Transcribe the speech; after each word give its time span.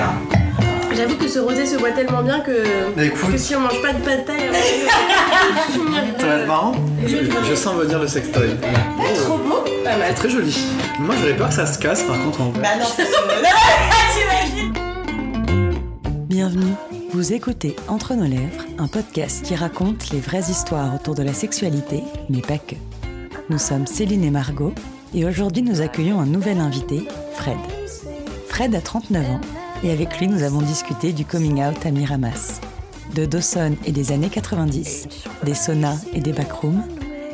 gars. 0.00 0.12
J'avoue 0.96 1.16
que 1.16 1.28
ce 1.28 1.38
rosé 1.38 1.66
se 1.66 1.76
boit 1.76 1.92
tellement 1.92 2.22
bien 2.22 2.40
que, 2.40 2.64
que 3.30 3.38
si 3.38 3.54
on 3.54 3.60
mange 3.60 3.80
pas 3.80 3.92
de 3.92 4.00
pâte 4.00 4.26
taille, 4.26 4.50
Ça 6.18 6.26
va 6.26 6.34
être 6.34 6.46
marrant. 6.46 6.72
Je, 7.06 7.16
je 7.48 7.54
sens 7.54 7.74
venir 7.76 7.98
le 7.98 8.06
sextoy. 8.06 8.50
Trop 9.24 9.38
beau. 9.38 9.64
C'est 9.84 10.14
très 10.14 10.28
joli. 10.28 10.56
Moi 10.98 11.14
j'aurais 11.18 11.36
peur 11.36 11.48
que 11.48 11.54
ça 11.54 11.66
se 11.66 11.78
casse 11.78 12.02
par 12.02 12.22
contre 12.22 12.40
en 12.42 12.50
vrai. 12.50 12.62
Bah 12.62 12.76
non. 12.78 12.86
T'imagines 14.52 14.72
Bienvenue. 16.28 16.74
Vous 17.12 17.32
écoutez 17.32 17.74
Entre 17.88 18.14
nos 18.14 18.26
lèvres, 18.26 18.64
un 18.78 18.86
podcast 18.86 19.42
qui 19.44 19.54
raconte 19.54 20.10
les 20.10 20.20
vraies 20.20 20.50
histoires 20.50 20.94
autour 20.94 21.14
de 21.14 21.22
la 21.22 21.32
sexualité, 21.32 22.02
mais 22.28 22.40
pas 22.40 22.58
que. 22.58 22.76
Nous 23.48 23.58
sommes 23.58 23.86
Céline 23.86 24.24
et 24.24 24.30
Margot, 24.30 24.74
et 25.14 25.24
aujourd'hui 25.24 25.62
nous 25.62 25.80
accueillons 25.80 26.20
un 26.20 26.26
nouvel 26.26 26.60
invité, 26.60 27.08
Fred. 27.34 27.56
Fred 28.48 28.74
a 28.74 28.80
39 28.80 29.30
ans, 29.30 29.40
et 29.82 29.90
avec 29.90 30.18
lui 30.18 30.28
nous 30.28 30.42
avons 30.42 30.60
discuté 30.60 31.12
du 31.12 31.24
coming 31.24 31.62
out 31.62 31.84
à 31.84 31.90
Miramas, 31.90 32.60
de 33.14 33.24
Dawson 33.24 33.76
et 33.84 33.92
des 33.92 34.12
années 34.12 34.28
90, 34.28 35.08
des 35.44 35.54
saunas 35.54 36.04
et 36.12 36.20
des 36.20 36.32
backrooms, 36.32 36.82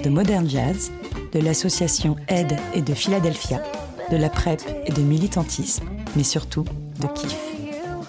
de 0.02 0.08
modern 0.08 0.48
jazz, 0.48 0.90
de 1.32 1.40
l'association 1.40 2.16
Aide 2.28 2.56
et 2.74 2.82
de 2.82 2.94
Philadelphia, 2.94 3.62
de 4.10 4.16
la 4.16 4.28
PrEP 4.28 4.62
et 4.86 4.92
de 4.92 5.02
militantisme, 5.02 5.86
mais 6.14 6.22
surtout 6.22 6.64
de 7.00 7.06
kiff. 7.08 7.36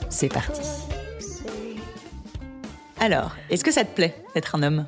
C'est 0.10 0.30
parti. 0.30 0.62
Alors, 3.00 3.36
est-ce 3.50 3.64
que 3.64 3.72
ça 3.72 3.84
te 3.84 3.94
plaît 3.96 4.16
d'être 4.34 4.56
un 4.56 4.64
homme? 4.64 4.86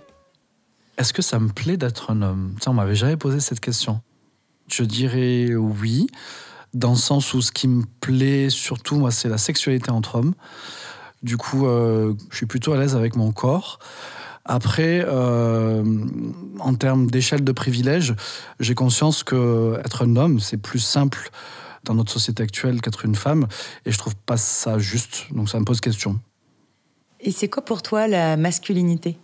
Est-ce 0.97 1.13
que 1.13 1.21
ça 1.21 1.39
me 1.39 1.49
plaît 1.49 1.77
d'être 1.77 2.11
un 2.11 2.21
homme? 2.21 2.55
Tiens, 2.59 2.71
on 2.71 2.75
m'avait 2.75 2.95
jamais 2.95 3.17
posé 3.17 3.39
cette 3.39 3.59
question. 3.59 4.01
Je 4.67 4.83
dirais 4.83 5.55
oui, 5.55 6.07
dans 6.73 6.91
le 6.91 6.97
sens 6.97 7.33
où 7.33 7.41
ce 7.41 7.51
qui 7.51 7.67
me 7.67 7.83
plaît 8.01 8.49
surtout, 8.49 8.95
moi, 8.95 9.11
c'est 9.11 9.29
la 9.29 9.37
sexualité 9.37 9.91
entre 9.91 10.15
hommes. 10.15 10.33
Du 11.23 11.37
coup, 11.37 11.67
euh, 11.67 12.13
je 12.29 12.37
suis 12.37 12.45
plutôt 12.45 12.73
à 12.73 12.77
l'aise 12.77 12.95
avec 12.95 13.15
mon 13.15 13.31
corps. 13.31 13.79
Après, 14.45 15.03
euh, 15.05 15.83
en 16.59 16.73
termes 16.73 17.09
d'échelle 17.09 17.43
de 17.43 17.51
privilège, 17.51 18.15
j'ai 18.59 18.73
conscience 18.73 19.23
que 19.23 19.79
être 19.83 20.05
un 20.05 20.15
homme, 20.15 20.39
c'est 20.39 20.57
plus 20.57 20.79
simple 20.79 21.29
dans 21.83 21.93
notre 21.93 22.11
société 22.11 22.43
actuelle 22.43 22.81
qu'être 22.81 23.05
une 23.05 23.15
femme, 23.15 23.47
et 23.85 23.91
je 23.91 23.97
trouve 23.97 24.15
pas 24.15 24.37
ça 24.37 24.79
juste. 24.79 25.27
Donc 25.31 25.49
ça 25.49 25.59
me 25.59 25.65
pose 25.65 25.81
question. 25.81 26.19
Et 27.19 27.31
c'est 27.31 27.49
quoi 27.49 27.63
pour 27.63 27.81
toi 27.81 28.07
la 28.07 28.37
masculinité? 28.37 29.17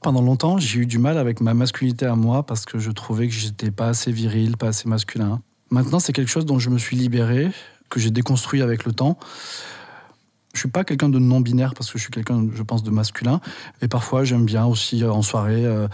Pendant 0.00 0.22
longtemps, 0.22 0.58
j'ai 0.58 0.80
eu 0.80 0.86
du 0.86 0.98
mal 0.98 1.18
avec 1.18 1.40
ma 1.40 1.54
masculinité 1.54 2.06
à 2.06 2.14
moi 2.14 2.44
parce 2.44 2.64
que 2.64 2.78
je 2.78 2.90
trouvais 2.90 3.26
que 3.26 3.34
j'étais 3.34 3.70
pas 3.70 3.88
assez 3.88 4.12
viril, 4.12 4.56
pas 4.56 4.68
assez 4.68 4.88
masculin. 4.88 5.42
Maintenant, 5.70 5.98
c'est 5.98 6.12
quelque 6.12 6.30
chose 6.30 6.46
dont 6.46 6.58
je 6.58 6.70
me 6.70 6.78
suis 6.78 6.96
libéré, 6.96 7.50
que 7.88 8.00
j'ai 8.00 8.10
déconstruit 8.10 8.62
avec 8.62 8.84
le 8.84 8.92
temps. 8.92 9.18
Je 10.54 10.60
suis 10.60 10.70
pas 10.70 10.84
quelqu'un 10.84 11.10
de 11.10 11.18
non 11.18 11.40
binaire 11.40 11.74
parce 11.74 11.92
que 11.92 11.98
je 11.98 12.04
suis 12.04 12.10
quelqu'un, 12.10 12.48
je 12.54 12.62
pense, 12.62 12.82
de 12.82 12.90
masculin. 12.90 13.40
Et 13.82 13.88
parfois, 13.88 14.24
j'aime 14.24 14.46
bien 14.46 14.64
aussi 14.64 15.04
euh, 15.04 15.12
en 15.12 15.20
soirée 15.20 15.66
euh, 15.66 15.86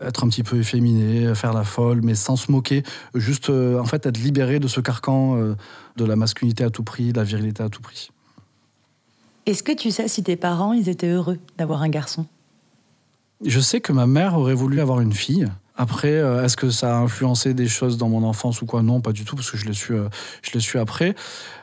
être 0.00 0.24
un 0.24 0.28
petit 0.28 0.44
peu 0.44 0.56
efféminé, 0.58 1.26
euh, 1.26 1.34
faire 1.34 1.52
la 1.52 1.64
folle, 1.64 2.00
mais 2.02 2.14
sans 2.14 2.36
se 2.36 2.52
moquer. 2.52 2.84
Juste, 3.14 3.50
euh, 3.50 3.80
en 3.80 3.86
fait, 3.86 4.06
être 4.06 4.18
libéré 4.18 4.60
de 4.60 4.68
ce 4.68 4.80
carcan 4.80 5.54
de 5.96 6.04
la 6.04 6.16
masculinité 6.16 6.62
à 6.62 6.70
tout 6.70 6.84
prix, 6.84 7.12
de 7.12 7.18
la 7.18 7.24
virilité 7.24 7.62
à 7.62 7.68
tout 7.68 7.82
prix. 7.82 8.10
Est-ce 9.46 9.62
que 9.62 9.72
tu 9.72 9.90
sais 9.90 10.06
si 10.06 10.22
tes 10.22 10.36
parents, 10.36 10.72
ils 10.72 10.88
étaient 10.88 11.10
heureux 11.10 11.38
d'avoir 11.58 11.82
un 11.82 11.88
garçon? 11.88 12.26
Je 13.44 13.60
sais 13.60 13.80
que 13.80 13.92
ma 13.92 14.06
mère 14.06 14.38
aurait 14.38 14.54
voulu 14.54 14.80
avoir 14.80 15.00
une 15.00 15.12
fille. 15.12 15.48
Après, 15.76 16.12
euh, 16.12 16.44
est-ce 16.44 16.56
que 16.56 16.70
ça 16.70 16.96
a 16.96 17.00
influencé 17.00 17.52
des 17.52 17.66
choses 17.66 17.98
dans 17.98 18.08
mon 18.08 18.22
enfance 18.22 18.62
ou 18.62 18.66
quoi? 18.66 18.82
Non, 18.82 19.00
pas 19.00 19.12
du 19.12 19.24
tout, 19.24 19.34
parce 19.34 19.50
que 19.50 19.56
je 19.56 19.66
l'ai 19.66 19.72
su, 19.72 19.92
euh, 19.92 20.08
je 20.42 20.52
l'ai 20.52 20.60
su 20.60 20.78
après. 20.78 21.16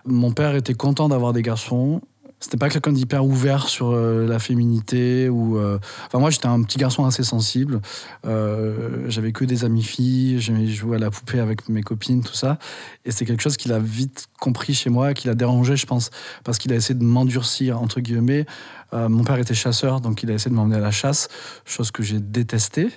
Mon 0.05 0.31
père 0.31 0.55
était 0.55 0.73
content 0.73 1.07
d'avoir 1.07 1.31
des 1.31 1.41
garçons. 1.41 2.01
C'était 2.41 2.57
pas 2.57 2.69
quelqu'un 2.69 2.91
d'hyper 2.91 3.23
ouvert 3.23 3.69
sur 3.69 3.91
euh, 3.91 4.25
la 4.27 4.39
féminité 4.39 5.29
ou. 5.29 5.59
Enfin, 5.59 6.17
moi, 6.17 6.31
j'étais 6.31 6.47
un 6.47 6.61
petit 6.63 6.79
garçon 6.79 7.05
assez 7.05 7.23
sensible. 7.23 7.81
J'avais 8.23 9.31
que 9.31 9.45
des 9.45 9.63
amis 9.63 9.83
filles. 9.83 10.41
J'aimais 10.41 10.67
jouer 10.67 10.97
à 10.97 10.99
la 10.99 11.11
poupée 11.11 11.39
avec 11.39 11.69
mes 11.69 11.83
copines, 11.83 12.23
tout 12.23 12.33
ça. 12.33 12.57
Et 13.05 13.11
c'est 13.11 13.25
quelque 13.25 13.43
chose 13.43 13.57
qu'il 13.57 13.71
a 13.71 13.79
vite 13.79 14.25
compris 14.39 14.73
chez 14.73 14.89
moi, 14.89 15.13
qu'il 15.13 15.29
a 15.29 15.35
dérangé, 15.35 15.77
je 15.77 15.85
pense, 15.85 16.09
parce 16.43 16.57
qu'il 16.57 16.73
a 16.73 16.75
essayé 16.75 16.99
de 16.99 17.03
m'endurcir 17.03 17.79
entre 17.79 18.01
guillemets. 18.01 18.47
Euh, 18.93 19.09
mon 19.09 19.23
père 19.23 19.37
était 19.37 19.53
chasseur, 19.53 20.01
donc 20.01 20.23
il 20.23 20.31
a 20.31 20.33
essayé 20.33 20.51
de 20.51 20.55
m'emmener 20.55 20.77
à 20.77 20.81
la 20.81 20.91
chasse, 20.91 21.29
chose 21.65 21.91
que 21.91 22.03
j'ai 22.03 22.19
détestée. 22.19 22.89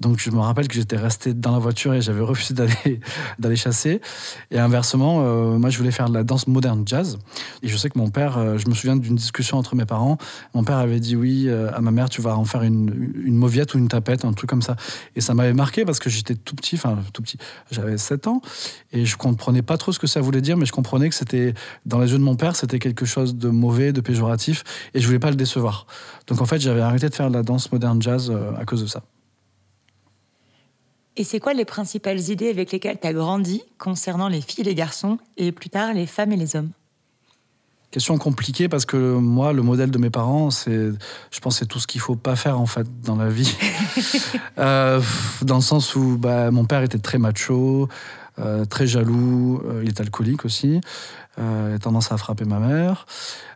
Donc 0.00 0.18
je 0.18 0.30
me 0.30 0.38
rappelle 0.38 0.68
que 0.68 0.74
j'étais 0.74 0.96
resté 0.96 1.34
dans 1.34 1.52
la 1.52 1.58
voiture 1.58 1.94
et 1.94 2.00
j'avais 2.00 2.22
refusé 2.22 2.54
d'aller 3.38 3.56
chasser. 3.56 4.00
Et 4.50 4.58
inversement, 4.58 5.20
euh, 5.22 5.58
moi 5.58 5.70
je 5.70 5.78
voulais 5.78 5.90
faire 5.90 6.08
de 6.08 6.14
la 6.14 6.24
danse 6.24 6.46
moderne 6.46 6.82
jazz. 6.86 7.18
Et 7.62 7.68
je 7.68 7.76
sais 7.76 7.90
que 7.90 7.98
mon 7.98 8.10
père, 8.10 8.38
euh, 8.38 8.58
je 8.58 8.68
me 8.68 8.74
souviens 8.74 8.96
d'une 8.96 9.16
discussion 9.16 9.58
entre 9.58 9.74
mes 9.74 9.84
parents. 9.84 10.18
Mon 10.54 10.64
père 10.64 10.78
avait 10.78 11.00
dit 11.00 11.16
oui 11.16 11.48
à 11.50 11.80
ma 11.80 11.90
mère, 11.90 12.08
tu 12.08 12.22
vas 12.22 12.36
en 12.36 12.44
faire 12.44 12.62
une, 12.62 13.12
une 13.24 13.36
mauviette 13.36 13.74
ou 13.74 13.78
une 13.78 13.88
tapette, 13.88 14.24
un 14.24 14.32
truc 14.32 14.48
comme 14.48 14.62
ça. 14.62 14.76
Et 15.16 15.20
ça 15.20 15.34
m'avait 15.34 15.52
marqué 15.52 15.84
parce 15.84 15.98
que 15.98 16.10
j'étais 16.10 16.34
tout 16.34 16.54
petit, 16.54 16.76
enfin 16.76 16.98
tout 17.12 17.22
petit, 17.22 17.38
j'avais 17.70 17.98
7 17.98 18.26
ans 18.26 18.40
et 18.92 19.04
je 19.04 19.16
comprenais 19.16 19.62
pas 19.62 19.76
trop 19.76 19.92
ce 19.92 19.98
que 19.98 20.06
ça 20.06 20.20
voulait 20.20 20.40
dire, 20.40 20.56
mais 20.56 20.66
je 20.66 20.72
comprenais 20.72 21.08
que 21.08 21.14
c'était 21.14 21.54
dans 21.86 21.98
les 21.98 22.12
yeux 22.12 22.18
de 22.18 22.22
mon 22.22 22.36
père, 22.36 22.56
c'était 22.56 22.78
quelque 22.78 23.04
chose 23.04 23.36
de 23.36 23.48
mauvais, 23.48 23.92
de 23.92 24.00
péjoratif, 24.00 24.64
et 24.94 25.00
je 25.00 25.06
voulais 25.06 25.17
pas 25.18 25.30
le 25.30 25.36
décevoir. 25.36 25.86
Donc 26.26 26.40
en 26.40 26.46
fait, 26.46 26.60
j'avais 26.60 26.80
arrêté 26.80 27.08
de 27.08 27.14
faire 27.14 27.28
de 27.28 27.34
la 27.34 27.42
danse 27.42 27.70
moderne 27.72 28.00
jazz 28.00 28.30
euh, 28.30 28.52
à 28.56 28.64
cause 28.64 28.82
de 28.82 28.86
ça. 28.86 29.02
Et 31.16 31.24
c'est 31.24 31.40
quoi 31.40 31.52
les 31.52 31.64
principales 31.64 32.20
idées 32.30 32.48
avec 32.48 32.70
lesquelles 32.70 32.98
tu 33.00 33.06
as 33.08 33.12
grandi 33.12 33.62
concernant 33.76 34.28
les 34.28 34.40
filles 34.40 34.60
et 34.60 34.68
les 34.68 34.74
garçons, 34.76 35.18
et 35.36 35.50
plus 35.50 35.68
tard 35.68 35.92
les 35.92 36.06
femmes 36.06 36.32
et 36.32 36.36
les 36.36 36.54
hommes? 36.54 36.70
Question 37.90 38.18
compliquée 38.18 38.68
parce 38.68 38.84
que 38.84 38.96
moi, 39.16 39.54
le 39.54 39.62
modèle 39.62 39.90
de 39.90 39.96
mes 39.96 40.10
parents, 40.10 40.50
c'est, 40.50 40.90
je 41.30 41.40
pense, 41.40 41.58
c'est 41.58 41.66
tout 41.66 41.80
ce 41.80 41.86
qu'il 41.86 42.02
faut 42.02 42.16
pas 42.16 42.36
faire 42.36 42.60
en 42.60 42.66
fait 42.66 42.86
dans 43.02 43.16
la 43.16 43.28
vie. 43.28 43.56
Euh, 44.58 45.00
dans 45.42 45.56
le 45.56 45.62
sens 45.62 45.94
où 45.94 46.18
bah, 46.18 46.50
mon 46.50 46.64
père 46.64 46.82
était 46.82 46.98
très 46.98 47.18
macho, 47.18 47.88
euh, 48.40 48.64
très 48.64 48.88
jaloux, 48.88 49.62
euh, 49.64 49.82
il 49.84 49.88
est 49.88 50.00
alcoolique 50.00 50.44
aussi, 50.44 50.80
euh, 51.38 51.78
tendance 51.78 52.12
à 52.12 52.16
frapper 52.16 52.44
ma 52.44 52.58
mère. 52.58 53.06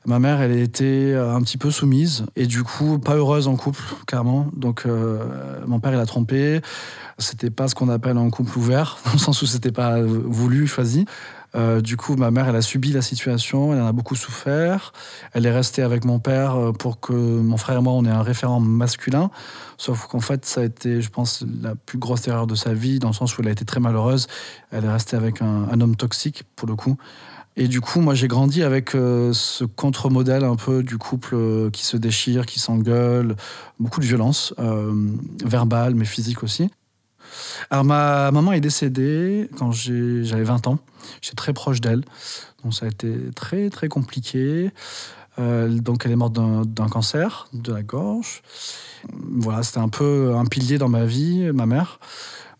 Ma 0.05 0.19
mère, 0.19 0.41
elle 0.41 0.57
était 0.57 1.15
un 1.15 1.41
petit 1.43 1.59
peu 1.59 1.71
soumise 1.71 2.27
et 2.37 2.47
du 2.47 2.63
coup 2.65 2.99
pas 2.99 3.15
heureuse 3.15 3.49
en 3.49 3.57
couple, 3.57 3.83
clairement. 4.07 4.49
Donc 4.57 4.85
euh, 4.87 5.25
mon 5.67 5.81
père, 5.81 5.93
il 5.93 6.01
a 6.01 6.07
trompé. 6.07 6.61
C'était 7.19 7.51
pas 7.51 7.69
ce 7.69 7.75
qu'on 7.75 7.89
appelle 7.89 8.17
un 8.17 8.31
couple 8.31 8.59
ouvert, 8.59 8.99
dans 9.05 9.13
le 9.13 9.19
sens 9.19 9.43
où 9.43 9.47
c'était 9.47 9.73
pas 9.73 10.01
voulu, 10.03 10.67
choisi. 10.67 11.07
Euh, 11.55 11.81
du 11.81 11.97
coup, 11.97 12.17
ma 12.17 12.31
mère, 12.31 12.49
elle 12.49 12.57
a 12.57 12.63
subi 12.63 12.93
la 12.93 13.03
situation, 13.03 13.75
elle 13.75 13.81
en 13.81 13.87
a 13.87 13.93
beaucoup 13.93 14.17
souffert. 14.17 14.93
Elle 15.33 15.45
est 15.45 15.53
restée 15.53 15.83
avec 15.83 16.05
mon 16.05 16.19
père 16.19 16.57
euh, 16.57 16.73
pour 16.73 16.99
que 16.99 17.13
mon 17.13 17.57
frère 17.57 17.79
et 17.79 17.83
moi, 17.83 17.93
on 17.93 18.05
ait 18.05 18.11
un 18.11 18.23
référent 18.23 18.61
masculin. 18.61 19.31
Sauf 19.77 20.07
qu'en 20.07 20.21
fait, 20.21 20.47
ça 20.47 20.63
a 20.63 20.65
été, 20.65 21.03
je 21.03 21.11
pense, 21.11 21.45
la 21.63 21.75
plus 21.75 21.99
grosse 21.99 22.27
erreur 22.27 22.47
de 22.47 22.55
sa 22.55 22.73
vie, 22.73 22.99
dans 22.99 23.09
le 23.09 23.15
sens 23.15 23.37
où 23.37 23.43
elle 23.43 23.49
a 23.49 23.53
été 23.53 23.65
très 23.65 23.81
malheureuse. 23.81 24.29
Elle 24.71 24.85
est 24.85 24.93
restée 24.93 25.17
avec 25.17 25.43
un 25.43 25.81
homme 25.81 25.97
toxique, 25.97 26.45
pour 26.57 26.69
le 26.69 26.75
coup. 26.75 26.97
Et 27.57 27.69
du 27.69 27.81
coup, 27.81 28.01
moi, 28.01 28.15
j'ai 28.15 28.29
grandi 28.29 28.63
avec 28.63 28.95
euh, 28.95 29.33
ce 29.35 29.65
contre-modèle 29.65 30.45
un 30.45 30.57
peu 30.57 30.83
du 30.83 30.97
couple 30.97 31.35
euh, 31.35 31.71
qui 31.71 31.85
se 31.85 31.99
déchire, 31.99 32.47
qui 32.47 32.59
s'engueule, 32.59 33.37
beaucoup 33.79 34.01
de 34.01 34.07
violence, 34.07 34.55
euh, 34.59 34.95
verbale, 35.45 35.95
mais 35.95 36.07
physique 36.07 36.43
aussi. 36.43 36.71
Alors, 37.71 37.85
ma 37.85 38.31
maman 38.31 38.53
est 38.53 38.61
décédée 38.61 39.51
quand 39.59 39.71
j'avais 39.73 40.45
20 40.45 40.67
ans. 40.67 40.79
J'étais 41.21 41.37
très 41.37 41.53
proche 41.53 41.81
d'elle. 41.81 42.03
Donc, 42.65 42.73
ça 42.75 42.87
a 42.87 42.89
été 42.89 43.15
très, 43.35 43.69
très 43.69 43.89
compliqué. 43.89 44.71
Euh, 45.39 45.69
donc, 45.69 46.07
elle 46.07 46.13
est 46.13 46.17
morte 46.17 46.33
d'un 46.33 46.89
cancer 46.89 47.49
de 47.53 47.73
la 47.73 47.83
gorge. 47.83 48.43
Voilà, 49.13 49.63
c'était 49.63 49.79
un 49.79 49.89
peu 49.89 50.35
un 50.37 50.47
pilier 50.47 50.79
dans 50.79 50.89
ma 50.89 51.05
vie, 51.05 51.51
ma 51.53 51.67
mère. 51.67 51.99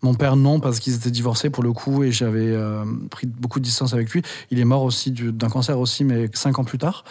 Mon 0.03 0.13
père, 0.13 0.35
non, 0.35 0.59
parce 0.59 0.79
qu'ils 0.79 0.95
étaient 0.95 1.09
divorcés 1.11 1.49
pour 1.49 1.63
le 1.63 1.71
coup 1.73 2.03
et 2.03 2.11
j'avais 2.11 2.45
euh, 2.51 2.83
pris 3.09 3.25
beaucoup 3.25 3.59
de 3.59 3.63
distance 3.65 3.93
avec 3.93 4.09
lui. 4.11 4.21
Il 4.51 4.59
est 4.59 4.65
mort 4.65 4.83
aussi 4.83 5.11
du- 5.11 5.31
d'un 5.31 5.47
cancer 5.49 5.79
aussi, 5.79 6.03
mais 6.03 6.29
cinq 6.33 6.59
ans 6.59 6.65
plus 6.65 6.77
tard, 6.77 7.05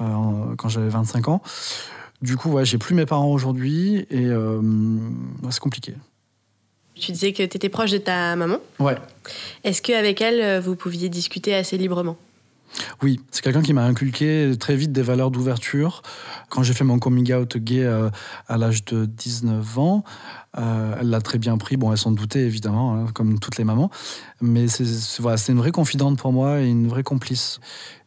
euh, 0.00 0.04
quand 0.56 0.68
j'avais 0.70 0.88
25 0.88 1.28
ans. 1.28 1.42
Du 2.22 2.36
coup, 2.38 2.50
ouais, 2.50 2.64
j'ai 2.64 2.78
plus 2.78 2.94
mes 2.94 3.04
parents 3.04 3.26
aujourd'hui 3.30 4.06
et 4.10 4.26
euh, 4.26 4.58
ouais, 5.42 5.50
c'est 5.50 5.60
compliqué. 5.60 5.94
Tu 6.94 7.12
disais 7.12 7.32
que 7.32 7.38
tu 7.42 7.56
étais 7.56 7.68
proche 7.68 7.90
de 7.90 7.98
ta 7.98 8.34
maman. 8.36 8.58
Ouais. 8.78 8.96
Est-ce 9.64 9.82
qu'avec 9.82 10.20
elle, 10.20 10.60
vous 10.60 10.74
pouviez 10.76 11.08
discuter 11.10 11.54
assez 11.54 11.76
librement? 11.76 12.16
Oui, 13.02 13.20
c'est 13.30 13.42
quelqu'un 13.42 13.62
qui 13.62 13.72
m'a 13.72 13.84
inculqué 13.84 14.52
très 14.58 14.76
vite 14.76 14.92
des 14.92 15.02
valeurs 15.02 15.30
d'ouverture. 15.30 16.02
Quand 16.48 16.62
j'ai 16.62 16.72
fait 16.72 16.84
mon 16.84 16.98
coming 16.98 17.32
out 17.32 17.56
gay 17.56 17.84
euh, 17.84 18.10
à 18.48 18.56
l'âge 18.56 18.84
de 18.84 19.04
19 19.06 19.78
ans, 19.78 20.04
euh, 20.58 20.96
elle 21.00 21.10
l'a 21.10 21.20
très 21.20 21.38
bien 21.38 21.56
pris. 21.58 21.76
Bon, 21.76 21.92
elle 21.92 21.98
s'en 21.98 22.12
doutait 22.12 22.42
évidemment, 22.42 22.94
hein, 22.94 23.06
comme 23.14 23.38
toutes 23.38 23.56
les 23.56 23.64
mamans. 23.64 23.90
Mais 24.40 24.68
c'est 24.68 25.48
une 25.48 25.58
vraie 25.58 25.72
confidente 25.72 26.18
pour 26.18 26.32
moi 26.32 26.60
et 26.60 26.68
une 26.68 26.88
vraie 26.88 27.02
complice. 27.02 27.60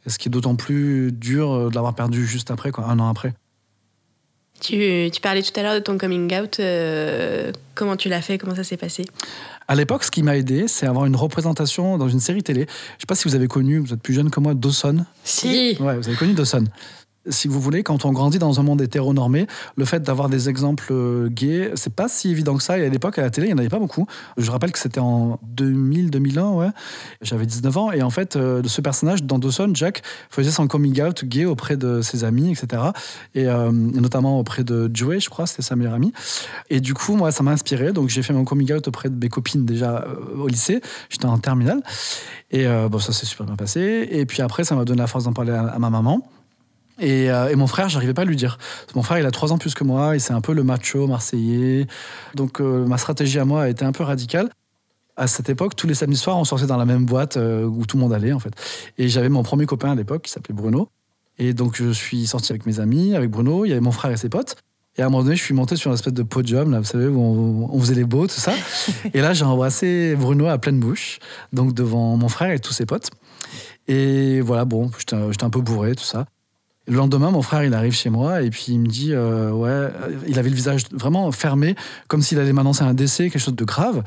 Et 0.05 0.09
ce 0.09 0.19
qui 0.19 0.29
est 0.29 0.31
d'autant 0.31 0.55
plus 0.55 1.11
dur 1.11 1.51
euh, 1.51 1.69
de 1.69 1.75
l'avoir 1.75 1.95
perdu 1.95 2.25
juste 2.25 2.51
après, 2.51 2.71
quoi, 2.71 2.85
un 2.85 2.99
an 2.99 3.09
après. 3.09 3.33
tu, 4.61 5.09
parlais 5.21 5.41
tout 5.41 5.59
à 5.59 5.63
l'heure 5.63 5.75
de 5.75 5.79
ton 5.79 5.97
coming 5.97 6.33
out. 6.35 6.61
comment 7.73 7.95
tu 7.95 8.09
l'as 8.09 8.21
fait? 8.21 8.37
Comment 8.37 8.55
ça 8.55 8.63
s'est 8.63 8.77
passé? 8.77 9.05
À 9.67 9.73
l'époque, 9.73 10.03
ce 10.03 10.11
qui 10.11 10.21
m'a 10.21 10.37
aidé, 10.37 10.67
c'est 10.67 10.85
avoir 10.85 11.05
une 11.05 11.15
représentation 11.15 11.97
dans 11.97 12.07
une 12.07 12.19
série 12.19 12.43
télé. 12.43 12.67
Je 12.67 13.01
sais 13.01 13.07
pas 13.07 13.15
si 13.15 13.27
vous 13.27 13.33
avez 13.33 13.47
connu, 13.47 13.79
vous 13.79 13.93
êtes 13.93 14.01
plus 14.01 14.13
jeune 14.13 14.29
que 14.29 14.39
moi, 14.39 14.53
Dawson. 14.53 15.05
Si. 15.23 15.75
Ouais, 15.79 15.97
vous 15.97 16.07
avez 16.07 16.17
connu 16.17 16.33
Dawson. 16.33 16.65
Si 17.27 17.47
vous 17.47 17.59
voulez, 17.59 17.83
quand 17.83 18.05
on 18.05 18.11
grandit 18.11 18.37
dans 18.37 18.59
un 18.59 18.63
monde 18.63 18.81
hétéronormé, 18.81 19.47
le 19.75 19.85
fait 19.85 20.01
d'avoir 20.01 20.29
des 20.29 20.49
exemples 20.49 20.87
euh, 20.91 21.27
gays, 21.29 21.71
c'est 21.75 21.93
pas 21.93 22.07
si 22.07 22.29
évident 22.29 22.55
que 22.55 22.63
ça. 22.63 22.77
Et 22.77 22.85
à 22.85 22.89
l'époque, 22.89 23.17
à 23.17 23.23
la 23.23 23.29
télé, 23.29 23.47
il 23.47 23.49
n'y 23.49 23.55
en 23.55 23.57
avait 23.57 23.69
pas 23.69 23.79
beaucoup. 23.79 24.05
Je 24.37 24.51
rappelle 24.51 24.71
que 24.71 24.79
c'était 24.79 24.99
en 24.99 25.39
2000-2001, 25.55 26.53
ouais. 26.53 26.67
J'avais 27.21 27.45
19 27.45 27.77
ans. 27.77 27.91
Et 27.91 28.03
en 28.03 28.09
fait, 28.09 28.35
euh, 28.35 28.61
ce 28.65 28.81
personnage, 28.81 29.23
dans 29.23 29.39
Dawson, 29.39 29.71
Jack, 29.73 30.03
faisait 30.29 30.51
son 30.51 30.67
coming 30.67 31.01
out 31.01 31.25
gay 31.25 31.45
auprès 31.45 31.77
de 31.77 32.01
ses 32.01 32.23
amis, 32.23 32.51
etc. 32.51 32.83
Et 33.33 33.47
euh, 33.47 33.71
notamment 33.71 34.39
auprès 34.39 34.63
de 34.63 34.91
Joey, 34.93 35.19
je 35.19 35.29
crois, 35.29 35.47
c'était 35.47 35.63
sa 35.63 35.75
meilleure 35.75 35.95
amie. 35.95 36.13
Et 36.69 36.79
du 36.79 36.93
coup, 36.93 37.15
moi, 37.15 37.31
ça 37.31 37.43
m'a 37.43 37.51
inspiré. 37.51 37.91
Donc, 37.91 38.09
j'ai 38.09 38.21
fait 38.21 38.33
mon 38.33 38.45
coming 38.45 38.71
out 38.73 38.87
auprès 38.87 39.09
de 39.09 39.15
mes 39.15 39.29
copines 39.29 39.65
déjà 39.65 40.05
au 40.37 40.47
lycée. 40.47 40.81
J'étais 41.09 41.25
en 41.25 41.39
terminale. 41.39 41.81
Et 42.51 42.65
bon, 42.89 42.99
ça 42.99 43.13
s'est 43.13 43.25
super 43.25 43.45
bien 43.45 43.55
passé. 43.55 44.07
Et 44.11 44.25
puis 44.25 44.41
après, 44.41 44.63
ça 44.63 44.75
m'a 44.75 44.85
donné 44.85 44.99
la 44.99 45.07
force 45.07 45.25
d'en 45.25 45.33
parler 45.33 45.51
à 45.51 45.77
ma 45.79 45.89
maman. 45.89 46.21
Et, 46.99 47.29
euh, 47.29 47.49
et 47.49 47.55
mon 47.55 47.67
frère, 47.67 47.89
j'arrivais 47.89 48.13
pas 48.13 48.21
à 48.21 48.25
lui 48.25 48.35
dire. 48.35 48.57
Mon 48.95 49.03
frère, 49.03 49.19
il 49.19 49.25
a 49.25 49.31
trois 49.31 49.51
ans 49.51 49.57
plus 49.57 49.73
que 49.73 49.83
moi, 49.83 50.15
et 50.15 50.19
c'est 50.19 50.33
un 50.33 50.41
peu 50.41 50.53
le 50.53 50.63
macho 50.63 51.07
marseillais. 51.07 51.87
Donc 52.35 52.61
euh, 52.61 52.85
ma 52.85 52.97
stratégie 52.97 53.39
à 53.39 53.45
moi 53.45 53.63
a 53.63 53.69
été 53.69 53.83
un 53.85 53.91
peu 53.91 54.03
radicale. 54.03 54.49
À 55.17 55.27
cette 55.27 55.49
époque, 55.49 55.75
tous 55.75 55.87
les 55.87 55.93
samedis 55.93 56.17
soirs, 56.17 56.37
on 56.37 56.43
sortait 56.43 56.65
dans 56.67 56.77
la 56.77 56.85
même 56.85 57.05
boîte 57.05 57.37
euh, 57.37 57.65
où 57.65 57.85
tout 57.85 57.97
le 57.97 58.03
monde 58.03 58.13
allait, 58.13 58.33
en 58.33 58.39
fait. 58.39 58.53
Et 58.97 59.07
j'avais 59.07 59.29
mon 59.29 59.43
premier 59.43 59.65
copain 59.65 59.91
à 59.91 59.95
l'époque, 59.95 60.23
qui 60.23 60.31
s'appelait 60.31 60.55
Bruno. 60.55 60.89
Et 61.37 61.53
donc 61.53 61.75
je 61.75 61.91
suis 61.91 62.27
sorti 62.27 62.53
avec 62.53 62.65
mes 62.65 62.79
amis, 62.79 63.13
avec 63.13 63.29
Bruno, 63.29 63.65
il 63.65 63.69
y 63.69 63.71
avait 63.71 63.81
mon 63.81 63.91
frère 63.91 64.11
et 64.11 64.17
ses 64.17 64.29
potes. 64.29 64.55
Et 64.97 65.01
à 65.01 65.07
un 65.07 65.09
moment 65.09 65.23
donné, 65.23 65.35
je 65.35 65.43
suis 65.43 65.53
monté 65.53 65.75
sur 65.75 65.91
une 65.91 65.95
espèce 65.95 66.13
de 66.13 66.23
podium, 66.23 66.71
là, 66.71 66.79
vous 66.79 66.85
savez, 66.85 67.07
où 67.07 67.19
on, 67.19 67.69
on 67.69 67.79
faisait 67.81 67.95
les 67.95 68.05
beaux, 68.05 68.27
tout 68.27 68.39
ça. 68.39 68.53
et 69.13 69.19
là, 69.19 69.33
j'ai 69.33 69.43
embrassé 69.43 70.15
Bruno 70.15 70.47
à 70.47 70.57
pleine 70.57 70.79
bouche, 70.79 71.19
donc 71.51 71.73
devant 71.73 72.15
mon 72.15 72.29
frère 72.29 72.51
et 72.51 72.59
tous 72.59 72.71
ses 72.71 72.85
potes. 72.85 73.09
Et 73.87 74.39
voilà, 74.39 74.63
bon, 74.63 74.89
j'étais 74.97 75.17
j'étais 75.31 75.43
un 75.43 75.49
peu 75.49 75.59
bourré, 75.59 75.95
tout 75.95 76.05
ça. 76.05 76.25
Le 76.87 76.97
lendemain, 76.97 77.31
mon 77.31 77.41
frère, 77.41 77.63
il 77.63 77.73
arrive 77.73 77.93
chez 77.93 78.11
moi 78.11 78.43
et 78.43 78.51
puis 78.51 78.65
il 78.69 78.79
me 78.79 78.85
dit, 78.85 79.11
euh, 79.11 79.49
ouais, 79.49 79.69
euh, 79.69 79.91
il 80.27 80.37
avait 80.37 80.49
le 80.49 80.55
visage 80.55 80.83
vraiment 80.91 81.31
fermé, 81.31 81.75
comme 82.07 82.21
s'il 82.21 82.37
allait 82.37 82.53
m'annoncer 82.53 82.83
un 82.83 82.93
décès, 82.93 83.31
quelque 83.31 83.41
chose 83.41 83.55
de 83.55 83.65
grave. 83.65 84.03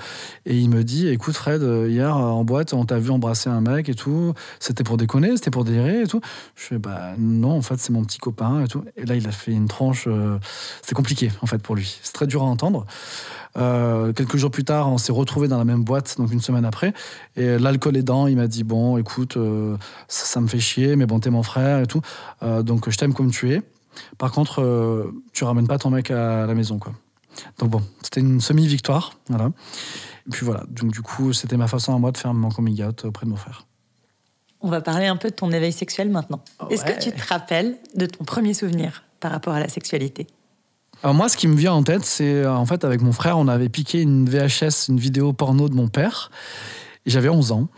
Et 0.46 0.56
il 0.56 0.70
me 0.70 0.84
dit, 0.84 1.08
écoute 1.08 1.34
Fred, 1.34 1.62
euh, 1.62 1.88
hier 1.88 2.16
en 2.16 2.44
boîte, 2.44 2.74
on 2.74 2.84
t'a 2.84 2.98
vu 3.00 3.10
embrasser 3.10 3.50
un 3.50 3.60
mec 3.60 3.88
et 3.88 3.94
tout. 3.94 4.32
C'était 4.60 4.84
pour 4.84 4.96
déconner, 4.96 5.36
c'était 5.36 5.50
pour 5.50 5.64
délirer 5.64 6.02
et 6.02 6.06
tout. 6.06 6.20
Je 6.54 6.62
fais, 6.62 6.78
bah 6.78 7.14
non, 7.18 7.56
en 7.56 7.62
fait, 7.62 7.80
c'est 7.80 7.92
mon 7.92 8.04
petit 8.04 8.18
copain 8.18 8.62
et 8.64 8.68
tout. 8.68 8.84
Et 8.96 9.04
là, 9.06 9.16
il 9.16 9.26
a 9.26 9.32
fait 9.32 9.50
une 9.52 9.66
tranche. 9.66 10.04
euh, 10.06 10.38
C'était 10.80 10.94
compliqué, 10.94 11.32
en 11.42 11.46
fait, 11.46 11.58
pour 11.60 11.74
lui. 11.74 11.98
C'est 12.04 12.12
très 12.12 12.28
dur 12.28 12.42
à 12.42 12.46
entendre. 12.46 12.86
Euh, 13.58 14.12
quelques 14.12 14.36
jours 14.36 14.50
plus 14.50 14.64
tard, 14.64 14.90
on 14.90 14.98
s'est 14.98 15.12
retrouvés 15.12 15.48
dans 15.48 15.58
la 15.58 15.64
même 15.64 15.82
boîte, 15.82 16.16
donc 16.18 16.32
une 16.32 16.40
semaine 16.40 16.64
après. 16.64 16.92
Et 17.36 17.58
l'alcool 17.58 17.96
aidant, 17.96 18.26
il 18.26 18.36
m'a 18.36 18.46
dit 18.46 18.64
Bon, 18.64 18.96
écoute, 18.96 19.36
euh, 19.36 19.76
ça, 20.06 20.26
ça 20.26 20.40
me 20.40 20.46
fait 20.46 20.60
chier, 20.60 20.96
mais 20.96 21.06
bon, 21.06 21.18
t'es 21.20 21.30
mon 21.30 21.42
frère 21.42 21.80
et 21.80 21.86
tout. 21.86 22.00
Euh, 22.42 22.62
donc 22.62 22.88
je 22.88 22.96
t'aime 22.96 23.14
comme 23.14 23.30
tu 23.30 23.52
es. 23.52 23.62
Par 24.16 24.32
contre, 24.32 24.62
euh, 24.62 25.12
tu 25.32 25.44
ramènes 25.44 25.66
pas 25.66 25.78
ton 25.78 25.90
mec 25.90 26.10
à 26.10 26.46
la 26.46 26.54
maison, 26.54 26.78
quoi. 26.78 26.92
Donc 27.58 27.70
bon, 27.70 27.82
c'était 28.02 28.20
une 28.20 28.40
semi-victoire. 28.40 29.12
Voilà. 29.28 29.50
Et 30.26 30.30
puis 30.30 30.44
voilà, 30.44 30.64
donc 30.68 30.92
du 30.92 31.02
coup, 31.02 31.32
c'était 31.32 31.56
ma 31.56 31.68
façon 31.68 31.94
à 31.94 31.98
moi 31.98 32.12
de 32.12 32.18
faire 32.18 32.34
mon 32.34 32.50
coming 32.50 32.82
out 32.82 33.04
auprès 33.04 33.26
de 33.26 33.30
mon 33.30 33.36
frère. 33.36 33.66
On 34.60 34.70
va 34.70 34.80
parler 34.80 35.06
un 35.06 35.16
peu 35.16 35.30
de 35.30 35.34
ton 35.34 35.52
éveil 35.52 35.72
sexuel 35.72 36.10
maintenant. 36.10 36.42
Est-ce 36.70 36.84
que 36.84 36.98
tu 37.00 37.12
te 37.12 37.28
rappelles 37.28 37.76
de 37.94 38.06
ton 38.06 38.24
premier 38.24 38.54
souvenir 38.54 39.04
par 39.20 39.30
rapport 39.30 39.54
à 39.54 39.60
la 39.60 39.68
sexualité? 39.68 40.26
Alors 41.04 41.14
moi, 41.14 41.28
ce 41.28 41.36
qui 41.36 41.46
me 41.46 41.54
vient 41.54 41.72
en 41.72 41.84
tête, 41.84 42.04
c'est 42.04 42.42
euh, 42.42 42.52
en 42.52 42.66
fait 42.66 42.84
avec 42.84 43.02
mon 43.02 43.12
frère, 43.12 43.38
on 43.38 43.46
avait 43.46 43.68
piqué 43.68 44.02
une 44.02 44.28
VHS, 44.28 44.88
une 44.88 44.98
vidéo 44.98 45.32
porno 45.32 45.68
de 45.68 45.74
mon 45.74 45.86
père. 45.86 46.30
J'avais 47.06 47.28
11 47.28 47.52
ans. 47.52 47.68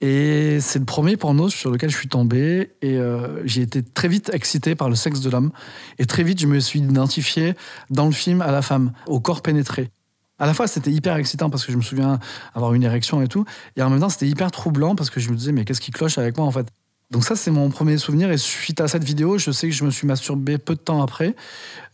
Et 0.00 0.58
c'est 0.60 0.78
le 0.78 0.84
premier 0.84 1.16
porno 1.16 1.50
sur 1.50 1.70
lequel 1.70 1.90
je 1.90 1.96
suis 1.96 2.08
tombé. 2.08 2.70
Et 2.80 2.96
euh, 2.96 3.44
j'ai 3.44 3.62
été 3.62 3.82
très 3.82 4.06
vite 4.06 4.30
excité 4.32 4.76
par 4.76 4.88
le 4.88 4.94
sexe 4.94 5.20
de 5.20 5.28
l'homme. 5.28 5.50
Et 5.98 6.06
très 6.06 6.22
vite, 6.22 6.40
je 6.40 6.46
me 6.46 6.60
suis 6.60 6.78
identifié 6.78 7.54
dans 7.90 8.06
le 8.06 8.12
film 8.12 8.40
à 8.40 8.52
la 8.52 8.62
femme, 8.62 8.92
au 9.06 9.18
corps 9.20 9.42
pénétré. 9.42 9.90
À 10.38 10.46
la 10.46 10.54
fois, 10.54 10.68
c'était 10.68 10.92
hyper 10.92 11.16
excitant 11.16 11.50
parce 11.50 11.66
que 11.66 11.72
je 11.72 11.76
me 11.76 11.82
souviens 11.82 12.20
avoir 12.54 12.72
une 12.72 12.84
érection 12.84 13.20
et 13.20 13.28
tout. 13.28 13.44
Et 13.76 13.82
en 13.82 13.90
même 13.90 14.00
temps, 14.00 14.08
c'était 14.08 14.28
hyper 14.28 14.50
troublant 14.52 14.94
parce 14.94 15.10
que 15.10 15.20
je 15.20 15.28
me 15.30 15.36
disais, 15.36 15.52
mais 15.52 15.64
qu'est-ce 15.64 15.82
qui 15.82 15.90
cloche 15.90 16.16
avec 16.16 16.38
moi 16.38 16.46
en 16.46 16.52
fait? 16.52 16.66
Donc, 17.10 17.24
ça, 17.24 17.34
c'est 17.34 17.50
mon 17.50 17.70
premier 17.70 17.98
souvenir. 17.98 18.30
Et 18.30 18.38
suite 18.38 18.80
à 18.80 18.86
cette 18.86 19.02
vidéo, 19.02 19.36
je 19.36 19.50
sais 19.50 19.68
que 19.68 19.74
je 19.74 19.84
me 19.84 19.90
suis 19.90 20.06
masturbé 20.06 20.58
peu 20.58 20.74
de 20.76 20.80
temps 20.80 21.02
après. 21.02 21.34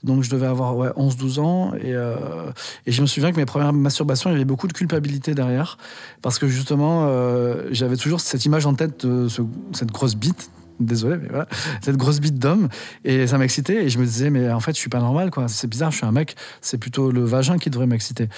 Donc, 0.04 0.22
je 0.22 0.28
devais 0.30 0.46
avoir 0.46 0.76
ouais, 0.76 0.88
11-12 0.96 1.38
ans. 1.40 1.72
Et, 1.74 1.94
euh, 1.94 2.50
et 2.84 2.92
je 2.92 3.00
me 3.00 3.06
souviens 3.06 3.32
que 3.32 3.36
mes 3.36 3.46
premières 3.46 3.72
masturbations, 3.72 4.28
il 4.28 4.34
y 4.34 4.36
avait 4.36 4.44
beaucoup 4.44 4.68
de 4.68 4.74
culpabilité 4.74 5.34
derrière. 5.34 5.78
Parce 6.20 6.38
que 6.38 6.46
justement, 6.48 7.06
euh, 7.08 7.62
j'avais 7.70 7.96
toujours 7.96 8.20
cette 8.20 8.44
image 8.44 8.66
en 8.66 8.74
tête 8.74 9.06
de 9.06 9.28
ce- 9.28 9.42
cette 9.72 9.90
grosse 9.90 10.16
bite. 10.16 10.50
Désolé, 10.78 11.16
mais 11.16 11.28
voilà, 11.28 11.46
cette 11.80 11.96
grosse 11.96 12.20
bite 12.20 12.38
d'homme. 12.38 12.68
Et 13.04 13.26
ça 13.26 13.38
m'excitait. 13.38 13.84
Et 13.84 13.88
je 13.88 13.98
me 13.98 14.04
disais, 14.04 14.30
mais 14.30 14.50
en 14.50 14.60
fait, 14.60 14.72
je 14.72 14.78
suis 14.78 14.90
pas 14.90 15.00
normal, 15.00 15.30
quoi. 15.30 15.48
C'est 15.48 15.68
bizarre, 15.68 15.90
je 15.90 15.96
suis 15.98 16.06
un 16.06 16.12
mec. 16.12 16.36
C'est 16.60 16.78
plutôt 16.78 17.10
le 17.10 17.24
vagin 17.24 17.58
qui 17.58 17.70
devrait 17.70 17.86
m'exciter. 17.86 18.28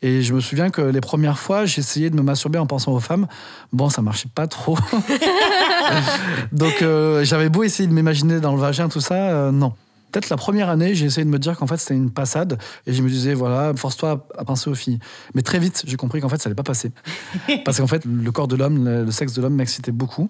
Et 0.00 0.22
je 0.22 0.32
me 0.32 0.40
souviens 0.40 0.70
que 0.70 0.80
les 0.80 1.00
premières 1.00 1.38
fois, 1.38 1.66
j'essayais 1.66 2.10
de 2.10 2.16
me 2.16 2.22
masturber 2.22 2.58
en 2.58 2.66
pensant 2.66 2.92
aux 2.92 3.00
femmes. 3.00 3.26
Bon, 3.72 3.90
ça 3.90 4.00
marchait 4.02 4.30
pas 4.34 4.46
trop. 4.46 4.78
Donc, 6.52 6.82
euh, 6.82 7.24
j'avais 7.24 7.48
beau 7.48 7.62
essayer 7.62 7.88
de 7.88 7.94
m'imaginer 7.94 8.40
dans 8.40 8.54
le 8.54 8.60
vagin, 8.60 8.88
tout 8.88 9.00
ça, 9.00 9.14
euh, 9.14 9.52
non. 9.52 9.72
Peut-être 10.12 10.28
la 10.28 10.36
première 10.36 10.68
année, 10.68 10.94
j'ai 10.94 11.06
essayé 11.06 11.24
de 11.24 11.30
me 11.30 11.38
dire 11.38 11.56
qu'en 11.56 11.66
fait 11.66 11.78
c'était 11.78 11.94
une 11.94 12.10
passade 12.10 12.58
et 12.86 12.92
je 12.92 13.02
me 13.02 13.08
disais 13.08 13.32
voilà, 13.32 13.72
force-toi 13.74 14.26
à, 14.36 14.44
penser 14.44 14.68
aux 14.68 14.74
filles. 14.74 14.98
Mais 15.34 15.40
très 15.40 15.58
vite, 15.58 15.84
j'ai 15.86 15.96
compris 15.96 16.20
qu'en 16.20 16.28
fait 16.28 16.40
ça 16.40 16.48
allait 16.48 16.54
pas 16.54 16.62
passer. 16.62 16.92
Parce 17.64 17.78
qu'en 17.78 17.86
fait, 17.86 18.04
le 18.04 18.30
corps 18.30 18.46
de 18.46 18.56
l'homme, 18.56 18.84
le, 18.84 19.10
sexe 19.10 19.32
de 19.32 19.40
l'homme 19.40 19.54
m'excitait 19.54 19.90
beaucoup. 19.90 20.28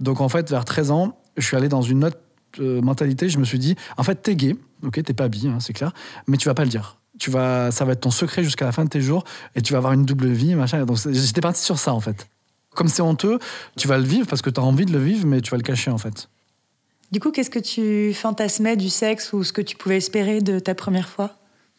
Donc 0.00 0.20
en 0.20 0.28
fait, 0.28 0.50
vers 0.50 0.66
13 0.66 0.90
ans, 0.90 1.18
je 1.38 1.46
suis 1.46 1.56
allé 1.56 1.68
dans 1.68 1.80
une 1.80 2.04
autre 2.04 2.18
euh, 2.60 2.82
mentalité. 2.82 3.30
Je 3.30 3.38
me 3.38 3.44
suis 3.44 3.58
dit 3.58 3.74
en 3.96 4.02
fait, 4.02 4.16
t'es 4.16 4.36
gay, 4.36 4.54
ok, 4.82 5.02
t'es 5.02 5.14
pas 5.14 5.24
habillé, 5.24 5.48
hein, 5.48 5.60
c'est 5.60 5.72
clair, 5.72 5.92
mais 6.26 6.36
tu 6.36 6.48
vas 6.48 6.54
pas 6.54 6.64
le 6.64 6.70
dire. 6.70 6.98
Tu 7.18 7.30
vas, 7.30 7.70
ça 7.70 7.86
va 7.86 7.92
être 7.92 8.02
ton 8.02 8.10
secret 8.10 8.44
jusqu'à 8.44 8.66
la 8.66 8.72
fin 8.72 8.84
de 8.84 8.90
tes 8.90 9.00
jours 9.00 9.24
et 9.54 9.62
tu 9.62 9.72
vas 9.72 9.78
avoir 9.78 9.94
une 9.94 10.04
double 10.04 10.28
vie, 10.28 10.54
machin. 10.54 10.84
Donc 10.84 10.98
j'étais 11.10 11.40
parti 11.40 11.62
sur 11.62 11.78
ça 11.78 11.94
en 11.94 12.00
fait. 12.00 12.28
Comme 12.74 12.88
c'est 12.88 13.00
honteux, 13.00 13.38
tu 13.78 13.88
vas 13.88 13.96
le 13.96 14.04
vivre 14.04 14.26
parce 14.26 14.42
que 14.42 14.50
tu 14.50 14.60
as 14.60 14.62
envie 14.62 14.84
de 14.84 14.92
le 14.92 15.02
vivre, 15.02 15.26
mais 15.26 15.40
tu 15.40 15.50
vas 15.50 15.56
le 15.56 15.62
cacher 15.62 15.90
en 15.90 15.96
fait. 15.96 16.28
Du 17.12 17.20
coup, 17.20 17.30
qu'est-ce 17.30 17.50
que 17.50 17.58
tu 17.58 18.12
fantasmais 18.14 18.76
du 18.76 18.88
sexe 18.88 19.32
ou 19.32 19.44
ce 19.44 19.52
que 19.52 19.62
tu 19.62 19.76
pouvais 19.76 19.96
espérer 19.96 20.40
de 20.40 20.58
ta 20.58 20.74
première 20.74 21.08
fois? 21.08 21.36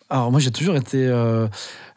Alors 0.09 0.31
moi 0.31 0.39
j'ai 0.39 0.51
toujours 0.51 0.75
été 0.77 1.05
euh, 1.05 1.47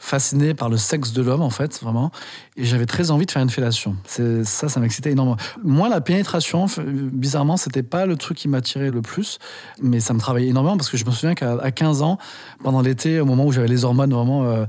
fasciné 0.00 0.54
par 0.54 0.68
le 0.68 0.76
sexe 0.76 1.12
de 1.12 1.22
l'homme 1.22 1.42
en 1.42 1.50
fait, 1.50 1.80
vraiment. 1.82 2.10
Et 2.56 2.64
j'avais 2.64 2.86
très 2.86 3.12
envie 3.12 3.26
de 3.26 3.30
faire 3.30 3.42
une 3.42 3.50
fellation. 3.50 3.96
Ça, 4.06 4.68
ça 4.68 4.80
m'excitait 4.80 5.12
énormément. 5.12 5.36
Moi 5.62 5.88
la 5.88 6.00
pénétration, 6.00 6.66
bizarrement, 7.12 7.56
c'était 7.56 7.84
pas 7.84 8.06
le 8.06 8.16
truc 8.16 8.38
qui 8.38 8.48
m'attirait 8.48 8.90
le 8.90 9.02
plus, 9.02 9.38
mais 9.80 10.00
ça 10.00 10.14
me 10.14 10.18
travaillait 10.18 10.48
énormément 10.48 10.76
parce 10.76 10.90
que 10.90 10.96
je 10.96 11.04
me 11.04 11.12
souviens 11.12 11.34
qu'à 11.34 11.52
à 11.62 11.70
15 11.70 12.02
ans, 12.02 12.18
pendant 12.64 12.80
l'été, 12.80 13.20
au 13.20 13.26
moment 13.26 13.44
où 13.44 13.52
j'avais 13.52 13.68
les 13.68 13.84
hormones, 13.84 14.12
vraiment, 14.12 14.44
euh, 14.44 14.64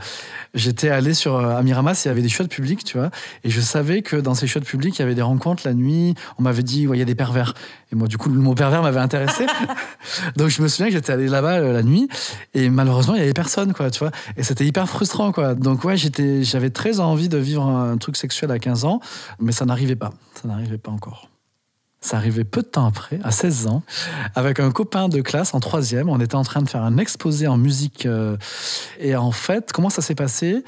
j'étais 0.53 0.89
allé 0.89 1.13
sur 1.13 1.35
euh, 1.35 1.57
à 1.57 1.63
Miramas, 1.63 2.03
il 2.05 2.09
y 2.09 2.11
avait 2.11 2.21
des 2.21 2.29
chiottes 2.29 2.49
publiques, 2.49 2.83
tu 2.83 2.97
vois, 2.97 3.09
et 3.43 3.49
je 3.49 3.61
savais 3.61 4.01
que 4.01 4.17
dans 4.17 4.35
ces 4.35 4.47
chiottes 4.47 4.65
publiques, 4.65 4.99
il 4.99 5.01
y 5.01 5.05
avait 5.05 5.15
des 5.15 5.21
rencontres 5.21 5.63
la 5.65 5.73
nuit. 5.73 6.15
On 6.37 6.43
m'avait 6.43 6.63
dit, 6.63 6.87
il 6.91 6.99
y 6.99 7.01
a 7.01 7.05
des 7.05 7.15
pervers. 7.15 7.53
Et 7.91 7.95
moi, 7.95 8.07
du 8.07 8.17
coup, 8.17 8.29
le 8.29 8.39
mot 8.39 8.53
pervers 8.53 8.81
m'avait 8.81 8.99
intéressé. 8.99 9.45
Donc 10.35 10.49
je 10.49 10.61
me 10.61 10.67
souviens 10.67 10.87
que 10.87 10.93
j'étais 10.93 11.13
allé 11.13 11.27
là-bas 11.27 11.59
euh, 11.59 11.73
la 11.73 11.83
nuit 11.83 12.07
et 12.53 12.69
malheureusement 12.69 13.15
il 13.15 13.19
y 13.19 13.23
avait 13.23 13.33
personne 13.33 13.73
quoi 13.73 13.91
tu 13.91 13.99
vois 13.99 14.11
et 14.37 14.43
c'était 14.43 14.65
hyper 14.65 14.87
frustrant 14.87 15.20
donc 15.55 15.83
ouais 15.83 15.95
j'avais 15.97 16.69
très 16.69 16.99
envie 16.99 17.29
de 17.29 17.37
vivre 17.37 17.63
un 17.63 17.97
truc 17.97 18.17
sexuel 18.17 18.51
à 18.51 18.59
15 18.59 18.85
ans 18.85 18.99
mais 19.39 19.51
ça 19.51 19.65
n'arrivait 19.65 19.95
pas 19.95 20.11
ça 20.33 20.47
n'arrivait 20.47 20.77
pas 20.77 20.91
encore 20.91 21.31
ça 22.01 22.17
arrivait 22.17 22.43
peu 22.43 22.63
de 22.63 22.67
temps 22.67 22.87
après, 22.87 23.19
à 23.23 23.29
16 23.29 23.67
ans, 23.67 23.83
avec 24.33 24.59
un 24.59 24.71
copain 24.71 25.07
de 25.07 25.21
classe 25.21 25.53
en 25.53 25.59
troisième. 25.59 26.09
On 26.09 26.19
était 26.19 26.35
en 26.35 26.43
train 26.43 26.63
de 26.63 26.69
faire 26.69 26.83
un 26.83 26.97
exposé 26.97 27.47
en 27.47 27.57
musique. 27.57 28.07
euh, 28.07 28.37
et 28.99 29.15
en 29.15 29.31
fait, 29.31 29.71
comment 29.71 29.91
ça 29.91 30.01
s'est 30.01 30.15
passé? 30.15 30.63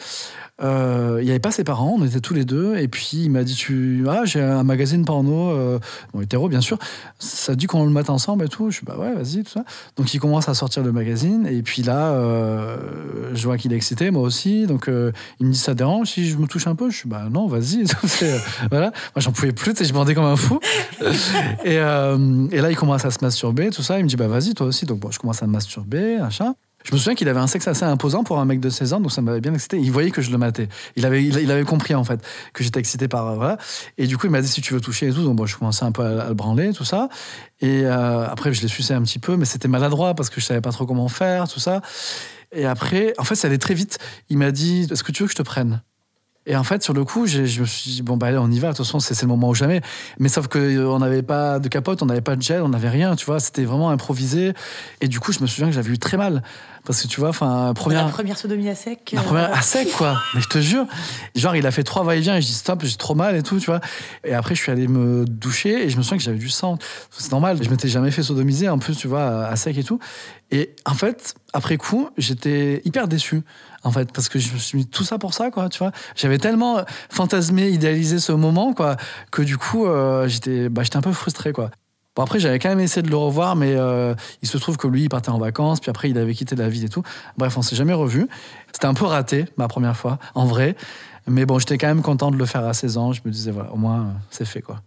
Euh, 0.61 1.17
Il 1.21 1.25
n'y 1.25 1.31
avait 1.31 1.39
pas 1.39 1.51
ses 1.51 1.63
parents, 1.63 1.95
on 1.99 2.05
était 2.05 2.19
tous 2.19 2.33
les 2.33 2.45
deux. 2.45 2.77
Et 2.77 2.87
puis 2.87 3.23
il 3.23 3.29
m'a 3.29 3.43
dit 3.43 3.55
tu, 3.55 4.05
Ah, 4.07 4.21
j'ai 4.25 4.41
un 4.41 4.63
magazine 4.63 5.03
porno, 5.03 5.49
euh, 5.49 5.79
bon, 6.13 6.21
hétéro 6.21 6.47
bien 6.47 6.61
sûr. 6.61 6.77
Ça 7.19 7.55
dit 7.55 7.65
qu'on 7.65 7.85
le 7.85 7.91
mette 7.91 8.09
ensemble 8.09 8.45
et 8.45 8.49
tout. 8.49 8.69
Je 8.69 8.77
suis 8.77 8.85
Bah 8.85 8.95
ouais, 8.97 9.13
vas-y, 9.13 9.43
tout 9.43 9.51
ça. 9.51 9.63
Donc 9.97 10.13
il 10.13 10.19
commence 10.19 10.49
à 10.49 10.53
sortir 10.53 10.83
le 10.83 10.91
magazine. 10.91 11.47
Et 11.47 11.63
puis 11.63 11.81
là, 11.81 12.11
euh, 12.11 13.31
je 13.33 13.43
vois 13.45 13.57
qu'il 13.57 13.73
est 13.73 13.75
excité, 13.75 14.11
moi 14.11 14.21
aussi. 14.21 14.67
Donc 14.67 14.85
il 14.87 15.45
me 15.47 15.51
dit 15.51 15.57
Ça 15.57 15.73
dérange 15.73 16.09
si 16.09 16.27
je 16.27 16.37
me 16.37 16.47
touche 16.47 16.67
un 16.67 16.75
peu? 16.75 16.89
Je 16.89 16.97
suis 16.97 17.09
Bah 17.09 17.27
non, 17.31 17.47
vas-y. 17.47 17.83
Voilà. 18.71 18.91
Moi 19.15 19.21
j'en 19.21 19.31
pouvais 19.31 19.51
plus, 19.51 19.73
je 19.83 19.93
bandais 19.93 20.13
comme 20.13 20.25
un 20.25 20.35
fou. 20.35 20.59
Et, 21.65 21.75
et 21.75 22.61
là, 22.61 22.69
il 22.71 22.75
commence 22.75 23.05
à 23.05 23.11
se 23.11 23.19
masturber, 23.21 23.69
tout 23.69 23.81
ça. 23.81 23.97
Il 23.99 24.03
me 24.03 24.09
dit, 24.09 24.15
bah 24.15 24.27
vas-y, 24.27 24.53
toi 24.53 24.67
aussi. 24.67 24.85
Donc, 24.85 24.99
bon, 24.99 25.11
je 25.11 25.19
commence 25.19 25.41
à 25.41 25.47
me 25.47 25.51
masturber, 25.51 26.17
machin. 26.19 26.55
Je 26.83 26.91
me 26.93 26.97
souviens 26.97 27.15
qu'il 27.15 27.29
avait 27.29 27.39
un 27.39 27.47
sexe 27.47 27.67
assez 27.67 27.83
imposant 27.83 28.23
pour 28.23 28.39
un 28.39 28.45
mec 28.45 28.59
de 28.59 28.69
16 28.69 28.93
ans, 28.93 28.99
donc 28.99 29.11
ça 29.11 29.21
m'avait 29.21 29.41
bien 29.41 29.53
excité. 29.53 29.79
Il 29.79 29.91
voyait 29.91 30.11
que 30.11 30.21
je 30.21 30.31
le 30.31 30.37
matais. 30.37 30.67
Il 30.95 31.05
avait, 31.05 31.23
il, 31.23 31.51
avait 31.51 31.63
compris, 31.63 31.95
en 31.95 32.03
fait, 32.03 32.19
que 32.53 32.63
j'étais 32.63 32.79
excité 32.79 33.07
par. 33.07 33.27
euh, 33.27 33.35
Voilà. 33.35 33.57
Et 33.97 34.07
du 34.07 34.17
coup, 34.17 34.27
il 34.27 34.31
m'a 34.31 34.41
dit, 34.41 34.47
si 34.47 34.61
tu 34.61 34.73
veux 34.73 34.81
toucher 34.81 35.07
et 35.07 35.13
tout. 35.13 35.23
Donc, 35.23 35.35
bon, 35.35 35.45
je 35.45 35.57
commençais 35.57 35.85
un 35.85 35.91
peu 35.91 36.03
à, 36.03 36.27
le 36.27 36.33
branler, 36.33 36.73
tout 36.73 36.85
ça. 36.85 37.09
Et 37.61 37.83
euh, 37.85 38.27
après, 38.27 38.53
je 38.53 38.61
l'ai 38.61 38.67
sucé 38.67 38.93
un 38.93 39.01
petit 39.01 39.19
peu, 39.19 39.37
mais 39.37 39.45
c'était 39.45 39.67
maladroit 39.67 40.13
parce 40.13 40.29
que 40.29 40.41
je 40.41 40.45
savais 40.45 40.61
pas 40.61 40.71
trop 40.71 40.85
comment 40.85 41.07
faire, 41.07 41.47
tout 41.47 41.59
ça. 41.59 41.81
Et 42.51 42.65
après, 42.65 43.13
en 43.17 43.23
fait, 43.23 43.35
ça 43.35 43.47
allait 43.47 43.57
très 43.57 43.73
vite. 43.73 43.97
Il 44.29 44.37
m'a 44.37 44.51
dit, 44.51 44.87
est-ce 44.91 45.03
que 45.03 45.11
tu 45.11 45.23
veux 45.23 45.27
que 45.27 45.33
je 45.33 45.37
te 45.37 45.43
prenne? 45.43 45.81
Et 46.45 46.57
en 46.57 46.63
fait, 46.63 46.83
sur 46.83 46.93
le 46.93 47.05
coup, 47.05 47.25
je 47.25 47.41
me 47.61 47.65
suis 47.65 47.91
dit, 47.91 48.01
bon, 48.01 48.17
bah 48.17 48.27
allez, 48.27 48.37
on 48.37 48.51
y 48.51 48.59
va, 48.59 48.71
de 48.71 48.75
toute 48.75 48.85
façon, 48.85 48.99
c'est 48.99 49.19
le 49.21 49.27
moment 49.29 49.49
ou 49.49 49.55
jamais. 49.55 49.81
Mais 50.19 50.27
sauf 50.27 50.47
qu'on 50.47 50.99
n'avait 50.99 51.23
pas 51.23 51.59
de 51.59 51.69
capote, 51.69 52.01
on 52.01 52.05
n'avait 52.05 52.19
pas 52.21 52.35
de 52.35 52.41
gel, 52.41 52.61
on 52.61 52.69
n'avait 52.69 52.89
rien, 52.89 53.15
tu 53.15 53.25
vois, 53.25 53.39
c'était 53.39 53.63
vraiment 53.63 53.89
improvisé. 53.91 54.53
Et 54.99 55.07
du 55.07 55.21
coup, 55.21 55.31
je 55.31 55.39
me 55.39 55.47
souviens 55.47 55.67
que 55.67 55.73
j'avais 55.73 55.91
eu 55.91 55.97
très 55.97 56.17
mal. 56.17 56.43
Parce 56.85 57.01
que 57.01 57.07
tu 57.07 57.21
vois, 57.21 57.29
enfin, 57.29 57.67
La 57.67 57.73
première. 57.73 58.09
première 58.09 58.37
sodomie 58.37 58.67
à 58.67 58.75
sec. 58.75 59.11
La 59.13 59.21
euh, 59.21 59.23
première 59.23 59.53
à 59.53 59.61
sec, 59.61 59.89
quoi. 59.93 60.17
Mais 60.35 60.41
je 60.41 60.49
te 60.49 60.59
jure. 60.59 60.85
Genre, 61.33 61.55
il 61.55 61.65
a 61.65 61.71
fait 61.71 61.83
trois 61.83 62.03
va-et-vient 62.03 62.35
et 62.35 62.41
je 62.41 62.47
dis 62.47 62.53
stop, 62.53 62.83
j'ai 62.83 62.97
trop 62.97 63.15
mal 63.15 63.37
et 63.37 63.43
tout, 63.43 63.57
tu 63.59 63.67
vois. 63.67 63.79
Et 64.25 64.33
après, 64.33 64.53
je 64.53 64.61
suis 64.61 64.71
allé 64.71 64.89
me 64.89 65.23
doucher 65.23 65.85
et 65.85 65.89
je 65.89 65.97
me 65.97 66.03
souviens 66.03 66.17
que 66.17 66.23
j'avais 66.23 66.37
du 66.37 66.49
sang. 66.49 66.77
C'est 67.17 67.31
normal, 67.31 67.57
je 67.61 67.69
m'étais 67.69 67.87
jamais 67.87 68.11
fait 68.11 68.23
sodomiser, 68.23 68.67
en 68.67 68.79
plus, 68.79 68.97
tu 68.97 69.07
vois, 69.07 69.45
à 69.45 69.55
sec 69.55 69.77
et 69.77 69.83
tout. 69.83 69.99
Et 70.51 70.75
en 70.85 70.93
fait, 70.93 71.35
après 71.53 71.77
coup, 71.77 72.09
j'étais 72.17 72.81
hyper 72.83 73.07
déçu, 73.07 73.43
en 73.83 73.91
fait, 73.91 74.11
parce 74.11 74.27
que 74.27 74.37
je 74.37 74.53
me 74.53 74.57
suis 74.57 74.77
mis 74.77 74.85
tout 74.85 75.05
ça 75.05 75.17
pour 75.17 75.33
ça, 75.33 75.51
quoi, 75.51 75.69
tu 75.69 75.79
vois. 75.79 75.91
J'avais 76.15 76.37
tellement 76.37 76.83
fantasmé, 77.09 77.69
idéalisé 77.69 78.19
ce 78.19 78.33
moment, 78.33 78.73
quoi, 78.73 78.97
que 79.31 79.41
du 79.41 79.57
coup, 79.57 79.85
euh, 79.85 80.27
j'étais 80.27 80.67
bah, 80.67 80.83
j'étais 80.83 80.97
un 80.97 81.01
peu 81.01 81.13
frustré, 81.13 81.53
quoi. 81.53 81.71
Bon, 82.15 82.21
après, 82.21 82.39
j'avais 82.39 82.59
quand 82.59 82.69
même 82.69 82.79
essayé 82.79 83.01
de 83.01 83.09
le 83.09 83.17
revoir, 83.17 83.55
mais 83.55 83.73
euh, 83.75 84.13
il 84.43 84.47
se 84.47 84.57
trouve 84.57 84.77
que 84.77 84.87
lui, 84.87 85.03
il 85.03 85.09
partait 85.09 85.31
en 85.31 85.39
vacances, 85.39 85.79
puis 85.79 85.89
après, 85.89 86.09
il 86.11 86.17
avait 86.17 86.35
quitté 86.35 86.55
la 86.55 86.69
ville 86.69 86.85
et 86.85 86.89
tout. 86.89 87.01
Bref, 87.37 87.57
on 87.57 87.63
s'est 87.63 87.75
jamais 87.75 87.93
revu. 87.93 88.27
C'était 88.71 88.85
un 88.85 88.93
peu 88.93 89.05
raté, 89.05 89.45
ma 89.57 89.67
première 89.67 89.97
fois, 89.97 90.19
en 90.35 90.45
vrai. 90.45 90.75
Mais 91.25 91.45
bon, 91.45 91.57
j'étais 91.57 91.77
quand 91.77 91.87
même 91.87 92.03
content 92.03 92.29
de 92.29 92.37
le 92.37 92.45
faire 92.45 92.65
à 92.65 92.73
16 92.73 92.97
ans. 92.97 93.13
Je 93.13 93.21
me 93.25 93.31
disais, 93.31 93.51
voilà, 93.51 93.71
au 93.71 93.77
moins, 93.77 94.01
euh, 94.01 94.11
c'est 94.29 94.45
fait, 94.45 94.61
quoi. 94.61 94.81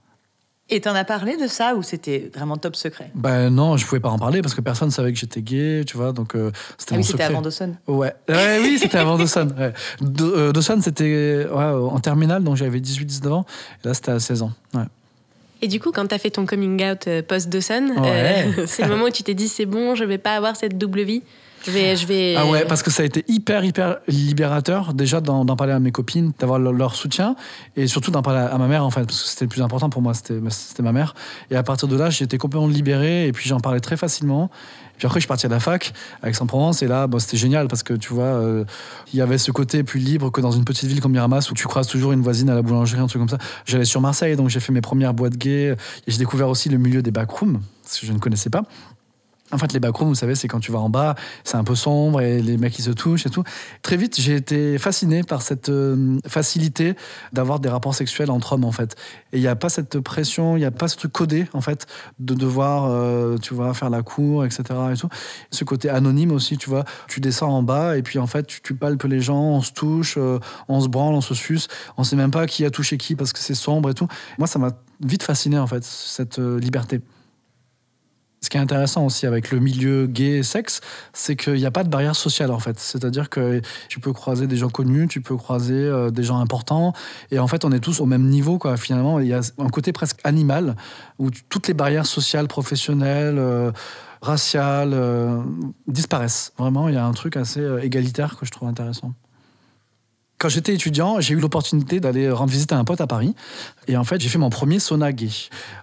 Et 0.68 0.80
t'en 0.80 0.94
as 0.96 1.04
parlé 1.04 1.36
de 1.36 1.46
ça 1.46 1.76
ou 1.76 1.82
c'était 1.82 2.30
vraiment 2.34 2.56
top 2.56 2.74
secret? 2.74 3.10
Ben 3.14 3.50
non, 3.50 3.76
je 3.76 3.86
pouvais 3.86 4.00
pas 4.00 4.08
en 4.08 4.18
parler 4.18 4.42
parce 4.42 4.52
que 4.52 4.60
personne 4.60 4.90
savait 4.90 5.12
que 5.12 5.18
j'étais 5.18 5.40
gay, 5.40 5.84
tu 5.86 5.96
vois, 5.96 6.10
donc 6.10 6.34
euh, 6.34 6.50
c'était 6.76 6.96
Ah 6.96 6.98
oui, 6.98 7.04
c'était 7.04 7.22
avant 7.22 7.40
Dawson. 7.40 7.74
Ouais. 7.86 8.12
Ouais, 8.28 8.58
oui, 8.60 8.78
c'était 8.80 8.98
avant 8.98 9.16
Dawson. 9.16 9.48
Ouais. 9.56 9.72
Euh, 10.20 10.50
Dawson, 10.50 10.80
c'était 10.82 11.46
ouais, 11.48 11.64
en 11.64 12.00
terminale, 12.00 12.42
donc 12.42 12.56
j'avais 12.56 12.80
18-19 12.80 13.28
ans. 13.28 13.46
Et 13.84 13.88
là, 13.88 13.94
c'était 13.94 14.10
à 14.10 14.18
16 14.18 14.42
ans. 14.42 14.52
Ouais. 14.74 14.82
Et 15.62 15.68
du 15.68 15.80
coup, 15.80 15.90
quand 15.92 16.06
t'as 16.06 16.18
fait 16.18 16.30
ton 16.30 16.46
coming 16.46 16.82
out 16.84 17.06
euh, 17.06 17.22
post-Dawson, 17.22 17.92
Ouais. 17.96 18.46
euh, 18.58 18.64
c'est 18.66 18.82
le 18.82 18.88
moment 18.90 19.04
où 19.06 19.10
tu 19.10 19.22
t'es 19.22 19.34
dit 19.34 19.48
c'est 19.48 19.66
bon, 19.66 19.94
je 19.94 20.04
vais 20.04 20.18
pas 20.18 20.34
avoir 20.34 20.56
cette 20.56 20.76
double 20.78 21.02
vie. 21.02 21.22
Je 21.64 21.72
vais, 21.72 21.96
je 21.96 22.06
vais. 22.06 22.34
Ah 22.36 22.46
ouais, 22.46 22.64
parce 22.64 22.82
que 22.84 22.92
ça 22.92 23.02
a 23.02 23.06
été 23.06 23.24
hyper, 23.26 23.64
hyper 23.64 23.96
libérateur, 24.06 24.94
déjà 24.94 25.20
d'en 25.20 25.44
parler 25.56 25.72
à 25.72 25.80
mes 25.80 25.90
copines, 25.90 26.32
d'avoir 26.38 26.60
leur, 26.60 26.72
leur 26.72 26.94
soutien, 26.94 27.34
et 27.76 27.88
surtout 27.88 28.12
d'en 28.12 28.22
parler 28.22 28.38
à, 28.38 28.56
ma 28.56 28.68
mère, 28.68 28.84
en 28.84 28.90
fait, 28.90 29.04
parce 29.04 29.20
que 29.22 29.28
c'était 29.28 29.46
le 29.46 29.48
plus 29.48 29.62
important 29.62 29.90
pour 29.90 30.00
moi, 30.00 30.14
c'était 30.14 30.38
c'était 30.50 30.84
ma 30.84 30.92
mère. 30.92 31.14
Et 31.50 31.56
à 31.56 31.64
partir 31.64 31.88
de 31.88 31.96
là, 31.96 32.08
j'étais 32.08 32.38
complètement 32.38 32.68
libéré, 32.68 33.26
et 33.26 33.32
puis 33.32 33.48
j'en 33.48 33.58
parlais 33.58 33.80
très 33.80 33.96
facilement. 33.96 34.48
Puis 34.98 35.06
après, 35.06 35.20
je 35.20 35.22
suis 35.22 35.28
parti 35.28 35.46
à 35.46 35.48
la 35.48 35.60
fac, 35.60 35.92
à 36.22 36.28
Aix-en-Provence, 36.28 36.82
et 36.82 36.86
là, 36.86 37.06
bon, 37.06 37.18
c'était 37.18 37.36
génial, 37.36 37.68
parce 37.68 37.82
que 37.82 37.94
tu 37.94 38.12
vois, 38.12 38.24
euh, 38.24 38.64
il 39.12 39.18
y 39.18 39.22
avait 39.22 39.38
ce 39.38 39.50
côté 39.50 39.82
plus 39.82 40.00
libre 40.00 40.30
que 40.30 40.40
dans 40.40 40.52
une 40.52 40.64
petite 40.64 40.88
ville 40.88 41.00
comme 41.00 41.12
Miramas, 41.12 41.48
où 41.50 41.54
tu 41.54 41.66
croises 41.66 41.86
toujours 41.86 42.12
une 42.12 42.22
voisine 42.22 42.50
à 42.50 42.54
la 42.54 42.62
boulangerie, 42.62 43.00
un 43.00 43.06
truc 43.06 43.20
comme 43.20 43.28
ça. 43.28 43.38
J'allais 43.64 43.84
sur 43.84 44.00
Marseille, 44.00 44.36
donc 44.36 44.48
j'ai 44.48 44.60
fait 44.60 44.72
mes 44.72 44.80
premières 44.80 45.14
boîtes 45.14 45.36
gays, 45.36 45.76
et 46.06 46.10
j'ai 46.10 46.18
découvert 46.18 46.48
aussi 46.48 46.68
le 46.68 46.78
milieu 46.78 47.02
des 47.02 47.10
backrooms, 47.10 47.60
ce 47.86 48.00
que 48.00 48.06
je 48.06 48.12
ne 48.12 48.18
connaissais 48.18 48.50
pas. 48.50 48.64
En 49.52 49.58
fait, 49.58 49.72
les 49.72 49.78
backrooms, 49.78 50.08
vous 50.08 50.16
savez, 50.16 50.34
c'est 50.34 50.48
quand 50.48 50.58
tu 50.58 50.72
vas 50.72 50.80
en 50.80 50.90
bas, 50.90 51.14
c'est 51.44 51.56
un 51.56 51.62
peu 51.62 51.76
sombre 51.76 52.20
et 52.20 52.42
les 52.42 52.56
mecs 52.56 52.76
ils 52.80 52.82
se 52.82 52.90
touchent 52.90 53.26
et 53.26 53.30
tout. 53.30 53.44
Très 53.82 53.96
vite, 53.96 54.20
j'ai 54.20 54.34
été 54.34 54.76
fasciné 54.76 55.22
par 55.22 55.40
cette 55.40 55.68
euh, 55.68 56.18
facilité 56.26 56.96
d'avoir 57.32 57.60
des 57.60 57.68
rapports 57.68 57.94
sexuels 57.94 58.32
entre 58.32 58.54
hommes, 58.54 58.64
en 58.64 58.72
fait. 58.72 58.96
Et 59.32 59.36
il 59.36 59.40
n'y 59.40 59.46
a 59.46 59.54
pas 59.54 59.68
cette 59.68 60.00
pression, 60.00 60.56
il 60.56 60.60
n'y 60.60 60.66
a 60.66 60.72
pas 60.72 60.88
ce 60.88 60.96
truc 60.96 61.12
codé, 61.12 61.46
en 61.52 61.60
fait, 61.60 61.86
de 62.18 62.34
devoir, 62.34 62.86
euh, 62.90 63.38
tu 63.38 63.54
vois, 63.54 63.72
faire 63.72 63.88
la 63.88 64.02
cour, 64.02 64.44
etc. 64.44 64.64
Et 64.92 64.96
tout. 64.96 65.08
Ce 65.52 65.62
côté 65.62 65.90
anonyme 65.90 66.32
aussi, 66.32 66.58
tu 66.58 66.68
vois. 66.68 66.84
Tu 67.06 67.20
descends 67.20 67.50
en 67.50 67.62
bas 67.62 67.96
et 67.96 68.02
puis, 68.02 68.18
en 68.18 68.26
fait, 68.26 68.46
tu, 68.46 68.74
palpes 68.74 69.04
les 69.04 69.20
gens, 69.20 69.40
on 69.40 69.62
se 69.62 69.70
touche, 69.70 70.16
euh, 70.18 70.40
on 70.66 70.80
se 70.80 70.88
branle, 70.88 71.14
on 71.14 71.20
se 71.20 71.34
suce. 71.34 71.68
On 71.96 72.02
sait 72.02 72.16
même 72.16 72.32
pas 72.32 72.46
qui 72.46 72.64
a 72.64 72.70
touché 72.70 72.98
qui 72.98 73.14
parce 73.14 73.32
que 73.32 73.38
c'est 73.38 73.54
sombre 73.54 73.90
et 73.90 73.94
tout. 73.94 74.08
Moi, 74.38 74.48
ça 74.48 74.58
m'a 74.58 74.70
vite 75.00 75.22
fasciné, 75.22 75.56
en 75.56 75.68
fait, 75.68 75.84
cette 75.84 76.38
liberté. 76.38 77.00
Ce 78.46 78.48
qui 78.48 78.58
est 78.58 78.60
intéressant 78.60 79.04
aussi 79.04 79.26
avec 79.26 79.50
le 79.50 79.58
milieu 79.58 80.06
gay 80.06 80.38
et 80.38 80.42
sexe, 80.44 80.80
c'est 81.12 81.34
qu'il 81.34 81.54
n'y 81.54 81.66
a 81.66 81.72
pas 81.72 81.82
de 81.82 81.88
barrière 81.88 82.14
sociale 82.14 82.52
en 82.52 82.60
fait. 82.60 82.78
C'est-à-dire 82.78 83.28
que 83.28 83.60
tu 83.88 83.98
peux 83.98 84.12
croiser 84.12 84.46
des 84.46 84.56
gens 84.56 84.68
connus, 84.68 85.08
tu 85.08 85.20
peux 85.20 85.36
croiser 85.36 85.74
euh, 85.74 86.10
des 86.10 86.22
gens 86.22 86.38
importants, 86.38 86.92
et 87.32 87.40
en 87.40 87.48
fait 87.48 87.64
on 87.64 87.72
est 87.72 87.80
tous 87.80 87.98
au 87.98 88.06
même 88.06 88.28
niveau. 88.28 88.60
Finalement, 88.76 89.18
il 89.18 89.26
y 89.26 89.32
a 89.32 89.40
un 89.58 89.68
côté 89.68 89.90
presque 89.90 90.20
animal 90.22 90.76
où 91.18 91.32
toutes 91.48 91.66
les 91.66 91.74
barrières 91.74 92.06
sociales, 92.06 92.46
professionnelles, 92.46 93.40
euh, 93.40 93.72
raciales 94.22 94.92
euh, 94.92 95.42
disparaissent. 95.88 96.52
Vraiment, 96.56 96.88
il 96.88 96.94
y 96.94 96.98
a 96.98 97.04
un 97.04 97.14
truc 97.14 97.36
assez 97.36 97.66
égalitaire 97.82 98.36
que 98.36 98.46
je 98.46 98.52
trouve 98.52 98.68
intéressant. 98.68 99.12
Quand 100.38 100.48
j'étais 100.48 100.72
étudiant, 100.72 101.20
j'ai 101.20 101.34
eu 101.34 101.40
l'opportunité 101.40 101.98
d'aller 101.98 102.30
rendre 102.30 102.52
visite 102.52 102.70
à 102.70 102.78
un 102.78 102.84
pote 102.84 103.00
à 103.00 103.08
Paris. 103.08 103.34
Et 103.88 103.96
en 103.96 104.04
fait, 104.04 104.20
j'ai 104.20 104.28
fait 104.28 104.38
mon 104.38 104.50
premier 104.50 104.78
sauna 104.78 105.12
gay. 105.12 105.30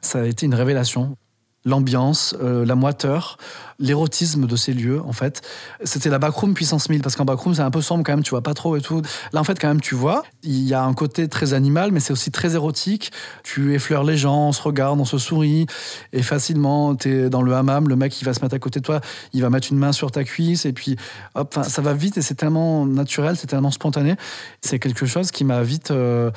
Ça 0.02 0.22
a 0.22 0.26
été 0.26 0.46
une 0.46 0.56
révélation. 0.56 1.18
L'ambiance, 1.66 2.36
euh, 2.42 2.66
la 2.66 2.76
moiteur, 2.76 3.38
l'érotisme 3.80 4.48
de 4.48 4.56
ces 4.56 4.74
lieux, 4.74 5.02
en 5.06 5.14
fait. 5.14 5.42
C'était 5.84 6.10
la 6.10 6.20
backroom 6.20 6.54
puissance 6.54 6.90
1000, 6.90 7.02
parce 7.02 7.16
qu'en 7.16 7.26
backroom, 7.26 7.56
c'est 7.56 7.62
un 7.62 7.72
peu 7.72 7.82
sombre 7.82 8.04
quand 8.04 8.14
même, 8.14 8.24
tu 8.24 8.32
vois 8.32 8.42
pas 8.42 8.54
trop 8.54 8.76
et 8.76 8.82
tout. 8.82 9.02
Là, 9.32 9.40
en 9.40 9.44
fait, 9.44 9.60
quand 9.60 9.68
même, 9.68 9.82
tu 9.82 9.96
vois, 9.96 10.24
il 10.44 10.64
y 10.64 10.74
a 10.74 10.84
un 10.84 10.94
côté 10.94 11.28
très 11.28 11.54
animal, 11.54 11.92
mais 11.92 12.00
c'est 12.00 12.14
aussi 12.14 12.32
très 12.32 12.56
érotique. 12.56 13.12
Tu 13.44 13.74
effleures 13.74 14.04
les 14.04 14.18
gens, 14.18 14.48
on 14.48 14.52
se 14.52 14.62
regarde, 14.62 15.00
on 15.00 15.06
se 15.06 15.18
sourit, 15.18 15.66
et 16.12 16.22
facilement, 16.22 16.96
t'es 16.96 17.30
dans 17.30 17.42
le 17.42 17.54
hammam, 17.54 17.88
le 17.88 17.96
mec, 17.96 18.20
il 18.22 18.26
va 18.26 18.34
se 18.34 18.42
mettre 18.42 18.56
à 18.56 18.60
côté 18.60 18.80
de 18.80 18.86
toi, 18.86 19.02
il 19.34 19.42
va 19.42 19.50
mettre 19.50 19.68
une 19.72 19.78
main 19.78 19.92
sur 19.92 20.12
ta 20.12 20.24
cuisse, 20.24 20.66
et 20.66 20.74
puis, 20.74 20.96
hop, 21.36 21.58
ça 21.64 21.82
va 21.82 21.94
vite, 21.94 22.18
et 22.18 22.22
c'est 22.22 22.36
tellement 22.36 22.86
naturel, 22.86 23.36
c'est 23.38 23.48
tellement 23.48 23.72
spontané. 23.72 24.16
C'est 24.62 24.80
quelque 24.80 25.06
chose 25.06 25.32
qui 25.32 25.44
m'a 25.44 25.64
vite 25.64 25.92
euh, 25.92 26.32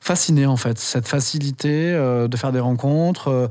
fasciné, 0.00 0.46
en 0.46 0.56
fait. 0.56 0.78
Cette 0.78 1.08
facilité 1.08 1.92
euh, 1.92 2.28
de 2.28 2.36
faire 2.36 2.52
des 2.52 2.60
rencontres, 2.60 3.28
euh, 3.28 3.48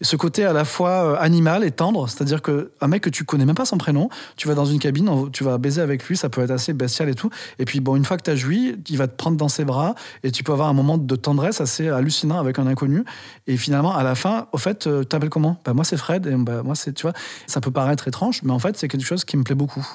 ce 0.00 0.16
côté 0.16 0.44
à 0.44 0.52
la 0.52 0.64
fois 0.64 1.18
animal 1.18 1.64
et 1.64 1.70
tendre, 1.70 2.08
c'est-à-dire 2.08 2.42
que 2.42 2.70
un 2.80 2.88
mec 2.88 3.02
que 3.02 3.10
tu 3.10 3.24
connais 3.24 3.44
même 3.44 3.54
pas 3.54 3.64
son 3.64 3.78
prénom, 3.78 4.08
tu 4.36 4.48
vas 4.48 4.54
dans 4.54 4.64
une 4.64 4.78
cabine, 4.78 5.30
tu 5.32 5.44
vas 5.44 5.58
baiser 5.58 5.80
avec 5.80 6.04
lui, 6.04 6.16
ça 6.16 6.28
peut 6.28 6.42
être 6.42 6.50
assez 6.50 6.72
bestial 6.72 7.08
et 7.08 7.14
tout. 7.14 7.30
Et 7.58 7.64
puis 7.64 7.80
bon, 7.80 7.96
une 7.96 8.04
fois 8.04 8.16
que 8.16 8.22
tu 8.22 8.30
as 8.30 8.36
joui, 8.36 8.76
il 8.88 8.96
va 8.96 9.08
te 9.08 9.16
prendre 9.16 9.36
dans 9.36 9.48
ses 9.48 9.64
bras 9.64 9.94
et 10.22 10.30
tu 10.30 10.44
peux 10.44 10.52
avoir 10.52 10.68
un 10.68 10.72
moment 10.72 10.98
de 10.98 11.16
tendresse 11.16 11.60
assez 11.60 11.88
hallucinant 11.88 12.38
avec 12.38 12.58
un 12.58 12.66
inconnu. 12.66 13.04
Et 13.46 13.56
finalement, 13.56 13.94
à 13.94 14.02
la 14.02 14.14
fin, 14.14 14.48
au 14.52 14.58
fait, 14.58 14.86
euh, 14.86 15.04
t'appelles 15.04 15.30
comment? 15.30 15.60
Bah 15.64 15.72
moi 15.72 15.84
c'est 15.84 15.96
Fred 15.96 16.26
et 16.26 16.34
bah, 16.36 16.62
moi 16.62 16.74
c'est, 16.74 16.92
tu 16.92 17.02
vois, 17.02 17.12
ça 17.46 17.60
peut 17.60 17.70
paraître 17.70 18.08
étrange, 18.08 18.42
mais 18.42 18.52
en 18.52 18.58
fait 18.58 18.76
c'est 18.76 18.88
quelque 18.88 19.04
chose 19.04 19.24
qui 19.24 19.36
me 19.36 19.44
plaît 19.44 19.54
beaucoup. 19.54 19.86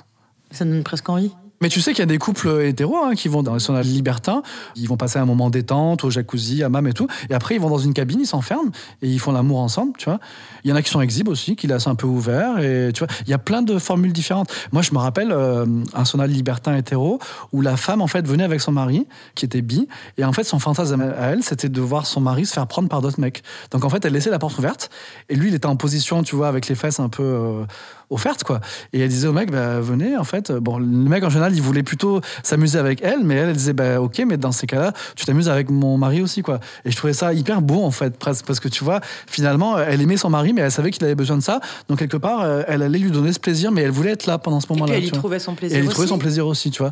Ça 0.51 0.65
donne 0.65 0.83
presque 0.83 1.07
envie. 1.09 1.31
Mais 1.61 1.69
tu 1.69 1.79
sais 1.81 1.91
qu'il 1.91 1.99
y 1.99 2.03
a 2.03 2.07
des 2.07 2.17
couples 2.17 2.61
hétéros 2.63 2.97
hein, 3.03 3.15
qui 3.15 3.27
vont 3.27 3.43
dans 3.43 3.53
les 3.53 3.59
saunas 3.59 3.83
libertins, 3.83 4.41
ils 4.75 4.87
vont 4.87 4.97
passer 4.97 5.19
un 5.19 5.25
moment 5.25 5.49
détente 5.49 6.03
au 6.03 6.09
jacuzzi, 6.09 6.63
hammam 6.63 6.87
et 6.87 6.93
tout, 6.93 7.07
et 7.29 7.33
après 7.33 7.55
ils 7.55 7.61
vont 7.61 7.69
dans 7.69 7.77
une 7.77 7.93
cabine, 7.93 8.19
ils 8.21 8.27
s'enferment 8.27 8.71
et 9.01 9.07
ils 9.07 9.19
font 9.19 9.31
l'amour 9.31 9.59
ensemble, 9.59 9.93
tu 9.97 10.05
vois. 10.05 10.19
Il 10.63 10.69
y 10.69 10.73
en 10.73 10.75
a 10.75 10.81
qui 10.81 10.89
sont 10.89 11.01
exhibes 11.01 11.27
aussi, 11.27 11.55
qui 11.55 11.67
laissent 11.67 11.87
un 11.87 11.95
peu 11.95 12.07
ouvert, 12.07 12.59
et 12.59 12.91
tu 12.93 12.99
vois, 12.99 13.07
il 13.25 13.29
y 13.29 13.33
a 13.33 13.37
plein 13.37 13.61
de 13.61 13.77
formules 13.79 14.13
différentes. 14.13 14.51
Moi, 14.71 14.81
je 14.81 14.91
me 14.93 14.97
rappelle 14.97 15.31
euh, 15.31 15.65
un 15.93 16.05
sauna 16.05 16.27
libertin 16.27 16.75
hétéro 16.75 17.19
où 17.51 17.61
la 17.61 17.77
femme 17.77 18.01
en 18.01 18.07
fait 18.07 18.27
venait 18.27 18.43
avec 18.43 18.61
son 18.61 18.71
mari 18.71 19.07
qui 19.35 19.45
était 19.45 19.61
bi, 19.61 19.87
et 20.17 20.25
en 20.25 20.33
fait 20.33 20.43
son 20.43 20.59
fantasme 20.59 21.01
à 21.01 21.27
elle, 21.27 21.43
c'était 21.43 21.69
de 21.69 21.81
voir 21.81 22.05
son 22.05 22.21
mari 22.21 22.45
se 22.45 22.53
faire 22.53 22.67
prendre 22.67 22.89
par 22.89 23.01
d'autres 23.01 23.19
mecs. 23.19 23.43
Donc 23.71 23.85
en 23.85 23.89
fait, 23.89 24.03
elle 24.05 24.13
laissait 24.13 24.29
la 24.29 24.39
porte 24.39 24.57
ouverte, 24.57 24.89
et 25.29 25.35
lui 25.35 25.49
il 25.49 25.55
était 25.55 25.67
en 25.67 25.75
position, 25.75 26.23
tu 26.23 26.35
vois, 26.35 26.47
avec 26.47 26.67
les 26.67 26.75
fesses 26.75 26.99
un 26.99 27.09
peu 27.09 27.23
euh, 27.23 27.63
offertes 28.11 28.43
quoi. 28.43 28.59
Et 28.93 28.99
elle 28.99 29.09
disait 29.09 29.27
au 29.27 29.33
mec, 29.33 29.49
bah, 29.51 29.79
venez 29.79 30.15
en 30.17 30.23
fait. 30.23 30.51
Bon, 30.51 30.77
le 30.77 30.85
mec 30.85 31.23
en 31.23 31.29
général, 31.29 31.55
il 31.55 31.61
voulait 31.61 31.81
plutôt 31.83 32.21
s'amuser 32.43 32.77
avec 32.77 33.01
elle, 33.03 33.23
mais 33.23 33.35
elle, 33.35 33.49
elle 33.49 33.55
disait, 33.55 33.73
bah, 33.73 33.99
ok, 34.01 34.21
mais 34.27 34.37
dans 34.37 34.51
ces 34.51 34.67
cas-là, 34.67 34.93
tu 35.15 35.25
t'amuses 35.25 35.49
avec 35.49 35.69
mon 35.71 35.97
mari 35.97 36.21
aussi, 36.21 36.41
quoi. 36.43 36.59
Et 36.85 36.91
je 36.91 36.95
trouvais 36.97 37.13
ça 37.13 37.33
hyper 37.33 37.61
beau, 37.61 37.83
en 37.83 37.91
fait, 37.91 38.17
presque, 38.17 38.45
parce 38.45 38.59
que 38.59 38.67
tu 38.67 38.83
vois, 38.83 38.99
finalement, 39.27 39.79
elle 39.79 40.01
aimait 40.01 40.17
son 40.17 40.29
mari, 40.29 40.53
mais 40.53 40.61
elle 40.61 40.71
savait 40.71 40.91
qu'il 40.91 41.03
avait 41.05 41.15
besoin 41.15 41.37
de 41.37 41.41
ça. 41.43 41.59
Donc, 41.89 41.99
quelque 41.99 42.17
part, 42.17 42.41
euh, 42.41 42.63
elle 42.67 42.81
allait 42.83 42.99
lui 42.99 43.11
donner 43.11 43.31
ce 43.33 43.39
plaisir, 43.39 43.71
mais 43.71 43.81
elle 43.81 43.91
voulait 43.91 44.11
être 44.11 44.25
là 44.25 44.37
pendant 44.37 44.59
ce 44.59 44.67
Et 44.67 44.73
moment-là. 44.73 44.93
puis 44.93 45.01
elle 45.03 45.07
y 45.07 45.11
trouvait 45.11 45.39
son 45.39 45.53
Et 45.53 45.55
plaisir 45.55 45.77
elle 45.79 45.85
y 45.85 45.87
trouvait 45.89 46.07
son 46.07 46.17
plaisir 46.17 46.47
aussi, 46.47 46.71
tu 46.71 46.81
vois. 46.81 46.91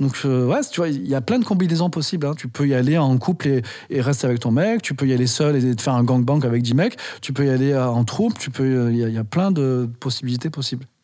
Donc, 0.00 0.16
euh, 0.24 0.46
ouais, 0.46 0.60
tu 0.70 0.80
vois, 0.80 0.88
il 0.88 1.06
y 1.08 1.14
a 1.14 1.20
plein 1.20 1.38
de 1.38 1.44
combinaisons 1.44 1.90
possibles. 1.90 2.26
hein. 2.26 2.34
Tu 2.36 2.48
peux 2.48 2.66
y 2.68 2.74
aller 2.74 2.98
en 2.98 3.16
couple 3.18 3.48
et, 3.48 3.62
et 3.90 4.00
rester 4.00 4.26
avec 4.26 4.40
ton 4.40 4.50
mec. 4.50 4.82
Tu 4.82 4.94
peux 4.94 5.06
y 5.06 5.12
aller 5.12 5.26
seul 5.26 5.56
et 5.56 5.74
te 5.76 5.82
faire 5.82 5.94
un 5.94 6.04
gangbang 6.04 6.44
avec 6.44 6.62
10 6.62 6.74
mecs. 6.74 6.96
Tu 7.22 7.32
peux 7.32 7.46
y 7.46 7.50
aller 7.50 7.72
euh, 7.72 7.86
en 7.88 8.04
troupe. 8.04 8.38
Tu 8.38 8.50
peux, 8.50 8.90
il 8.90 8.96
y, 8.96 9.12
y 9.12 9.18
a 9.18 9.24
plein 9.24 9.50
de 9.50 9.88
possibilités 10.00 10.50
possibles 10.50 10.57
possible. 10.58 10.97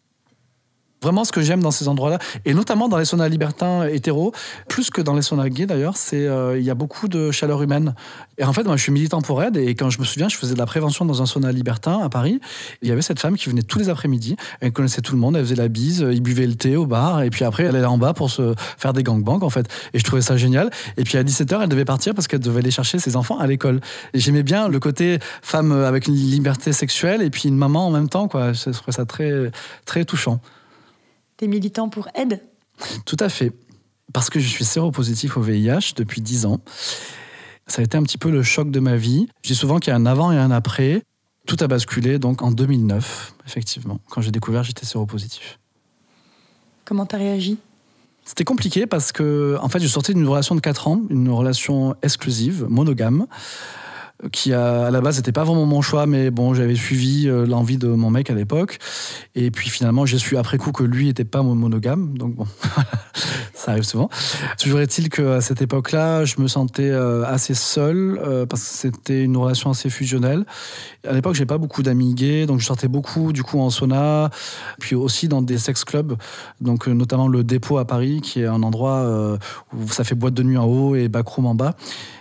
Vraiment, 1.05 1.25
ce 1.25 1.33
que 1.33 1.43
j'aime 1.43 1.61
dans 1.61 1.71
ces 1.71 1.87
endroits-là, 1.87 2.19
et 2.47 2.55
notamment 2.55 2.89
dans 2.89 2.97
les 2.97 3.05
saunas 3.05 3.29
libertins 3.29 3.87
hétéros, 3.87 4.33
plus 4.71 4.89
que 4.89 5.03
dans 5.03 5.13
les 5.13 5.21
saunas 5.21 5.51
gays 5.51 5.67
d'ailleurs, 5.67 5.99
c'est 5.99 6.27
euh, 6.27 6.59
il 6.59 6.65
y 6.65 6.71
a 6.71 6.75
beaucoup 6.75 7.09
de 7.09 7.31
chaleur 7.31 7.61
humaine. 7.63 7.95
Et 8.39 8.45
en 8.45 8.55
fait, 8.55 8.65
moi, 8.65 8.79
je 8.79 8.83
suis 8.83 8.91
militant 8.91 9.21
pour 9.21 9.43
Aide, 9.43 9.59
et 9.59 9.75
quand 9.75 9.91
je 9.91 10.01
me 10.01 10.05
souviens, 10.07 10.31
je 10.31 10.37
faisais 10.37 10.55
de 10.55 10.59
la 10.59 10.65
prévention 10.65 11.05
dans 11.05 11.21
un 11.21 11.27
sauna 11.27 11.53
libertin 11.53 12.01
à 12.03 12.09
Paris. 12.09 12.41
Il 12.81 12.89
y 12.89 12.91
avait 12.91 13.03
cette 13.03 13.21
femme 13.21 13.37
qui 13.37 13.51
venait 13.51 13.63
tous 13.63 13.79
les 13.79 13.91
après-midi. 13.91 14.37
Elle 14.63 14.73
connaissait 14.73 15.03
tout 15.03 15.13
le 15.13 15.19
monde, 15.19 15.37
elle 15.37 15.45
faisait 15.45 15.57
la 15.57 15.69
bise, 15.69 16.07
il 16.11 16.23
buvait 16.23 16.47
le 16.47 16.55
thé 16.55 16.75
au 16.77 16.87
bar, 16.87 17.21
et 17.21 17.29
puis 17.29 17.45
après, 17.45 17.65
elle 17.65 17.77
allait 17.77 17.85
en 17.85 17.99
bas 17.99 18.15
pour 18.15 18.31
se 18.31 18.55
faire 18.79 18.95
des 18.95 19.03
gangbangs, 19.03 19.43
en 19.43 19.51
fait. 19.51 19.69
Et 19.93 19.99
je 19.99 20.05
trouvais 20.05 20.23
ça 20.23 20.39
génial. 20.39 20.71
Et 20.97 21.05
puis 21.05 21.19
à 21.19 21.23
17h, 21.23 21.61
elle 21.63 21.69
devait 21.69 21.85
partir 21.85 22.15
parce 22.15 22.29
qu'elle 22.29 22.41
devait 22.41 22.61
aller 22.61 22.71
chercher 22.71 22.99
ses 22.99 23.15
enfants 23.15 23.39
à 23.39 23.47
l'école. 23.47 23.83
Et 24.15 24.21
j'aimais 24.21 24.43
bien 24.43 24.69
le 24.69 24.81
côté 24.81 25.19
femme 25.43 25.71
avec 25.71 26.07
une 26.07 26.15
liberté 26.15 26.73
sexuelle, 26.73 27.21
et 27.21 27.29
puis 27.29 27.51
une 27.51 27.59
maman 27.59 27.89
en 27.89 27.91
même 27.91 28.09
temps, 28.09 28.27
quoi. 28.27 28.55
Je 28.55 28.71
trouvais 28.71 28.93
ça 28.93 29.05
très, 29.05 29.51
très 29.85 30.07
touchant. 30.07 30.41
T'es 31.37 31.47
militant 31.47 31.89
pour 31.89 32.09
aide 32.15 32.41
Tout 33.07 33.17
à 33.21 33.29
fait. 33.29 33.53
parce 34.13 34.31
que 34.31 34.39
je 34.39 34.47
suis 34.49 34.65
séropositif 34.65 35.37
au 35.37 35.41
VIH 35.43 35.95
depuis 35.97 36.21
10 36.21 36.47
ans. 36.47 36.61
Ça 37.67 37.81
a 37.81 37.85
été 37.85 37.97
un 37.97 38.03
petit 38.03 38.19
peu 38.19 38.31
le 38.31 38.43
choc 38.43 38.71
de 38.71 38.79
ma 38.79 38.97
vie. 38.97 39.27
Je 39.43 39.49
dis 39.49 39.55
souvent 39.57 39.79
qu'il 39.79 39.91
y 39.91 39.95
a 39.95 39.97
un 39.97 40.07
avant 40.07 40.31
et 40.31 40.37
un 40.39 40.51
après. 40.51 41.03
Tout 41.47 41.57
a 41.61 41.67
basculé 41.67 42.19
donc 42.19 42.43
en 42.43 42.51
2009, 42.53 43.35
effectivement. 43.47 43.99
Quand 44.11 44.21
j'ai 44.21 44.31
découvert, 44.31 44.63
j'étais 44.63 44.87
séropositif. 44.87 45.59
Comment 46.85 47.07
t'as 47.07 47.19
réagi? 47.19 47.59
C'était 48.25 48.45
compliqué 48.45 48.87
parce 48.87 49.13
que, 49.13 49.59
en 49.61 49.69
fait, 49.69 49.81
je 49.81 49.89
sortais 49.89 50.15
d'une 50.15 50.27
relation 50.29 50.55
de 50.55 50.61
4 50.61 50.89
ans, 50.89 51.03
une 51.11 51.29
relation 51.31 51.95
exclusive, 52.03 52.65
monogame 52.69 53.27
qui 54.33 54.53
à 54.53 54.91
la 54.91 55.01
base 55.01 55.17
n'était 55.17 55.33
pas 55.33 55.45
vraiment 55.45 55.67
mon 55.67 55.83
choix, 55.83 56.07
mais 56.07 56.31
bon, 56.31 56.55
j'avais 56.55 56.77
suivi 56.77 57.29
euh, 57.29 57.47
l'envie 57.47 57.79
de 57.79 57.89
mon 57.89 58.11
mec 58.11 58.31
à 58.31 58.35
l'époque. 58.35 58.79
Et 59.35 59.51
puis 59.51 59.69
finalement, 59.69 60.07
j'ai 60.07 60.19
su 60.19 60.37
après 60.37 60.57
coup 60.57 60.73
que 60.73 60.85
lui 60.85 61.07
n'était 61.07 61.25
pas 61.25 61.43
mon 61.43 61.55
monogame. 61.55 62.17
Donc 62.17 62.35
bon, 62.35 62.47
ça 63.55 63.73
arrive 63.73 63.83
souvent. 63.83 64.09
Toujours 64.59 64.81
est-il 64.81 65.11
qu'à 65.11 65.41
cette 65.41 65.63
époque-là, 65.63 66.25
je 66.25 66.41
me 66.41 66.49
sentais 66.49 66.91
euh, 66.91 67.25
assez 67.25 67.55
seul 67.55 68.19
euh, 68.25 68.47
parce 68.47 68.63
que 68.63 68.69
c'était 68.69 69.23
une 69.23 69.37
relation 69.37 69.71
assez 69.71 69.91
fusionnelle. 69.91 70.45
À 71.07 71.13
l'époque, 71.13 71.35
j'ai 71.35 71.47
pas 71.47 71.59
beaucoup 71.59 71.83
d'amis 71.83 72.15
gays, 72.15 72.47
donc 72.47 72.61
je 72.61 72.67
sortais 72.67 72.89
beaucoup 72.89 73.33
du 73.33 73.43
coup 73.43 73.59
en 73.59 73.71
sauna, 73.71 74.31
puis 74.79 74.95
aussi 74.95 75.29
dans 75.29 75.43
des 75.43 75.59
sex 75.59 75.85
clubs, 75.85 76.17
donc 76.61 76.87
notamment 76.87 77.29
le 77.29 77.45
Dépôt 77.45 77.79
à 77.79 77.87
Paris, 77.87 78.21
qui 78.23 78.41
est 78.41 78.47
un 78.47 78.63
endroit 78.63 79.39
où 79.77 79.89
ça 79.89 80.05
fait 80.05 80.15
boîte 80.15 80.35
de 80.35 80.43
nuit 80.43 80.57
en 80.57 80.65
haut 80.65 80.95
et 80.95 81.09
backroom 81.09 81.47
en 81.47 81.55
bas. 81.55 81.75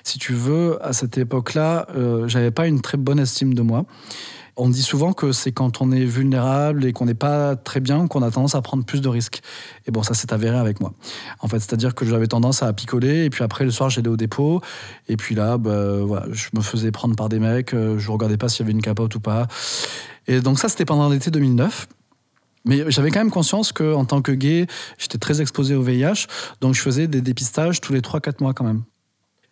Si 0.03 0.19
tu 0.19 0.33
veux, 0.33 0.83
à 0.86 0.91
cette 0.91 1.17
époque-là, 1.17 1.88
euh, 1.95 2.27
j'avais 2.27 2.51
pas 2.51 2.67
une 2.67 2.81
très 2.81 2.98
bonne 2.98 3.19
estime 3.19 3.53
de 3.53 3.62
moi. 3.62 3.86
On 4.55 4.69
dit 4.69 4.83
souvent 4.83 5.13
que 5.13 5.31
c'est 5.31 5.51
quand 5.51 5.81
on 5.81 5.91
est 5.91 6.05
vulnérable 6.05 6.86
et 6.86 6.93
qu'on 6.93 7.05
n'est 7.05 7.15
pas 7.15 7.55
très 7.55 7.79
bien 7.79 8.07
qu'on 8.07 8.22
a 8.22 8.29
tendance 8.29 8.53
à 8.53 8.62
prendre 8.62 8.86
plus 8.86 9.01
de 9.01 9.10
risques. 9.10 9.41
Et 9.88 9.91
bon, 9.91 10.03
ça 10.03 10.13
s'est 10.13 10.31
avéré 10.31 10.57
avec 10.57 10.79
moi. 10.79 10.93
En 11.39 11.48
fait, 11.48 11.60
c'est-à-dire 11.60 11.95
que 11.95 12.05
j'avais 12.05 12.27
tendance 12.27 12.62
à 12.62 12.72
picoler 12.72 13.25
et 13.25 13.29
puis 13.31 13.43
après 13.43 13.65
le 13.65 13.72
soir 13.72 13.89
j'allais 13.89 14.10
au 14.10 14.17
dépôt 14.17 14.62
et 15.07 15.17
puis 15.17 15.33
là, 15.33 15.57
bah, 15.57 16.25
je 16.31 16.50
me 16.53 16.62
faisais 16.62 16.91
prendre 16.91 17.15
par 17.15 17.29
des 17.29 17.39
mecs, 17.39 17.74
euh, 17.74 17.98
je 17.98 18.12
regardais 18.12 18.38
pas 18.38 18.48
s'il 18.48 18.60
y 18.60 18.63
avait 18.63 18.74
une 18.74 18.81
capote 18.81 19.15
ou 19.15 19.19
pas. 19.19 19.48
Et 20.27 20.39
donc 20.39 20.60
ça, 20.60 20.69
c'était 20.69 20.86
pendant 20.86 21.10
l'été 21.10 21.31
2009. 21.31 21.88
Mais 22.65 22.89
j'avais 22.91 23.10
quand 23.10 23.19
même 23.19 23.31
conscience 23.31 23.72
que 23.72 23.93
en 23.93 24.05
tant 24.05 24.22
que 24.22 24.31
gay, 24.31 24.67
j'étais 24.98 25.17
très 25.17 25.41
exposé 25.41 25.75
au 25.75 25.81
VIH, 25.81 26.27
donc 26.62 26.75
je 26.75 26.81
faisais 26.81 27.07
des 27.07 27.19
dépistages 27.19 27.81
tous 27.81 27.91
les 27.91 28.00
3-4 28.00 28.41
mois 28.41 28.53
quand 28.53 28.63
même 28.63 28.83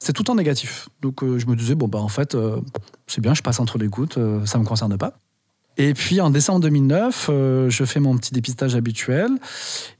c'est 0.01 0.13
tout 0.13 0.29
en 0.31 0.35
négatif. 0.35 0.89
Donc 1.01 1.23
euh, 1.23 1.37
je 1.37 1.45
me 1.45 1.55
disais, 1.55 1.75
bon, 1.75 1.87
bah 1.87 1.99
en 1.99 2.07
fait, 2.07 2.33
euh, 2.33 2.59
c'est 3.05 3.21
bien, 3.21 3.35
je 3.35 3.43
passe 3.43 3.59
entre 3.59 3.77
les 3.77 3.87
gouttes, 3.87 4.17
euh, 4.17 4.43
ça 4.47 4.57
ne 4.57 4.63
me 4.63 4.67
concerne 4.67 4.97
pas. 4.97 5.13
Et 5.77 5.93
puis 5.93 6.19
en 6.19 6.31
décembre 6.31 6.59
2009, 6.61 7.29
je 7.69 7.85
fais 7.85 7.99
mon 7.99 8.17
petit 8.17 8.33
dépistage 8.33 8.75
habituel. 8.75 9.29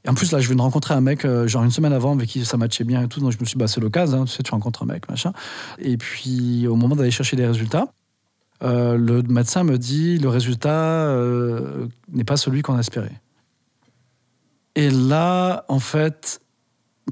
Et 0.04 0.08
en 0.08 0.14
plus, 0.14 0.30
là, 0.32 0.38
je 0.38 0.48
viens 0.48 0.56
de 0.56 0.60
rencontrer 0.60 0.92
un 0.92 1.00
mec, 1.00 1.26
genre 1.46 1.64
une 1.64 1.70
semaine 1.70 1.94
avant, 1.94 2.12
avec 2.12 2.28
qui 2.28 2.44
ça 2.44 2.58
matchait 2.58 2.84
bien 2.84 3.02
et 3.02 3.08
tout. 3.08 3.20
Donc 3.20 3.32
je 3.32 3.38
me 3.38 3.44
suis 3.46 3.54
dit, 3.54 3.58
bah, 3.58 3.68
c'est 3.68 3.80
l'occasion, 3.80 4.22
hein, 4.22 4.24
tu 4.26 4.32
sais, 4.32 4.42
tu 4.42 4.50
rencontres 4.50 4.82
un 4.82 4.86
mec, 4.86 5.08
machin. 5.08 5.32
Et 5.78 5.96
puis 5.96 6.66
au 6.66 6.76
moment 6.76 6.94
d'aller 6.94 7.10
chercher 7.10 7.36
les 7.36 7.46
résultats, 7.46 7.86
le 8.60 9.22
médecin 9.22 9.64
me 9.64 9.78
dit, 9.78 10.18
le 10.18 10.28
résultat 10.28 11.16
n'est 12.12 12.24
pas 12.24 12.36
celui 12.36 12.60
qu'on 12.60 12.78
espérait. 12.78 13.20
Et 14.74 14.90
là, 14.90 15.64
en 15.68 15.78
fait, 15.78 16.42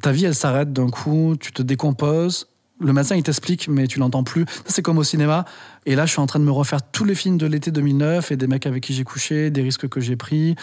ta 0.03 0.13
vie, 0.13 0.27
elle 0.27 0.35
s'arrête 0.35 0.73
d'un 0.73 0.91
coup, 0.91 1.35
tu 1.41 1.53
te 1.53 1.63
décomposes, 1.63 2.50
le 2.81 2.93
médecin 2.93 3.17
il 3.17 3.23
t'explique, 3.23 3.69
mais 3.69 3.87
tu 3.87 3.99
l'entends 3.99 4.25
plus. 4.25 4.45
C'est 4.67 4.83
comme 4.83 4.99
au 4.99 5.05
cinéma. 5.05 5.45
Et 5.87 5.95
là, 5.95 6.07
je 6.07 6.13
suis 6.13 6.21
en 6.21 6.27
train 6.27 6.41
de 6.41 6.45
me 6.45 6.51
refaire 6.51 6.81
tous 6.83 7.05
les 7.05 7.15
films 7.15 7.39
de 7.39 7.47
l'été 7.47 7.71
2009 7.71 8.33
et 8.33 8.37
des 8.37 8.47
mecs 8.47 8.67
avec 8.67 8.83
qui 8.83 8.95
j'ai 8.95 9.05
couché, 9.05 9.51
des 9.51 9.63
risques 9.63 9.89
que 9.89 10.01
j'ai 10.01 10.17
pris. 10.17 10.57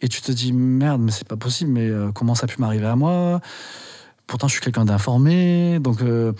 Et 0.00 0.08
tu 0.08 0.20
te 0.22 0.30
dis 0.30 0.52
merde, 0.52 1.00
mais 1.00 1.10
c'est 1.10 1.26
pas 1.26 1.36
possible. 1.36 1.70
Mais 1.70 1.88
euh, 1.88 2.12
comment 2.12 2.34
ça 2.34 2.44
a 2.44 2.48
pu 2.48 2.60
m'arriver 2.60 2.86
à 2.86 2.96
moi? 2.96 3.40
Pourtant, 4.28 4.46
je 4.46 4.52
suis 4.52 4.60
quelqu'un 4.60 4.84
d'informé. 4.84 5.78
Donc, 5.80 6.02
euh, 6.02 6.32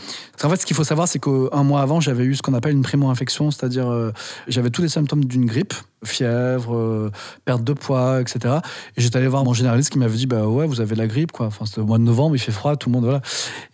en 0.45 0.51
fait, 0.51 0.57
ce 0.57 0.67
qu'il 0.67 0.77
faut 0.77 0.85
savoir, 0.85 1.09
c'est 1.09 1.19
qu'un 1.19 1.63
mois 1.63 1.81
avant, 1.81 2.01
j'avais 2.01 2.25
eu 2.25 2.35
ce 2.35 2.43
qu'on 2.43 2.53
appelle 2.53 2.73
une 2.73 2.83
primo-infection, 2.83 3.51
c'est-à-dire 3.51 3.91
euh, 3.91 4.13
j'avais 4.47 4.69
tous 4.69 4.83
les 4.83 4.91
symptômes 4.91 5.25
d'une 5.25 5.47
grippe, 5.47 5.73
fièvre, 6.05 6.77
euh, 6.77 7.11
perte 7.47 7.65
de 7.65 7.73
poids, 7.73 8.21
etc. 8.21 8.57
Et 8.99 9.01
j'étais 9.01 9.17
allé 9.17 9.27
voir 9.27 9.43
mon 9.43 9.55
généraliste 9.55 9.91
qui 9.91 9.99
m'avait 9.99 10.17
dit, 10.17 10.27
bah 10.27 10.47
ouais, 10.47 10.67
vous 10.67 10.83
avez 10.83 10.97
la 10.97 11.07
grippe, 11.07 11.33
quoi. 11.33 11.47
Enfin, 11.47 11.65
c'était 11.65 11.81
au 11.81 11.87
mois 11.87 11.99
de 11.99 12.05
novembre, 12.05 12.37
il 12.37 12.41
fait 12.41 12.53
froid, 12.53 12.77
tout 12.77 12.91
le 12.91 12.93
monde, 12.93 13.05
voilà. 13.05 13.23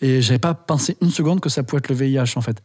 Et 0.01 0.23
j'avais 0.23 0.39
pas 0.39 0.55
pensé 0.55 0.97
une 1.03 1.11
seconde 1.11 1.41
que 1.41 1.49
ça 1.49 1.65
pouvait 1.65 1.79
être 1.79 1.89
le 1.89 1.97
VIH, 1.97 2.37
en 2.37 2.41
fait. 2.41 2.63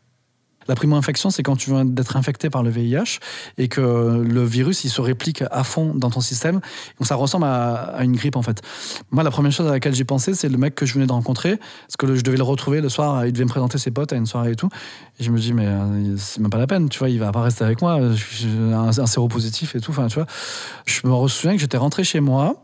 La 0.70 0.76
primo-infection, 0.76 1.32
c'est 1.32 1.42
quand 1.42 1.56
tu 1.56 1.72
viens 1.72 1.84
d'être 1.84 2.16
infecté 2.16 2.52
par 2.52 2.62
le 2.62 2.70
VIH 2.70 3.18
et 3.58 3.70
que 3.70 3.82
le 4.24 4.44
virus, 4.44 4.84
il 4.84 4.90
se 4.90 5.02
réplique 5.02 5.44
à 5.50 5.64
fond 5.64 5.96
dans 5.96 6.12
ton 6.12 6.22
système. 6.22 6.62
Donc 7.00 7.08
ça 7.08 7.16
ressemble 7.16 7.46
à, 7.46 7.96
une 8.04 8.16
grippe, 8.16 8.36
en 8.36 8.44
fait. 8.44 8.62
Moi, 9.10 9.24
la 9.24 9.32
première 9.32 9.52
chose 9.52 9.66
à 9.66 9.72
laquelle 9.72 9.96
j'ai 9.96 10.04
pensé, 10.04 10.36
c'est 10.36 10.48
le 10.48 10.60
mec 10.60 10.76
que 10.76 10.86
je 10.86 10.94
venais 10.94 11.08
de 11.08 11.12
rencontrer, 11.12 11.58
parce 11.58 11.98
que 11.98 12.16
je 12.16 12.22
devais 12.22 12.38
le 12.38 12.44
retrouver 12.44 12.82
le 12.82 12.90
soir, 12.90 13.26
il 13.26 13.34
devait 13.34 13.46
me 13.46 13.50
présenter 13.50 13.80
ses 13.80 13.90
potes 13.90 14.14
à 14.14 14.16
une 14.16 14.28
soirée 14.28 14.52
et 14.52 14.56
tout. 14.56 14.70
Et 15.20 15.24
je 15.24 15.32
me 15.32 15.40
dis, 15.40 15.54
mais 15.54 15.66
euh, 15.66 16.16
c'est 16.18 16.40
même 16.40 16.52
pas 16.52 16.60
la 16.60 16.68
peine, 16.68 16.88
tu 16.88 17.00
vois, 17.00 17.10
il 17.10 17.18
va 17.18 17.32
pas 17.32 17.42
rester 17.42 17.64
avec 17.64 17.82
moi, 17.82 17.94
un, 17.94 18.90
un 18.96 19.08
séropositif 19.08 19.76
et 19.76 19.80
tout. 19.80 19.90
Enfin, 19.90 20.06
tu 20.06 20.20
vois, 20.20 20.28
je 20.86 21.08
me 21.08 21.28
souviens 21.28 21.56
que 21.56 21.62
j'étais 21.62 21.78
rentré 21.78 22.04
chez 22.04 22.20
moi. 22.20 22.64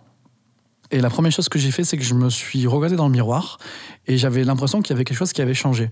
Et 0.92 1.02
la 1.02 1.10
première 1.10 1.32
chose 1.32 1.50
que 1.50 1.58
j'ai 1.58 1.72
fait, 1.72 1.84
c'est 1.84 1.98
que 1.98 2.04
je 2.04 2.14
me 2.14 2.30
suis 2.30 2.68
regardé 2.68 2.96
dans 2.96 3.08
le 3.08 3.12
miroir 3.12 3.58
et 4.06 4.20
j'avais 4.20 4.44
l'impression 4.44 4.84
qu'il 4.84 4.92
y 4.92 4.94
avait 4.94 5.04
quelque 5.04 5.18
chose 5.18 5.34
qui 5.34 5.42
avait 5.42 5.56
changé 5.56 5.90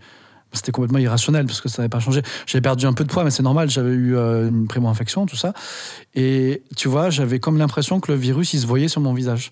c'était 0.54 0.72
complètement 0.72 1.00
irrationnel 1.00 1.46
parce 1.46 1.62
que 1.62 1.70
ça 1.70 1.82
n'avait 1.82 1.89
pas 1.89 2.00
changé. 2.00 2.22
J'avais 2.46 2.62
perdu 2.62 2.86
un 2.86 2.94
peu 2.94 3.04
de 3.04 3.10
poids, 3.10 3.24
mais 3.24 3.32
c'est 3.32 3.44
normal, 3.44 3.70
j'avais 3.70 3.92
eu 3.92 4.16
euh, 4.16 4.50
une 4.50 4.68
primo-infection, 4.68 5.26
tout 5.26 5.36
ça. 5.36 5.54
Et 6.16 6.63
tu 6.76 6.88
vois, 6.88 7.10
j'avais 7.10 7.39
comme 7.39 7.58
l'impression 7.58 8.00
que 8.00 8.12
le 8.12 8.18
virus, 8.18 8.54
il 8.54 8.60
se 8.60 8.68
voyait 8.68 8.88
sur 8.88 9.02
mon 9.02 9.13
visage. 9.13 9.52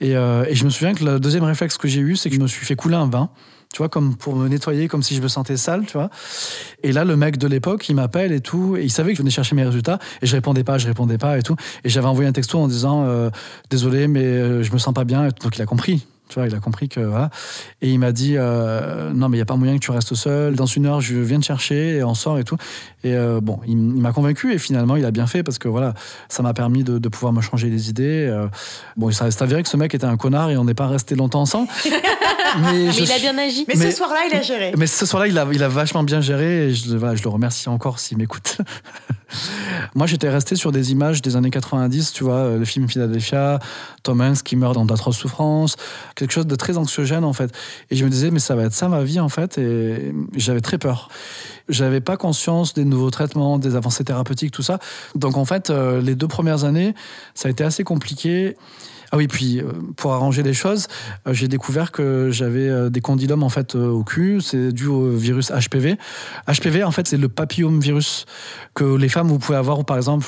Et, 0.00 0.16
euh, 0.16 0.44
je 0.52 0.64
me 0.64 0.70
souviens 0.70 0.94
que 0.94 1.04
le 1.04 1.20
deuxième 1.20 1.44
réflexe 1.44 1.78
que 1.78 1.88
j'ai 1.88 2.00
eu, 2.00 2.16
c'est 2.16 2.28
que 2.28 2.36
je 2.36 2.40
me 2.40 2.46
suis 2.46 2.66
fait 2.66 2.74
couler 2.74 2.96
un 2.96 3.06
bain, 3.06 3.30
tu 3.72 3.78
vois, 3.78 3.88
comme 3.88 4.16
pour 4.16 4.36
me 4.36 4.48
nettoyer, 4.48 4.88
comme 4.88 5.02
si 5.02 5.14
je 5.14 5.22
me 5.22 5.28
sentais 5.28 5.56
sale, 5.56 5.86
tu 5.86 5.92
vois. 5.92 6.10
Et 6.82 6.92
là, 6.92 7.04
le 7.04 7.16
mec 7.16 7.38
de 7.38 7.46
l'époque, 7.46 7.88
il 7.88 7.94
m'appelle 7.94 8.32
et 8.32 8.40
tout, 8.40 8.76
et 8.76 8.82
il 8.82 8.90
savait 8.90 9.12
que 9.12 9.16
je 9.16 9.22
venais 9.22 9.30
chercher 9.30 9.54
mes 9.54 9.64
résultats, 9.64 9.98
et 10.20 10.26
je 10.26 10.34
répondais 10.34 10.64
pas, 10.64 10.76
je 10.76 10.86
répondais 10.86 11.18
pas 11.18 11.38
et 11.38 11.42
tout. 11.42 11.56
Et 11.84 11.88
j'avais 11.88 12.08
envoyé 12.08 12.28
un 12.28 12.32
texto 12.32 12.58
en 12.58 12.68
disant, 12.68 13.04
euh, 13.06 13.30
désolé, 13.70 14.08
mais 14.08 14.62
je 14.62 14.72
me 14.72 14.78
sens 14.78 14.92
pas 14.92 15.04
bien, 15.04 15.28
donc 15.42 15.56
il 15.56 15.62
a 15.62 15.66
compris. 15.66 16.04
Il 16.36 16.54
a 16.54 16.60
compris 16.60 16.88
que. 16.88 17.00
Et 17.80 17.90
il 17.90 17.98
m'a 17.98 18.12
dit 18.12 18.34
euh, 18.36 19.12
non 19.12 19.28
mais 19.28 19.36
il 19.36 19.40
y 19.40 19.42
a 19.42 19.46
pas 19.46 19.56
moyen 19.56 19.74
que 19.74 19.84
tu 19.84 19.90
restes 19.90 20.14
seul. 20.14 20.54
Dans 20.54 20.66
une 20.66 20.86
heure, 20.86 21.00
je 21.00 21.16
viens 21.16 21.40
te 21.40 21.44
chercher 21.44 21.96
et 21.96 22.04
on 22.04 22.14
sort 22.14 22.38
et 22.38 22.44
tout. 22.44 22.56
Et 23.04 23.14
euh, 23.14 23.40
bon, 23.40 23.58
il, 23.66 23.76
m'a 23.76 24.12
convaincu 24.12 24.52
et 24.52 24.58
finalement 24.58 24.96
il 24.96 25.04
a 25.04 25.10
bien 25.10 25.26
fait 25.26 25.42
parce 25.42 25.58
que 25.58 25.68
voilà, 25.68 25.94
ça 26.28 26.42
m'a 26.42 26.54
permis 26.54 26.84
de, 26.84 27.08
pouvoir 27.08 27.32
me 27.32 27.40
changer 27.40 27.68
les 27.68 27.90
idées. 27.90 28.26
Euh, 28.30 28.46
bon, 28.96 29.10
ça 29.10 29.30
s'est 29.30 29.42
avéré 29.42 29.62
que 29.62 29.68
ce 29.68 29.76
mec 29.76 29.94
était 29.94 30.06
un 30.06 30.16
connard 30.16 30.50
et 30.50 30.56
on 30.56 30.64
n'est 30.64 30.74
pas 30.74 30.86
resté 30.86 31.14
longtemps 31.14 31.40
ensemble. 31.40 31.68
mais, 32.60 32.86
il 32.86 33.12
a 33.12 33.18
bien 33.18 33.36
agi. 33.38 33.64
Mais, 33.68 33.76
ce 33.76 33.90
soir-là, 33.90 34.20
il 34.30 34.36
a 34.36 34.42
géré. 34.42 34.72
Mais 34.76 34.86
ce 34.86 35.04
soir-là, 35.04 35.28
il 35.28 35.38
a, 35.38 35.46
il 35.52 35.62
a 35.62 35.68
vachement 35.68 36.04
bien 36.04 36.20
géré 36.20 36.68
et 36.68 36.74
je, 36.74 36.84
je 36.90 37.22
le 37.22 37.28
remercie 37.28 37.68
encore 37.68 37.98
s'il 37.98 38.18
m'écoute. 38.18 38.58
Moi, 39.94 40.06
j'étais 40.06 40.28
resté 40.28 40.56
sur 40.56 40.72
des 40.72 40.92
images 40.92 41.22
des 41.22 41.36
années 41.36 41.50
90, 41.50 42.12
tu 42.12 42.24
vois, 42.24 42.34
euh, 42.34 42.58
le 42.58 42.64
film 42.64 42.88
Philadelphia, 42.88 43.58
Tom 44.02 44.20
Hanks 44.20 44.42
qui 44.42 44.56
meurt 44.56 44.74
dans 44.74 44.84
d'atroces 44.84 45.16
souffrances, 45.16 45.76
quelque 46.14 46.32
chose 46.32 46.46
de 46.46 46.54
très 46.54 46.76
anxiogène 46.76 47.24
en 47.24 47.32
fait. 47.32 47.52
Et 47.90 47.96
je 47.96 48.04
me 48.04 48.10
disais, 48.10 48.30
mais 48.30 48.38
ça 48.38 48.54
va 48.54 48.64
être 48.64 48.74
ça 48.74 48.88
ma 48.88 49.02
vie 49.02 49.20
en 49.20 49.28
fait, 49.28 49.58
et 49.58 50.14
j'avais 50.36 50.60
très 50.60 50.78
peur. 50.78 51.08
J'avais 51.68 52.00
pas 52.00 52.16
conscience 52.16 52.74
des 52.74 52.84
nouveaux 52.84 53.10
traitements, 53.10 53.58
des 53.58 53.76
avancées 53.76 54.04
thérapeutiques, 54.04 54.52
tout 54.52 54.62
ça. 54.62 54.78
Donc 55.14 55.36
en 55.36 55.44
fait, 55.44 55.70
euh, 55.70 56.00
les 56.00 56.14
deux 56.14 56.28
premières 56.28 56.64
années, 56.64 56.94
ça 57.34 57.48
a 57.48 57.50
été 57.50 57.64
assez 57.64 57.84
compliqué. 57.84 58.56
Ah 59.14 59.18
oui, 59.18 59.28
puis 59.28 59.60
euh, 59.60 59.72
pour 59.96 60.14
arranger 60.14 60.42
les 60.42 60.54
choses, 60.54 60.88
euh, 61.28 61.34
j'ai 61.34 61.46
découvert 61.46 61.92
que 61.92 62.30
j'avais 62.32 62.68
euh, 62.68 62.88
des 62.88 63.02
condylomes 63.02 63.42
en 63.42 63.50
fait 63.50 63.74
au 63.74 64.02
cul. 64.04 64.40
C'est 64.40 64.72
dû 64.72 64.86
au 64.86 65.10
virus 65.10 65.52
HPV. 65.52 65.98
HPV, 66.48 66.82
en 66.82 66.90
fait, 66.92 67.06
c'est 67.06 67.18
le 67.18 67.28
papillomavirus 67.28 68.24
que 68.74 68.96
les 68.96 69.10
femmes 69.10 69.28
vous 69.28 69.38
pouvez 69.38 69.58
avoir, 69.58 69.84
par 69.84 69.98
exemple, 69.98 70.24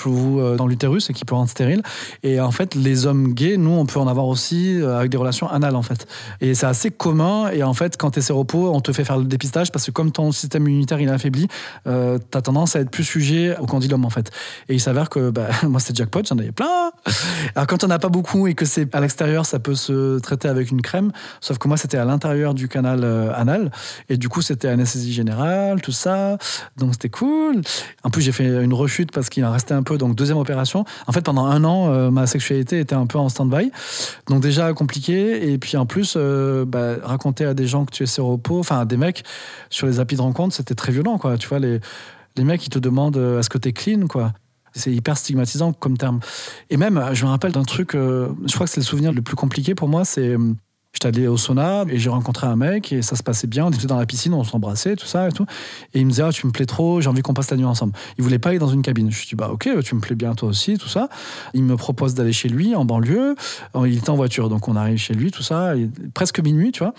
dans 0.59 0.67
l'utérus 0.67 1.09
et 1.09 1.15
qui 1.15 1.25
peut 1.25 1.35
rendre 1.35 1.49
stérile. 1.49 1.83
Et 2.23 2.41
en 2.41 2.51
fait, 2.51 2.75
les 2.75 3.07
hommes 3.07 3.33
gays, 3.33 3.57
nous, 3.57 3.71
on 3.71 3.87
peut 3.87 3.99
en 3.99 4.07
avoir 4.07 4.27
aussi 4.27 4.79
avec 4.83 5.11
des 5.11 5.17
relations 5.17 5.49
anales 5.49 5.77
en 5.77 5.83
fait. 5.83 6.07
Et 6.43 6.55
c'est 6.55 6.67
assez 6.67 6.91
commun. 6.91 7.49
Et 7.51 7.63
en 7.63 7.73
fait, 7.73 7.97
quand 7.97 8.13
tu 8.13 8.19
es 8.19 8.23
séropo, 8.23 8.71
on 8.75 8.81
te 8.81 8.93
fait 8.93 9.05
faire 9.05 9.17
le 9.17 9.25
dépistage 9.25 9.73
parce 9.73 9.87
que 9.87 9.91
comme 9.93 10.13
ton 10.13 10.31
système 10.33 10.69
immunitaire 10.69 11.01
il 11.01 11.09
est 11.09 11.13
affaibli, 11.13 11.49
euh, 11.87 12.19
tu 12.31 12.37
as 12.37 12.43
tendance 12.43 12.77
à 12.77 12.81
être 12.81 12.91
plus 12.91 13.05
sujet 13.05 13.57
au 13.59 13.67
condylome 13.67 14.05
en 14.05 14.11
fait. 14.11 14.31
Et 14.69 14.75
il 14.75 14.81
s'avère 14.81 15.09
que 15.09 15.31
bah, 15.31 15.49
moi, 15.63 15.81
c'est 15.81 15.97
jackpot, 15.97 16.23
j'en 16.29 16.39
avais 16.39 16.53
plein. 16.53 16.91
Alors 17.55 17.67
quand 17.67 17.83
on 17.85 17.89
n'a 17.89 17.99
pas 17.99 18.09
beaucoup 18.09 18.47
et 18.47 18.55
que 18.55 18.65
à 18.93 19.01
l'extérieur, 19.01 19.47
ça 19.47 19.59
peut 19.59 19.75
se 19.75 20.19
traiter 20.19 20.49
avec 20.49 20.71
une 20.71 20.83
crème. 20.83 21.13
Sauf 21.41 21.59
que 21.59 21.69
moi, 21.69 21.77
c'était 21.77 21.97
à 21.97 22.05
l'intérieur 22.05 22.55
du 22.55 22.69
canal 22.69 23.01
euh, 23.05 23.33
anal. 23.35 23.71
Et 24.09 24.17
du 24.17 24.29
coup, 24.29 24.43
c'était 24.43 24.69
anesthésie 24.69 25.13
générale, 25.13 25.81
tout 25.81 25.93
ça. 25.93 26.39
Donc, 26.77 26.93
c'était 26.93 27.09
cool. 27.09 27.61
En 28.03 28.11
plus, 28.11 28.23
j'ai 28.23 28.33
fait 28.33 28.63
une 28.63 28.75
rechute 28.75 29.13
parce 29.13 29.29
qu'il 29.29 29.45
en 29.45 29.53
restait 29.53 29.75
un 29.75 29.83
peu. 29.83 29.99
Donc, 29.99 30.15
deuxième 30.15 30.39
opération. 30.39 30.85
En 31.07 31.13
fait, 31.13 31.23
pendant 31.23 31.47
un 31.47 31.65
an, 31.65 31.93
euh, 31.93 32.11
ma 32.11 32.27
sexualité 32.27 32.81
était 32.81 32.95
un 32.95 33.07
peu 33.07 33.19
en 33.19 33.29
stand-by. 33.29 33.71
Donc, 34.29 34.43
déjà 34.43 34.73
compliqué. 34.73 35.53
Et 35.53 35.59
puis, 35.59 35.77
en 35.77 35.87
plus, 35.87 36.15
euh, 36.17 36.65
bah, 36.65 36.97
raconter 37.03 37.45
à 37.45 37.55
des 37.55 37.67
gens 37.67 37.85
que 37.85 37.93
tu 37.93 38.03
es 38.03 38.07
séropo, 38.07 38.59
enfin, 38.59 38.81
à 38.81 38.85
des 38.85 38.97
mecs 38.97 39.25
sur 39.71 39.87
les 39.87 40.01
applis 40.01 40.17
de 40.17 40.23
rencontre, 40.23 40.55
c'était 40.55 40.75
très 40.75 40.93
violent, 40.93 41.19
quoi. 41.19 41.39
Tu 41.39 41.49
vois, 41.49 41.59
les, 41.59 41.81
mecs, 42.39 42.67
ils 42.67 42.71
te 42.71 42.79
demandent 42.79 43.17
est-ce 43.17 43.51
que 43.51 43.59
tu 43.59 43.69
es 43.69 43.73
clean, 43.73 44.07
quoi. 44.07 44.33
C'est 44.75 44.93
hyper 44.93 45.17
stigmatisant 45.17 45.73
comme 45.73 45.97
terme. 45.97 46.21
Et 46.71 46.77
même, 46.77 47.03
je 47.13 47.25
me 47.25 47.31
rappelle 47.31 47.53
d'un 47.53 47.63
truc, 47.63 47.95
euh, 47.95 48.29
je 48.47 48.55
crois 48.55 48.67
que 48.67 48.73
c'est 48.73 48.81
le 48.81 48.85
souvenir 48.87 49.13
le 49.13 49.23
plus 49.23 49.37
compliqué 49.37 49.75
pour 49.75 49.89
moi, 49.89 50.05
c'est 50.05 50.31
euh, 50.31 50.55
J'étais 50.95 51.09
allé 51.09 51.27
au 51.27 51.37
sauna 51.37 51.85
et 51.89 51.99
j'ai 51.99 52.09
rencontré 52.09 52.47
un 52.47 52.55
mec 52.55 52.93
et 52.93 53.03
ça 53.03 53.17
se 53.17 53.23
passait 53.25 53.49
bien. 53.49 53.67
On 53.67 53.71
était 53.71 53.89
dans 53.89 53.99
la 53.99 54.07
piscine, 54.07 54.33
on 54.33 54.45
s'embrassait, 54.45 54.95
tout 54.95 55.07
ça 55.07 55.29
et 55.29 55.33
tout. 55.33 55.45
Et 55.93 55.99
il 55.99 56.07
me 56.07 56.11
disait, 56.11 56.23
ah, 56.23 56.31
tu 56.31 56.47
me 56.47 56.53
plais 56.53 56.67
trop, 56.67 57.01
j'ai 57.01 57.09
envie 57.09 57.21
qu'on 57.21 57.35
passe 57.35 57.51
la 57.51 57.57
nuit 57.57 57.65
ensemble. 57.65 57.95
Il 58.17 58.23
voulait 58.23 58.39
pas 58.39 58.51
aller 58.51 58.61
dans 58.61 58.69
une 58.69 58.83
cabine. 58.83 59.11
Je 59.11 59.19
lui 59.19 59.27
dis, 59.27 59.35
bah 59.35 59.51
ok, 59.51 59.69
tu 59.83 59.95
me 59.97 60.01
plais 60.01 60.15
bien 60.15 60.37
toi 60.37 60.49
aussi, 60.49 60.79
tout 60.79 60.87
ça. 60.87 61.09
Il 61.53 61.65
me 61.65 61.77
propose 61.77 62.15
d'aller 62.15 62.33
chez 62.33 62.49
lui 62.49 62.77
en 62.77 62.85
banlieue. 62.85 63.35
Il 63.75 63.99
était 63.99 64.11
en 64.11 64.15
voiture, 64.15 64.49
donc 64.49 64.69
on 64.69 64.77
arrive 64.77 64.99
chez 64.99 65.15
lui, 65.15 65.33
tout 65.33 65.43
ça, 65.43 65.75
presque 66.15 66.39
minuit, 66.39 66.71
tu 66.71 66.85
vois. 66.85 66.95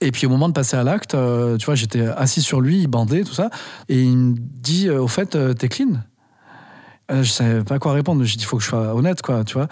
Et 0.00 0.12
puis 0.12 0.26
au 0.26 0.30
moment 0.30 0.48
de 0.48 0.54
passer 0.54 0.76
à 0.76 0.84
l'acte, 0.84 1.14
euh, 1.14 1.58
tu 1.58 1.66
vois, 1.66 1.74
j'étais 1.74 2.02
assis 2.02 2.42
sur 2.42 2.60
lui, 2.60 2.82
il 2.82 2.86
bandait, 2.86 3.24
tout 3.24 3.34
ça. 3.34 3.50
Et 3.88 4.02
il 4.02 4.16
me 4.16 4.34
dit, 4.38 4.88
euh, 4.88 5.02
au 5.02 5.08
fait, 5.08 5.34
euh, 5.34 5.52
t'es 5.52 5.68
clean? 5.68 5.88
euh, 5.88 6.09
je 7.10 7.30
savais 7.30 7.64
pas 7.64 7.78
quoi 7.78 7.92
répondre. 7.92 8.22
J'ai 8.24 8.36
dit, 8.36 8.44
il 8.44 8.46
faut 8.46 8.56
que 8.56 8.62
je 8.62 8.68
sois 8.68 8.94
honnête, 8.94 9.22
quoi, 9.22 9.44
tu 9.44 9.54
vois. 9.54 9.68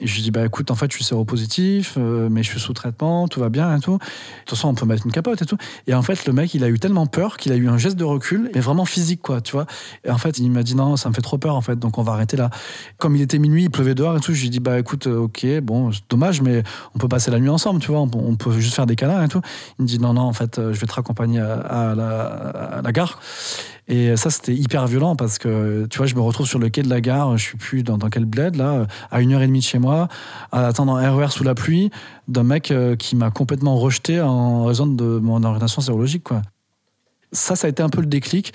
Et 0.00 0.06
je 0.06 0.14
lui 0.14 0.22
dis, 0.22 0.30
bah 0.30 0.44
écoute, 0.44 0.70
en 0.70 0.74
fait, 0.74 0.90
je 0.90 0.96
suis 0.96 1.04
séropositif, 1.04 1.94
euh, 1.96 2.28
mais 2.30 2.42
je 2.42 2.50
suis 2.50 2.60
sous 2.60 2.72
traitement, 2.72 3.28
tout 3.28 3.40
va 3.40 3.48
bien 3.48 3.76
et 3.76 3.80
tout. 3.80 3.92
De 3.92 3.98
toute 3.98 4.50
façon, 4.50 4.68
on 4.68 4.74
peut 4.74 4.86
mettre 4.86 5.06
une 5.06 5.12
capote 5.12 5.40
et 5.42 5.46
tout. 5.46 5.56
Et 5.86 5.94
en 5.94 6.02
fait, 6.02 6.26
le 6.26 6.32
mec, 6.32 6.54
il 6.54 6.64
a 6.64 6.68
eu 6.68 6.78
tellement 6.78 7.06
peur 7.06 7.36
qu'il 7.36 7.52
a 7.52 7.56
eu 7.56 7.68
un 7.68 7.78
geste 7.78 7.96
de 7.96 8.04
recul, 8.04 8.50
mais 8.54 8.60
vraiment 8.60 8.84
physique, 8.84 9.22
quoi, 9.22 9.40
tu 9.40 9.52
vois. 9.52 9.66
Et 10.04 10.10
en 10.10 10.18
fait, 10.18 10.38
il 10.38 10.50
m'a 10.50 10.62
dit, 10.62 10.74
non, 10.74 10.96
ça 10.96 11.08
me 11.08 11.14
fait 11.14 11.22
trop 11.22 11.38
peur, 11.38 11.54
en 11.54 11.60
fait, 11.60 11.78
donc 11.78 11.98
on 11.98 12.02
va 12.02 12.12
arrêter 12.12 12.36
là. 12.36 12.50
Comme 12.98 13.16
il 13.16 13.22
était 13.22 13.38
minuit, 13.38 13.64
il 13.64 13.70
pleuvait 13.70 13.94
dehors 13.94 14.16
et 14.16 14.20
tout, 14.20 14.34
je 14.34 14.40
lui 14.40 14.48
ai 14.48 14.50
dit, 14.50 14.60
bah 14.60 14.78
écoute, 14.78 15.06
euh, 15.06 15.18
ok, 15.18 15.46
bon, 15.62 15.90
dommage, 16.10 16.42
mais 16.42 16.62
on 16.94 16.98
peut 16.98 17.08
passer 17.08 17.30
la 17.30 17.40
nuit 17.40 17.48
ensemble, 17.48 17.80
tu 17.80 17.90
vois, 17.90 18.00
on, 18.00 18.36
peut 18.36 18.52
juste 18.52 18.74
faire 18.74 18.86
des 18.86 18.96
câlins 18.96 19.24
et 19.24 19.28
tout. 19.28 19.40
Il 19.78 19.82
me 19.82 19.88
dit, 19.88 19.98
non, 19.98 20.14
non, 20.14 20.22
en 20.22 20.32
fait, 20.32 20.56
je 20.56 20.78
vais 20.78 20.86
te 20.86 20.94
raccompagner 20.94 21.40
à 21.40 21.94
la 22.82 22.92
gare. 22.92 23.18
Et 23.92 24.16
ça, 24.16 24.30
c'était 24.30 24.54
hyper 24.54 24.86
violent 24.86 25.16
parce 25.16 25.36
que, 25.36 25.86
tu 25.90 25.98
vois, 25.98 26.06
je 26.06 26.14
me 26.14 26.22
retrouve 26.22 26.46
sur 26.46 26.58
le 26.58 26.70
quai 26.70 26.80
de 26.80 26.88
la 26.88 27.02
gare, 27.02 27.36
je 27.36 27.44
suis 27.44 27.58
plus 27.58 27.82
dans, 27.82 27.98
quel 27.98 28.24
bled, 28.24 28.56
là, 28.56 28.86
à 29.10 29.20
une 29.20 29.34
heure 29.34 29.42
et 29.42 29.46
demie 29.46 29.58
de 29.58 29.64
chez 29.64 29.78
moi, 29.78 30.08
à 30.50 30.66
attendre 30.66 30.96
un 30.96 31.14
RER 31.14 31.26
e 31.26 31.28
sous 31.28 31.44
la 31.44 31.54
pluie, 31.54 31.90
d'un 32.26 32.42
mec 32.42 32.70
euh, 32.70 32.96
qui 32.96 33.16
m'a 33.16 33.30
complètement 33.30 33.76
rejeté 33.76 34.18
en 34.22 34.64
raison 34.64 34.86
de 34.86 35.18
mon 35.18 35.44
orientation 35.44 35.82
sérologique. 35.82 36.28
Ça, 37.32 37.54
ça 37.54 37.66
a 37.66 37.70
été 37.70 37.82
un 37.82 37.90
peu 37.90 38.00
le 38.00 38.06
déclic. 38.06 38.54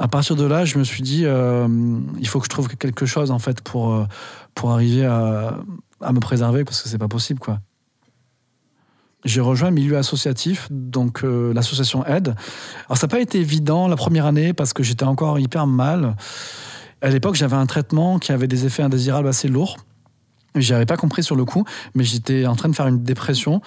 À 0.00 0.08
partir 0.08 0.34
de 0.34 0.44
là, 0.44 0.64
je 0.64 0.76
me 0.76 0.82
suis 0.82 1.02
dit, 1.02 1.22
euh, 1.24 1.68
il 2.18 2.26
faut 2.26 2.40
que 2.40 2.46
je 2.46 2.50
trouve 2.50 2.66
quelque 2.66 3.06
chose, 3.06 3.30
en 3.30 3.38
fait, 3.38 3.60
pour, 3.60 3.94
euh, 3.94 4.06
pour 4.56 4.72
arriver 4.72 5.06
à, 5.06 5.56
à 6.00 6.12
me 6.12 6.18
préserver, 6.18 6.64
parce 6.64 6.82
que 6.82 6.88
c'est 6.88 6.98
pas 6.98 7.06
possible, 7.06 7.38
quoi 7.38 7.60
j'ai 9.24 9.40
rejoint 9.40 9.68
un 9.68 9.72
milieu 9.72 9.96
associatif, 9.96 10.68
donc 10.70 11.24
euh, 11.24 11.52
l'association 11.52 12.04
Aide. 12.06 12.34
Alors 12.86 12.98
ça 12.98 13.06
n'a 13.06 13.10
pas 13.10 13.20
été 13.20 13.38
évident 13.38 13.88
la 13.88 13.96
première 13.96 14.26
année 14.26 14.52
parce 14.52 14.72
que 14.72 14.82
j'étais 14.82 15.04
encore 15.04 15.38
hyper 15.38 15.66
mal. 15.66 16.16
À 17.00 17.10
l'époque, 17.10 17.34
j'avais 17.34 17.56
un 17.56 17.66
traitement 17.66 18.18
qui 18.18 18.32
avait 18.32 18.48
des 18.48 18.66
effets 18.66 18.82
indésirables 18.82 19.28
assez 19.28 19.48
lourds. 19.48 19.76
J'y 20.60 20.74
avais 20.74 20.86
pas 20.86 20.96
compris 20.96 21.22
sur 21.22 21.36
le 21.36 21.44
coup, 21.44 21.64
mais 21.94 22.04
j'étais 22.04 22.46
en 22.46 22.56
train 22.56 22.68
de 22.68 22.74
faire 22.74 22.86
une 22.86 23.02
dépression 23.02 23.60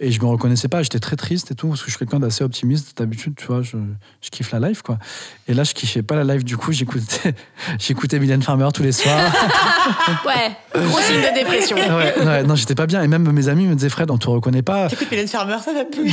et 0.00 0.10
je 0.10 0.20
me 0.20 0.26
reconnaissais 0.26 0.68
pas. 0.68 0.82
J'étais 0.82 0.98
très 0.98 1.16
triste 1.16 1.50
et 1.50 1.54
tout 1.54 1.68
parce 1.68 1.80
que 1.80 1.86
je 1.86 1.90
suis 1.92 1.98
quelqu'un 1.98 2.20
d'assez 2.20 2.44
optimiste 2.44 2.98
d'habitude, 2.98 3.34
tu 3.36 3.46
vois. 3.46 3.62
Je, 3.62 3.76
je, 4.20 4.30
kiffe 4.30 4.52
la 4.52 4.68
life, 4.68 4.82
quoi. 4.82 4.98
Et 5.46 5.54
là, 5.54 5.64
je 5.64 5.74
kiffais 5.74 6.02
pas 6.02 6.16
la 6.16 6.34
life. 6.34 6.44
Du 6.44 6.56
coup, 6.56 6.72
j'écoutais, 6.72 7.34
j'écoutais 7.78 8.18
Mylène 8.18 8.42
Farmer 8.42 8.68
tous 8.72 8.82
les 8.82 8.92
soirs. 8.92 9.18
ouais, 10.26 10.52
gros 10.74 11.00
signe 11.00 11.16
de 11.16 11.34
dépression. 11.34 11.76
Ouais, 11.76 12.14
ouais, 12.24 12.42
non, 12.44 12.54
j'étais 12.54 12.74
pas 12.74 12.86
bien. 12.86 13.02
Et 13.02 13.08
même 13.08 13.30
mes 13.30 13.48
amis 13.48 13.66
me 13.66 13.74
disaient, 13.74 13.88
Fred, 13.88 14.10
on 14.10 14.18
te 14.18 14.28
reconnaît 14.28 14.62
pas. 14.62 14.88
T'écoutes 14.88 15.10
Mylène 15.10 15.28
Farmer, 15.28 15.56
ça 15.64 15.72
va 15.72 15.84
plus. 15.84 16.12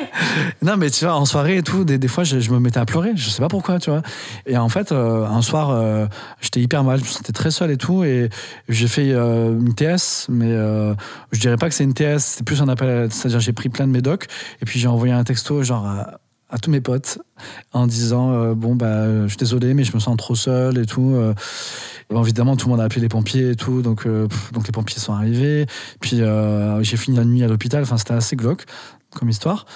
non, 0.62 0.76
mais 0.76 0.90
tu 0.90 1.04
vois, 1.04 1.14
en 1.14 1.24
soirée 1.24 1.58
et 1.58 1.62
tout, 1.62 1.84
des, 1.84 1.98
des 1.98 2.08
fois, 2.08 2.24
je, 2.24 2.50
me 2.50 2.58
mettais 2.58 2.80
à 2.80 2.86
pleurer. 2.86 3.12
Je 3.14 3.28
sais 3.28 3.40
pas 3.40 3.48
pourquoi, 3.48 3.78
tu 3.78 3.90
vois. 3.90 4.02
Et 4.46 4.56
en 4.56 4.68
fait, 4.68 4.92
euh, 4.92 5.26
un 5.26 5.42
soir, 5.42 5.70
euh, 5.70 6.06
j'étais 6.40 6.60
hyper 6.60 6.84
mal. 6.84 6.98
Je 7.00 7.04
me 7.04 7.08
sentais 7.08 7.32
très 7.32 7.50
seul 7.50 7.70
et 7.70 7.76
tout. 7.76 8.04
Et 8.04 8.28
j'ai 8.68 8.88
fait 8.88 9.10
euh, 9.12 9.58
une 9.64 9.74
TS, 9.74 10.26
mais 10.28 10.50
euh, 10.50 10.94
je 11.32 11.40
dirais 11.40 11.56
pas 11.56 11.68
que 11.68 11.74
c'est 11.74 11.84
une 11.84 11.94
TS, 11.94 12.18
c'est 12.18 12.44
plus 12.44 12.62
un 12.62 12.68
appel, 12.68 13.10
c'est-à-dire 13.12 13.40
j'ai 13.40 13.52
pris 13.52 13.68
plein 13.68 13.86
de 13.86 13.92
médocs 13.92 14.26
et 14.60 14.64
puis 14.64 14.78
j'ai 14.78 14.88
envoyé 14.88 15.12
un 15.12 15.24
texto 15.24 15.62
genre 15.62 15.86
à, 15.86 16.58
tous 16.62 16.70
mes 16.70 16.80
potes 16.80 17.18
en 17.72 17.88
disant 17.88 18.32
euh, 18.32 18.54
bon 18.54 18.76
bah 18.76 19.24
je 19.24 19.28
suis 19.28 19.36
désolé 19.36 19.74
mais 19.74 19.82
je 19.82 19.92
me 19.92 19.98
sens 19.98 20.16
trop 20.16 20.36
seul 20.36 20.78
et 20.78 20.86
tout. 20.86 21.14
Euh. 21.16 21.34
évidemment 22.12 22.56
tout 22.56 22.68
le 22.68 22.72
monde 22.72 22.80
a 22.80 22.84
appelé 22.84 23.00
les 23.00 23.08
pompiers 23.08 23.50
et 23.50 23.56
tout 23.56 23.82
donc 23.82 24.06
donc 24.06 24.66
les 24.66 24.72
pompiers 24.72 25.00
sont 25.00 25.14
arrivés. 25.14 25.66
Puis 26.00 26.20
j'ai 26.82 26.96
fini 26.96 27.16
la 27.16 27.24
nuit 27.24 27.42
à 27.42 27.48
l'hôpital. 27.48 27.82
Enfin 27.82 27.96
c'était 27.96 28.14
assez 28.14 28.36
glauque 28.36 28.66
comme 29.14 29.30
histoire 29.30 29.66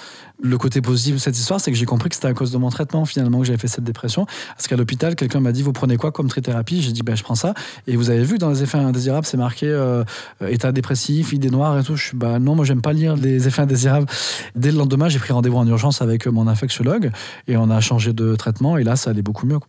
le 0.41 0.57
côté 0.57 0.81
positif 0.81 1.15
de 1.15 1.19
cette 1.19 1.37
histoire, 1.37 1.59
c'est 1.59 1.71
que 1.71 1.77
j'ai 1.77 1.85
compris 1.85 2.09
que 2.09 2.15
c'était 2.15 2.27
à 2.27 2.33
cause 2.33 2.51
de 2.51 2.57
mon 2.57 2.69
traitement 2.69 3.05
finalement 3.05 3.39
que 3.39 3.45
j'avais 3.45 3.57
fait 3.57 3.67
cette 3.67 3.83
dépression. 3.83 4.25
Parce 4.55 4.67
qu'à 4.67 4.75
l'hôpital, 4.75 5.15
quelqu'un 5.15 5.39
m'a 5.39 5.51
dit 5.51 5.63
Vous 5.63 5.73
prenez 5.73 5.97
quoi 5.97 6.11
comme 6.11 6.27
trithérapie? 6.27 6.81
J'ai 6.81 6.91
dit 6.91 7.01
bah, 7.01 7.15
Je 7.15 7.23
prends 7.23 7.35
ça. 7.35 7.53
Et 7.87 7.95
vous 7.95 8.09
avez 8.09 8.23
vu 8.23 8.37
dans 8.37 8.49
les 8.49 8.63
effets 8.63 8.77
indésirables, 8.77 9.25
c'est 9.25 9.37
marqué 9.37 9.67
euh, 9.67 10.03
état 10.47 10.71
dépressif, 10.71 11.33
idée 11.33 11.49
noire 11.49 11.77
et 11.77 11.83
tout. 11.83 11.95
Je 11.95 12.05
suis 12.05 12.17
Bah 12.17 12.39
non, 12.39 12.55
moi 12.55 12.65
j'aime 12.65 12.81
pas 12.81 12.93
lire 12.93 13.15
les 13.15 13.47
effets 13.47 13.61
indésirables. 13.61 14.07
Dès 14.55 14.71
le 14.71 14.77
lendemain, 14.77 15.09
j'ai 15.09 15.19
pris 15.19 15.33
rendez-vous 15.33 15.57
en 15.57 15.67
urgence 15.67 16.01
avec 16.01 16.27
mon 16.27 16.47
infectiologue 16.47 17.11
et 17.47 17.57
on 17.57 17.69
a 17.69 17.81
changé 17.81 18.13
de 18.13 18.35
traitement. 18.35 18.77
Et 18.77 18.83
là, 18.83 18.95
ça 18.95 19.09
allait 19.09 19.21
beaucoup 19.21 19.45
mieux. 19.45 19.59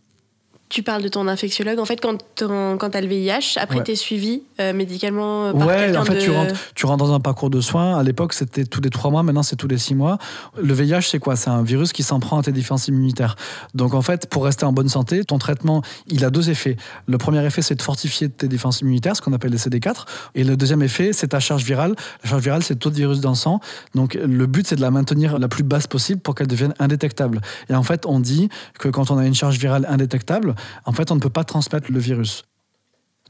Tu 0.71 0.83
parles 0.83 1.03
de 1.03 1.09
ton 1.09 1.27
infectiologue. 1.27 1.79
En 1.79 1.85
fait, 1.85 1.99
quand, 1.99 2.17
quand 2.37 2.89
tu 2.89 2.97
as 2.97 3.01
le 3.01 3.07
VIH, 3.07 3.57
après, 3.57 3.83
tu 3.83 3.91
es 3.91 3.95
suivi 3.95 4.43
euh, 4.61 4.71
médicalement 4.71 5.47
euh, 5.47 5.51
par 5.51 5.67
Ouais, 5.67 5.97
en 5.97 6.05
fait, 6.05 6.17
tu, 6.17 6.31
rentres, 6.31 6.55
tu 6.75 6.85
rentres 6.85 7.03
dans 7.03 7.13
un 7.13 7.19
parcours 7.19 7.49
de 7.49 7.59
soins. 7.59 7.97
À 7.99 8.03
l'époque, 8.03 8.31
c'était 8.31 8.63
tous 8.63 8.79
les 8.79 8.89
trois 8.89 9.11
mois. 9.11 9.21
Maintenant, 9.21 9.43
c'est 9.43 9.57
tous 9.57 9.67
les 9.67 9.77
six 9.77 9.95
mois. 9.95 10.17
Le 10.57 10.73
VIH, 10.73 11.01
c'est 11.01 11.19
quoi? 11.19 11.35
C'est 11.35 11.49
un 11.49 11.61
virus 11.61 11.91
qui 11.91 12.03
s'en 12.03 12.21
prend 12.21 12.39
à 12.39 12.43
tes 12.43 12.53
défenses 12.53 12.87
immunitaires. 12.87 13.35
Donc, 13.75 13.93
en 13.93 14.01
fait, 14.01 14.29
pour 14.29 14.45
rester 14.45 14.63
en 14.63 14.71
bonne 14.71 14.87
santé, 14.87 15.25
ton 15.25 15.37
traitement, 15.39 15.81
il 16.07 16.23
a 16.23 16.29
deux 16.29 16.49
effets. 16.49 16.77
Le 17.05 17.17
premier 17.17 17.45
effet, 17.45 17.61
c'est 17.61 17.75
de 17.75 17.81
fortifier 17.81 18.29
tes 18.29 18.47
défenses 18.47 18.79
immunitaires, 18.79 19.17
ce 19.17 19.21
qu'on 19.21 19.33
appelle 19.33 19.51
les 19.51 19.57
CD4. 19.57 20.05
Et 20.35 20.45
le 20.45 20.55
deuxième 20.55 20.83
effet, 20.83 21.11
c'est 21.11 21.27
ta 21.27 21.41
charge 21.41 21.65
virale. 21.65 21.95
La 22.23 22.29
charge 22.29 22.43
virale, 22.43 22.63
c'est 22.63 22.75
le 22.75 22.79
taux 22.79 22.91
de 22.91 22.95
virus 22.95 23.19
dans 23.19 23.31
le 23.31 23.35
sang. 23.35 23.59
Donc, 23.93 24.13
le 24.13 24.45
but, 24.45 24.65
c'est 24.65 24.77
de 24.77 24.81
la 24.81 24.91
maintenir 24.91 25.37
la 25.37 25.49
plus 25.49 25.63
basse 25.63 25.87
possible 25.87 26.21
pour 26.21 26.33
qu'elle 26.33 26.47
devienne 26.47 26.73
indétectable. 26.79 27.41
Et 27.69 27.75
en 27.75 27.83
fait, 27.83 28.05
on 28.05 28.21
dit 28.21 28.47
que 28.79 28.87
quand 28.87 29.11
on 29.11 29.17
a 29.17 29.25
une 29.25 29.35
charge 29.35 29.57
virale 29.57 29.85
indétectable, 29.89 30.55
en 30.85 30.91
fait, 30.91 31.11
on 31.11 31.15
ne 31.15 31.19
peut 31.19 31.29
pas 31.29 31.43
transmettre 31.43 31.91
le 31.91 31.99
virus. 31.99 32.43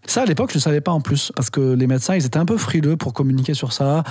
Ça, 0.06 0.24
à 0.24 0.26
l'époque, 0.26 0.52
je 0.52 0.58
ne 0.58 0.62
savais 0.62 0.82
pas 0.82 0.92
en 0.92 1.02
plus, 1.02 1.32
parce 1.36 1.50
que 1.50 1.74
les 1.74 1.88
médecins, 1.88 2.16
ils 2.16 2.26
étaient 2.26 2.40
un 2.40 2.46
peu 2.46 2.58
frileux 2.58 2.98
pour 2.98 3.14
communiquer 3.14 3.54
sur 3.54 3.72
ça. 3.72 4.04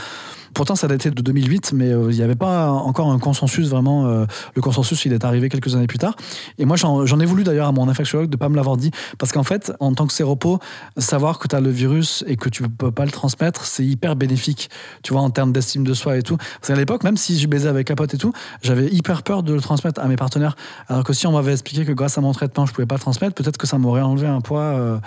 Pourtant, 0.54 0.74
ça 0.74 0.88
datait 0.88 1.10
de 1.10 1.22
2008, 1.22 1.72
mais 1.74 1.92
euh, 1.92 2.10
il 2.10 2.16
n'y 2.16 2.22
avait 2.22 2.34
pas 2.34 2.70
encore 2.70 3.10
un 3.10 3.18
consensus 3.18 3.68
vraiment. 3.68 4.06
Euh, 4.06 4.26
le 4.54 4.62
consensus, 4.62 5.04
il 5.04 5.12
est 5.12 5.24
arrivé 5.24 5.48
quelques 5.48 5.74
années 5.74 5.86
plus 5.86 5.98
tard. 5.98 6.16
Et 6.58 6.64
moi, 6.64 6.76
j'en 6.76 7.20
ai 7.20 7.24
voulu 7.24 7.44
d'ailleurs 7.44 7.68
à 7.68 7.72
mon 7.72 7.88
infectiologue 7.88 8.28
de 8.28 8.36
ne 8.36 8.38
pas 8.38 8.48
me 8.48 8.56
l'avoir 8.56 8.76
dit, 8.76 8.90
parce 9.18 9.32
qu'en 9.32 9.42
fait, 9.42 9.72
en 9.80 9.94
tant 9.94 10.06
que 10.06 10.12
séropo, 10.12 10.58
savoir 10.96 11.38
que 11.38 11.48
tu 11.48 11.56
as 11.56 11.60
le 11.60 11.70
virus 11.70 12.24
et 12.26 12.36
que 12.36 12.48
tu 12.48 12.62
ne 12.62 12.68
peux 12.68 12.90
pas 12.90 13.04
le 13.04 13.10
transmettre, 13.10 13.64
c'est 13.64 13.84
hyper 13.84 14.16
bénéfique, 14.16 14.70
tu 15.02 15.12
vois, 15.12 15.22
en 15.22 15.30
termes 15.30 15.52
d'estime 15.52 15.84
de 15.84 15.94
soi 15.94 16.16
et 16.16 16.22
tout. 16.22 16.36
Parce 16.36 16.68
qu'à 16.68 16.76
l'époque, 16.76 17.04
même 17.04 17.16
si 17.16 17.38
je 17.38 17.46
baisais 17.46 17.68
avec 17.68 17.86
capote 17.86 18.14
et 18.14 18.18
tout, 18.18 18.32
j'avais 18.62 18.88
hyper 18.88 19.22
peur 19.22 19.42
de 19.42 19.54
le 19.54 19.60
transmettre 19.60 20.00
à 20.00 20.08
mes 20.08 20.16
partenaires. 20.16 20.56
Alors 20.88 21.04
que 21.04 21.12
si 21.12 21.26
on 21.26 21.32
m'avait 21.32 21.52
expliqué 21.52 21.84
que 21.84 21.92
grâce 21.92 22.18
à 22.18 22.20
mon 22.20 22.32
traitement, 22.32 22.66
je 22.66 22.72
pouvais 22.72 22.86
pas 22.86 22.96
le 22.96 23.00
transmettre, 23.00 23.34
peut-être 23.34 23.56
que 23.56 23.66
ça 23.66 23.78
m'aurait 23.78 24.02
enlevé 24.02 24.26
un 24.26 24.40
poids. 24.40 24.60
Euh, 24.60 24.98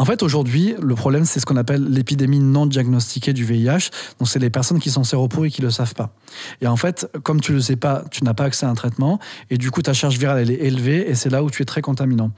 en 0.00 0.04
fait, 0.04 0.22
aujourd'hui, 0.22 0.76
le 0.80 0.94
problème, 0.94 1.24
c'est 1.24 1.40
ce 1.40 1.46
qu'on 1.46 1.56
appelle 1.56 1.84
l'épidémie 1.84 2.38
non 2.38 2.66
diagnostiquée 2.66 3.32
du 3.32 3.44
VIH. 3.44 3.90
Donc, 4.20 4.28
c'est 4.28 4.38
les 4.38 4.48
personnes 4.48 4.78
qui 4.78 4.90
sont 4.90 5.02
séropos 5.02 5.44
et 5.44 5.50
qui 5.50 5.60
ne 5.60 5.66
le 5.66 5.72
savent 5.72 5.94
pas. 5.94 6.14
Et 6.60 6.68
en 6.68 6.76
fait, 6.76 7.10
comme 7.24 7.40
tu 7.40 7.50
ne 7.50 7.56
le 7.56 7.62
sais 7.62 7.74
pas, 7.74 8.04
tu 8.12 8.22
n'as 8.22 8.32
pas 8.32 8.44
accès 8.44 8.64
à 8.64 8.68
un 8.68 8.74
traitement. 8.74 9.18
Et 9.50 9.58
du 9.58 9.72
coup, 9.72 9.82
ta 9.82 9.92
charge 9.92 10.16
virale, 10.16 10.38
elle 10.38 10.52
est 10.52 10.64
élevée. 10.64 11.10
Et 11.10 11.16
c'est 11.16 11.30
là 11.30 11.42
où 11.42 11.50
tu 11.50 11.62
es 11.62 11.64
très 11.64 11.82
contaminant. 11.82 12.30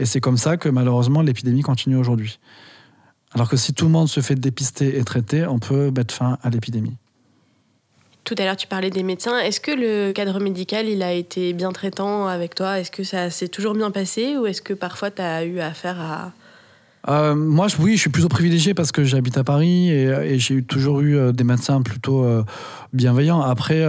Et 0.00 0.06
c'est 0.06 0.20
comme 0.20 0.36
ça 0.36 0.56
que, 0.56 0.68
malheureusement, 0.68 1.22
l'épidémie 1.22 1.62
continue 1.62 1.96
aujourd'hui. 1.96 2.40
Alors 3.32 3.48
que 3.48 3.56
si 3.56 3.74
tout 3.74 3.84
le 3.84 3.92
monde 3.92 4.08
se 4.08 4.18
fait 4.18 4.34
dépister 4.34 4.98
et 4.98 5.04
traiter, 5.04 5.46
on 5.46 5.60
peut 5.60 5.92
mettre 5.92 6.12
fin 6.12 6.38
à 6.42 6.50
l'épidémie. 6.50 6.96
Tout 8.24 8.34
à 8.38 8.44
l'heure, 8.44 8.56
tu 8.56 8.66
parlais 8.66 8.90
des 8.90 9.04
médecins. 9.04 9.38
Est-ce 9.38 9.60
que 9.60 9.70
le 9.70 10.12
cadre 10.12 10.40
médical, 10.40 10.88
il 10.88 11.02
a 11.02 11.12
été 11.12 11.52
bien 11.52 11.70
traitant 11.70 12.26
avec 12.26 12.56
toi? 12.56 12.80
Est-ce 12.80 12.90
que 12.90 13.04
ça 13.04 13.30
s'est 13.30 13.48
toujours 13.48 13.74
bien 13.74 13.92
passé? 13.92 14.36
Ou 14.36 14.46
est-ce 14.46 14.62
que 14.62 14.74
parfois, 14.74 15.12
tu 15.12 15.22
as 15.22 15.44
eu 15.44 15.60
affaire 15.60 16.00
à 16.00 16.32
euh, 17.08 17.34
moi, 17.34 17.66
oui, 17.80 17.96
je 17.96 18.00
suis 18.00 18.10
plutôt 18.10 18.28
privilégié 18.28 18.74
parce 18.74 18.92
que 18.92 19.04
j'habite 19.04 19.36
à 19.36 19.44
Paris 19.44 19.90
et, 19.90 20.38
j'ai 20.38 20.62
toujours 20.62 21.00
eu 21.00 21.16
euh, 21.16 21.32
des 21.32 21.44
médecins 21.44 21.82
plutôt 21.82 22.24
euh, 22.24 22.44
bienveillants. 22.92 23.42
Après, 23.42 23.84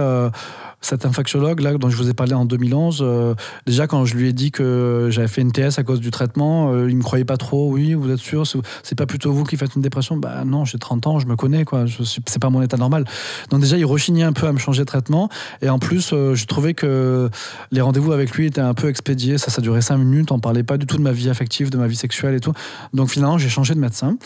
cet 0.86 1.04
infectiologue 1.04 1.60
là 1.60 1.74
dont 1.74 1.90
je 1.90 1.96
vous 1.96 2.08
ai 2.08 2.14
parlé 2.14 2.34
en 2.34 2.44
2011, 2.44 3.00
euh, 3.02 3.34
déjà 3.66 3.86
quand 3.86 4.04
je 4.04 4.14
lui 4.14 4.28
ai 4.28 4.32
dit 4.32 4.52
que 4.52 5.08
j'avais 5.10 5.28
fait 5.28 5.42
une 5.42 5.50
TS 5.50 5.78
à 5.78 5.82
cause 5.82 6.00
du 6.00 6.10
traitement, 6.10 6.72
euh, 6.72 6.88
il 6.88 6.96
me 6.96 7.02
croyait 7.02 7.24
pas 7.24 7.36
trop. 7.36 7.70
Oui, 7.70 7.94
vous 7.94 8.10
êtes 8.10 8.20
sûr 8.20 8.44
C'est 8.82 8.94
pas 8.94 9.06
plutôt 9.06 9.32
vous 9.32 9.44
qui 9.44 9.56
faites 9.56 9.74
une 9.74 9.82
dépression? 9.82 10.16
Bah 10.16 10.44
non, 10.44 10.64
j'ai 10.64 10.78
30 10.78 11.06
ans, 11.08 11.18
je 11.18 11.26
me 11.26 11.34
connais 11.34 11.64
quoi. 11.64 11.84
C'est 12.04 12.38
pas 12.38 12.50
mon 12.50 12.62
état 12.62 12.76
normal. 12.76 13.04
Donc 13.50 13.60
déjà, 13.60 13.76
il 13.76 13.84
rechignait 13.84 14.22
un 14.22 14.32
peu 14.32 14.46
à 14.46 14.52
me 14.52 14.58
changer 14.58 14.82
de 14.82 14.86
traitement. 14.86 15.28
Et 15.60 15.68
en 15.68 15.78
plus, 15.78 16.10
euh, 16.12 16.34
je 16.34 16.46
trouvais 16.46 16.74
que 16.74 17.28
les 17.72 17.80
rendez-vous 17.80 18.12
avec 18.12 18.30
lui 18.32 18.46
étaient 18.46 18.60
un 18.60 18.74
peu 18.74 18.88
expédiés. 18.88 19.38
Ça, 19.38 19.50
ça 19.50 19.60
durait 19.60 19.82
5 19.82 19.98
minutes. 19.98 20.30
On 20.30 20.38
parlait 20.38 20.62
pas 20.62 20.78
du 20.78 20.86
tout 20.86 20.96
de 20.98 21.02
ma 21.02 21.12
vie 21.12 21.28
affective, 21.28 21.70
de 21.70 21.78
ma 21.78 21.88
vie 21.88 21.96
sexuelle 21.96 22.34
et 22.34 22.40
tout. 22.40 22.52
Donc 22.94 23.10
finalement, 23.10 23.38
j'ai 23.38 23.48
changé 23.48 23.74
de 23.74 23.80
médecin. 23.80 24.16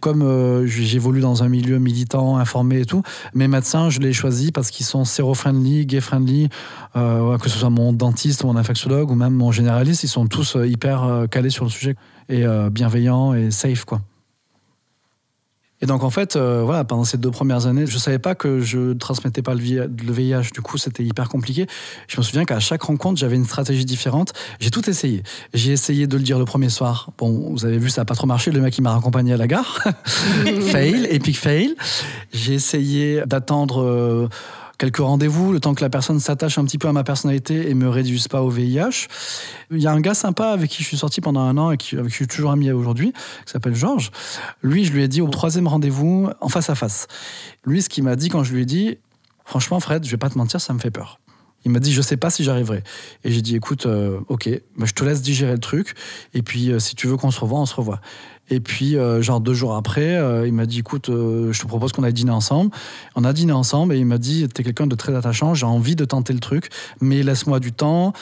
Comme 0.00 0.66
j'évolue 0.66 1.20
dans 1.20 1.42
un 1.42 1.48
milieu 1.48 1.78
militant, 1.78 2.36
informé 2.36 2.80
et 2.80 2.84
tout, 2.86 3.02
mes 3.34 3.48
médecins, 3.48 3.90
je 3.90 4.00
les 4.00 4.08
ai 4.08 4.12
choisis 4.12 4.50
parce 4.50 4.70
qu'ils 4.70 4.86
sont 4.86 5.04
séro-friendly, 5.04 5.86
gay 5.86 6.00
friendly, 6.10 6.48
euh, 6.96 7.38
que 7.38 7.48
ce 7.48 7.58
soit 7.58 7.70
mon 7.70 7.92
dentiste, 7.92 8.44
mon 8.44 8.56
infectiologue 8.56 9.10
ou 9.10 9.14
même 9.14 9.34
mon 9.34 9.52
généraliste, 9.52 10.02
ils 10.02 10.08
sont 10.08 10.26
tous 10.26 10.56
euh, 10.56 10.66
hyper 10.66 11.04
euh, 11.04 11.26
calés 11.26 11.50
sur 11.50 11.64
le 11.64 11.70
sujet 11.70 11.94
et 12.28 12.44
bienveillants 12.70 13.34
et 13.34 13.50
safe 13.50 13.84
quoi. 13.84 14.00
Et 15.82 15.86
donc 15.86 16.04
en 16.04 16.10
fait, 16.10 16.36
euh, 16.36 16.62
voilà, 16.64 16.84
pendant 16.84 17.04
ces 17.04 17.16
deux 17.16 17.30
premières 17.30 17.66
années, 17.66 17.86
je 17.86 17.96
savais 17.96 18.18
pas 18.18 18.34
que 18.34 18.60
je 18.60 18.92
transmettais 18.92 19.42
pas 19.42 19.54
le 19.54 19.60
VIH. 19.60 20.50
Du 20.52 20.60
coup, 20.60 20.76
c'était 20.76 21.02
hyper 21.02 21.28
compliqué. 21.28 21.66
Je 22.06 22.18
me 22.18 22.22
souviens 22.22 22.44
qu'à 22.44 22.60
chaque 22.60 22.82
rencontre, 22.82 23.18
j'avais 23.18 23.36
une 23.36 23.46
stratégie 23.46 23.86
différente. 23.86 24.32
J'ai 24.60 24.70
tout 24.70 24.88
essayé. 24.90 25.22
J'ai 25.54 25.72
essayé 25.72 26.06
de 26.06 26.16
le 26.16 26.22
dire 26.22 26.38
le 26.38 26.44
premier 26.44 26.68
soir. 26.68 27.10
Bon, 27.16 27.50
vous 27.50 27.64
avez 27.64 27.78
vu, 27.78 27.88
ça 27.88 28.02
a 28.02 28.04
pas 28.04 28.14
trop 28.14 28.26
marché. 28.26 28.50
Le 28.50 28.60
mec, 28.60 28.76
il 28.76 28.82
m'a 28.82 28.92
raccompagné 28.92 29.32
à 29.32 29.36
la 29.38 29.46
gare. 29.46 29.82
fail, 30.04 31.06
epic 31.10 31.38
fail. 31.38 31.74
J'ai 32.32 32.54
essayé 32.54 33.22
d'attendre. 33.26 33.82
Euh, 33.82 34.28
quelques 34.80 34.96
rendez-vous, 34.96 35.52
le 35.52 35.60
temps 35.60 35.74
que 35.74 35.82
la 35.82 35.90
personne 35.90 36.18
s'attache 36.20 36.56
un 36.56 36.64
petit 36.64 36.78
peu 36.78 36.88
à 36.88 36.92
ma 36.92 37.04
personnalité 37.04 37.68
et 37.68 37.74
me 37.74 37.86
réduise 37.86 38.28
pas 38.28 38.42
au 38.42 38.48
VIH. 38.48 39.08
Il 39.70 39.78
y 39.78 39.86
a 39.86 39.92
un 39.92 40.00
gars 40.00 40.14
sympa 40.14 40.48
avec 40.48 40.70
qui 40.70 40.82
je 40.82 40.88
suis 40.88 40.96
sorti 40.96 41.20
pendant 41.20 41.42
un 41.42 41.58
an 41.58 41.70
et 41.70 41.76
qui, 41.76 41.96
avec 41.96 42.06
qui 42.06 42.12
je 42.12 42.16
suis 42.16 42.26
toujours 42.26 42.50
ami 42.50 42.72
aujourd'hui, 42.72 43.12
qui 43.44 43.52
s'appelle 43.52 43.74
Georges. 43.74 44.10
Lui, 44.62 44.86
je 44.86 44.92
lui 44.92 45.02
ai 45.02 45.08
dit 45.08 45.20
au 45.20 45.28
troisième 45.28 45.68
rendez-vous, 45.68 46.30
en 46.40 46.48
face 46.48 46.70
à 46.70 46.74
face. 46.74 47.08
Lui, 47.66 47.82
ce 47.82 47.90
qu'il 47.90 48.04
m'a 48.04 48.16
dit 48.16 48.30
quand 48.30 48.42
je 48.42 48.54
lui 48.54 48.62
ai 48.62 48.64
dit, 48.64 48.96
franchement, 49.44 49.80
Fred, 49.80 50.02
je 50.02 50.10
vais 50.10 50.16
pas 50.16 50.30
te 50.30 50.38
mentir, 50.38 50.62
ça 50.62 50.72
me 50.72 50.78
fait 50.78 50.90
peur. 50.90 51.20
Il 51.66 51.72
m'a 51.72 51.78
dit, 51.78 51.92
je 51.92 52.00
sais 52.00 52.16
pas 52.16 52.30
si 52.30 52.42
j'arriverai. 52.42 52.82
Et 53.22 53.30
j'ai 53.30 53.42
dit, 53.42 53.56
écoute, 53.56 53.84
euh, 53.84 54.20
ok, 54.28 54.48
bah, 54.78 54.86
je 54.86 54.94
te 54.94 55.04
laisse 55.04 55.20
digérer 55.20 55.52
le 55.52 55.58
truc. 55.58 55.94
Et 56.32 56.40
puis, 56.40 56.72
euh, 56.72 56.78
si 56.78 56.94
tu 56.94 57.06
veux 57.06 57.18
qu'on 57.18 57.30
se 57.30 57.38
revoie, 57.38 57.60
on 57.60 57.66
se 57.66 57.74
revoit. 57.74 58.00
Et 58.50 58.58
puis, 58.58 58.96
euh, 58.96 59.22
genre 59.22 59.40
deux 59.40 59.54
jours 59.54 59.76
après, 59.76 60.16
euh, 60.16 60.46
il 60.46 60.52
m'a 60.52 60.66
dit 60.66 60.80
écoute, 60.80 61.08
euh, 61.08 61.52
je 61.52 61.60
te 61.60 61.66
propose 61.68 61.92
qu'on 61.92 62.02
aille 62.02 62.12
dîner 62.12 62.32
ensemble. 62.32 62.72
On 63.14 63.24
a 63.24 63.32
dîné 63.32 63.52
ensemble 63.52 63.94
et 63.94 63.98
il 63.98 64.06
m'a 64.06 64.18
dit 64.18 64.46
t'es 64.48 64.64
quelqu'un 64.64 64.88
de 64.88 64.96
très 64.96 65.14
attachant, 65.14 65.54
j'ai 65.54 65.66
envie 65.66 65.94
de 65.94 66.04
tenter 66.04 66.32
le 66.32 66.40
truc, 66.40 66.68
mais 67.00 67.22
laisse-moi 67.22 67.60
du 67.60 67.72
temps. 67.72 68.12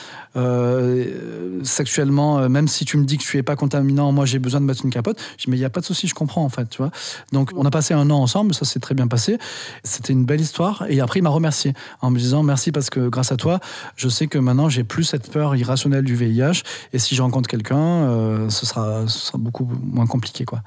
sexuellement, 1.64 2.48
même 2.48 2.68
si 2.68 2.84
tu 2.84 2.98
me 2.98 3.04
dis 3.04 3.18
que 3.18 3.24
tu 3.24 3.38
es 3.38 3.42
pas 3.42 3.56
contaminant, 3.56 4.12
moi 4.12 4.26
j'ai 4.26 4.38
besoin 4.38 4.60
de 4.60 4.66
mettre 4.66 4.84
une 4.84 4.90
capote. 4.90 5.18
Je 5.38 5.44
dis 5.44 5.50
mais 5.50 5.56
il 5.56 5.60
y 5.60 5.64
a 5.64 5.70
pas 5.70 5.80
de 5.80 5.86
souci, 5.86 6.06
je 6.06 6.14
comprends 6.14 6.44
en 6.44 6.48
fait, 6.48 6.68
tu 6.68 6.78
vois. 6.78 6.90
Donc 7.32 7.50
on 7.56 7.64
a 7.64 7.70
passé 7.70 7.94
un 7.94 8.10
an 8.10 8.18
ensemble, 8.18 8.54
ça 8.54 8.64
s'est 8.64 8.80
très 8.80 8.94
bien 8.94 9.08
passé. 9.08 9.38
C'était 9.82 10.12
une 10.12 10.26
belle 10.26 10.40
histoire. 10.40 10.84
Et 10.88 11.00
après 11.00 11.20
il 11.20 11.22
m'a 11.22 11.30
remercié 11.30 11.72
en 12.02 12.10
me 12.10 12.18
disant 12.18 12.42
merci 12.42 12.70
parce 12.70 12.90
que 12.90 13.08
grâce 13.08 13.32
à 13.32 13.36
toi, 13.36 13.60
je 13.96 14.08
sais 14.08 14.26
que 14.26 14.38
maintenant 14.38 14.68
j'ai 14.68 14.84
plus 14.84 15.04
cette 15.04 15.30
peur 15.32 15.56
irrationnelle 15.56 16.04
du 16.04 16.14
VIH. 16.14 16.62
Et 16.92 16.98
si 16.98 17.14
je 17.14 17.22
rencontre 17.22 17.48
quelqu'un, 17.48 18.48
ce, 18.50 18.66
sera, 18.66 19.08
ce 19.08 19.18
sera 19.18 19.38
beaucoup 19.38 19.68
moins 19.82 20.06
compliqué 20.06 20.17
compliqué 20.18 20.44
quoi. 20.44 20.62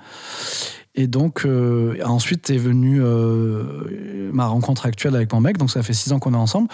Et 0.93 1.07
donc 1.07 1.45
euh, 1.45 1.97
ensuite 2.03 2.49
est 2.49 2.57
venue 2.57 2.99
euh, 3.01 4.29
ma 4.33 4.47
rencontre 4.47 4.85
actuelle 4.85 5.15
avec 5.15 5.31
mon 5.31 5.39
mec. 5.39 5.57
Donc 5.57 5.71
ça 5.71 5.83
fait 5.83 5.93
six 5.93 6.11
ans 6.11 6.19
qu'on 6.19 6.33
est 6.33 6.37
ensemble. 6.37 6.67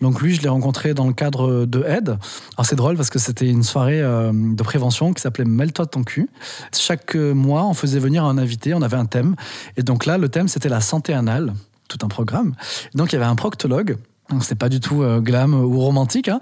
Donc 0.00 0.20
lui, 0.22 0.34
je 0.34 0.42
l'ai 0.42 0.48
rencontré 0.48 0.94
dans 0.94 1.06
le 1.06 1.12
cadre 1.12 1.64
de 1.66 1.82
Aide. 1.82 2.16
Alors 2.56 2.66
c'est 2.66 2.76
drôle 2.76 2.96
parce 2.96 3.10
que 3.10 3.18
c'était 3.18 3.48
une 3.48 3.64
soirée 3.64 4.00
euh, 4.00 4.30
de 4.32 4.62
prévention 4.62 5.12
qui 5.12 5.20
s'appelait 5.20 5.44
Mets-toi 5.44 5.86
ton 5.86 6.04
cul. 6.04 6.30
Chaque 6.76 7.16
mois, 7.16 7.64
on 7.64 7.74
faisait 7.74 7.98
venir 7.98 8.24
un 8.24 8.38
invité. 8.38 8.74
On 8.74 8.82
avait 8.82 8.96
un 8.96 9.06
thème. 9.06 9.34
Et 9.76 9.82
donc 9.82 10.06
là, 10.06 10.18
le 10.18 10.28
thème 10.28 10.46
c'était 10.46 10.68
la 10.68 10.80
santé 10.80 11.12
anale, 11.12 11.52
tout 11.88 11.98
un 12.02 12.08
programme. 12.08 12.54
Donc 12.94 13.12
il 13.12 13.16
y 13.16 13.18
avait 13.18 13.26
un 13.26 13.36
proctologue. 13.36 13.96
C'était 14.40 14.54
pas 14.54 14.68
du 14.70 14.80
tout 14.80 15.04
glam 15.20 15.52
ou 15.52 15.80
romantique. 15.80 16.28
Hein. 16.28 16.40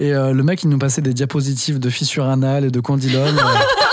Et 0.00 0.12
le 0.12 0.42
mec, 0.42 0.62
il 0.62 0.70
nous 0.70 0.78
passait 0.78 1.02
des 1.02 1.12
diapositives 1.12 1.78
de 1.78 1.90
fissures 1.90 2.24
anales 2.24 2.64
et 2.64 2.70
de 2.70 2.80
condylomes. 2.80 3.36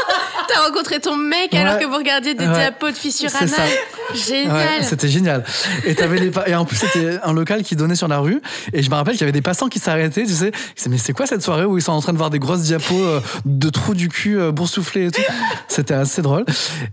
T'as 0.56 0.68
rencontré 0.68 1.00
ton 1.00 1.18
mec 1.18 1.54
alors 1.54 1.80
que 1.80 1.86
vous 1.86 1.98
regardiez 1.98 2.34
des 2.34 2.48
diapos 2.48 2.92
de 2.92 2.96
fissures 2.96 3.36
anales. 3.36 3.70
Génial. 4.14 4.84
c'était 4.84 5.08
génial. 5.08 5.44
Et, 5.86 6.00
avais 6.02 6.20
les 6.20 6.32
et 6.48 6.56
en 6.56 6.66
plus, 6.66 6.78
c'était 6.78 7.18
un 7.24 7.34
local 7.34 7.64
qui 7.64 7.76
donnait 7.76 7.96
sur 7.96 8.08
la 8.08 8.20
rue. 8.20 8.42
Et 8.72 8.84
je 8.84 8.90
me 8.90 8.96
rappelle 8.96 9.14
qu'il 9.14 9.22
y 9.22 9.24
avait 9.24 9.32
des 9.32 9.42
passants 9.42 9.68
qui 9.68 9.80
s'arrêtaient. 9.80 10.26
Tu 10.26 10.34
sais, 10.34 10.52
mais 10.90 10.98
c'est 10.98 11.14
quoi 11.14 11.26
cette 11.26 11.42
soirée 11.42 11.66
où 11.66 11.78
ils 11.78 11.82
sont 11.82 11.92
en 11.92 12.02
train 12.02 12.14
de 12.14 12.18
voir 12.18 12.30
des 12.30 12.40
grosses 12.40 12.62
diapos 12.62 12.96
euh, 12.96 13.20
de 13.46 13.70
trous 13.70 13.96
du 13.96 14.10
cul 14.10 14.40
euh, 14.40 14.52
boursouflés 14.52 15.08
et 15.08 15.12
tout? 15.12 15.22
C'était 15.68 15.94
assez 15.94 16.22
drôle. 16.22 16.46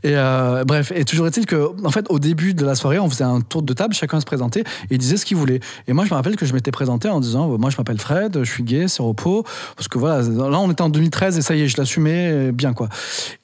Et 0.03 0.16
euh, 0.16 0.64
bref, 0.64 0.92
et 0.94 1.05
toujours 1.05 1.27
est-il 1.27 1.46
que, 1.46 1.70
en 1.85 1.90
fait, 1.90 2.07
au 2.09 2.18
début 2.18 2.55
de 2.55 2.64
la 2.64 2.75
soirée, 2.75 2.98
on 2.98 3.09
faisait 3.09 3.25
un 3.25 3.40
tour 3.40 3.62
de 3.62 3.72
table, 3.72 3.94
chacun 3.94 4.18
se 4.20 4.27
présentait 4.27 4.61
et 4.61 4.92
il 4.92 4.98
disait 4.98 5.16
ce 5.16 5.25
qu'il 5.25 5.37
voulait. 5.37 5.61
Et 5.87 5.92
moi, 5.92 6.05
je 6.05 6.11
me 6.11 6.14
rappelle 6.14 6.37
que 6.37 6.46
je 6.46 6.55
m'étais 6.55 6.72
présenté 6.72 7.09
en 7.09 7.20
disant, 7.20 7.46
moi, 7.59 7.70
je 7.70 7.77
m'appelle 7.77 8.01
Fred, 8.01 8.38
je 8.42 8.51
suis 8.51 8.64
gay, 8.64 8.88
c'est 8.88 9.03
repos. 9.03 9.44
Parce 9.77 9.88
que 9.88 9.98
voilà, 9.98 10.22
là, 10.22 10.59
on 10.59 10.70
était 10.70 10.83
en 10.83 10.88
2013 10.88 11.38
et 11.38 11.42
ça 11.42 11.55
y 11.55 11.62
est, 11.62 11.68
je 11.68 11.77
l'assumais 11.77 12.53
bien, 12.53 12.72
quoi. 12.72 12.88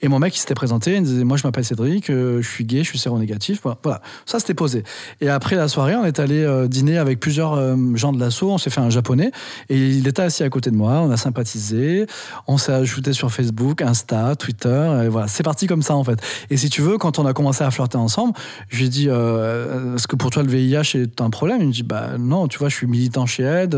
Et 0.01 0.08
mon 0.09 0.19
mec, 0.19 0.35
il 0.37 0.41
s'était 0.41 0.55
présenté, 0.55 0.97
il 0.97 1.03
disait, 1.03 1.25
moi, 1.25 1.37
je 1.37 1.47
m'appelle 1.47 1.65
Cédric, 1.65 2.09
je 2.09 2.41
suis 2.43 2.65
gay, 2.65 2.79
je 2.79 2.89
suis 2.89 2.99
séronégatif. 2.99 3.61
Voilà, 3.63 4.01
ça 4.27 4.39
c'était 4.39 4.55
posé. 4.55 4.85
Et 5.21 5.29
après 5.29 5.57
la 5.57 5.69
soirée, 5.69 5.95
on 5.97 6.05
est 6.05 6.19
allé 6.19 6.43
euh, 6.43 6.69
dîner 6.69 6.99
avec 6.99 7.21
plusieurs 7.21 7.55
euh, 7.55 7.77
gens 7.95 8.13
de 8.13 8.21
l'assaut. 8.21 8.51
On 8.51 8.59
s'est 8.59 8.71
fait 8.71 8.81
un 8.81 8.91
japonais 8.91 9.31
et 9.69 9.77
il 9.77 10.07
était 10.07 10.23
assis 10.23 10.43
à 10.43 10.51
côté 10.51 10.71
de 10.71 10.77
moi. 10.77 11.01
On 11.01 11.11
a 11.11 11.17
sympathisé, 11.17 12.07
on 12.47 12.59
s'est 12.59 12.73
ajouté 12.73 13.13
sur 13.13 13.31
Facebook, 13.31 13.83
Insta, 13.83 14.37
Twitter. 14.37 15.03
Et 15.05 15.09
voilà, 15.09 15.29
c'est 15.29 15.43
parti 15.43 15.67
comme 15.67 15.83
ça 15.83 15.95
en 15.95 16.05
fait. 16.05 16.21
Et 16.51 16.57
si 16.57 16.71
tu 16.71 16.83
veux, 16.83 16.99
quand 16.99 17.19
on 17.19 17.27
a 17.27 17.33
commencé 17.33 17.65
à 17.65 17.71
flirter 17.71 17.99
ensemble, 17.99 18.35
je 18.69 18.79
lui 18.79 18.87
ai 18.87 18.89
dit 18.89 19.07
euh, 19.09 19.97
Est-ce 19.97 20.09
que 20.09 20.17
pour 20.17 20.31
toi 20.31 20.43
le 20.43 20.49
VIH 20.49 20.97
est 20.97 21.21
un 21.21 21.31
problème? 21.31 21.59
Il 21.61 21.69
me 21.69 21.73
dit 21.73 21.83
Bah 21.83 22.19
non, 22.19 22.49
tu 22.49 22.59
vois, 22.59 22.69
je 22.69 22.75
suis 22.75 22.87
militant 22.87 23.27
chez 23.27 23.45
Aide. 23.45 23.77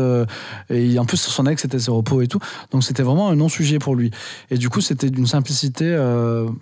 et 0.69 0.99
en 0.99 1.05
plus, 1.05 1.17
son 1.17 1.45
ex 1.45 1.65
était 1.65 1.79
ses 1.79 1.91
repos 1.91 2.21
et 2.21 2.27
tout. 2.27 2.39
Donc 2.71 2.83
c'était 2.83 3.03
vraiment 3.03 3.29
un 3.29 3.35
non-sujet 3.35 3.79
pour 3.79 3.95
lui. 3.95 4.11
Et 4.49 4.57
du 4.57 4.69
coup, 4.69 4.81
c'était 4.81 5.09
d'une 5.09 5.27
simplicité 5.27 5.85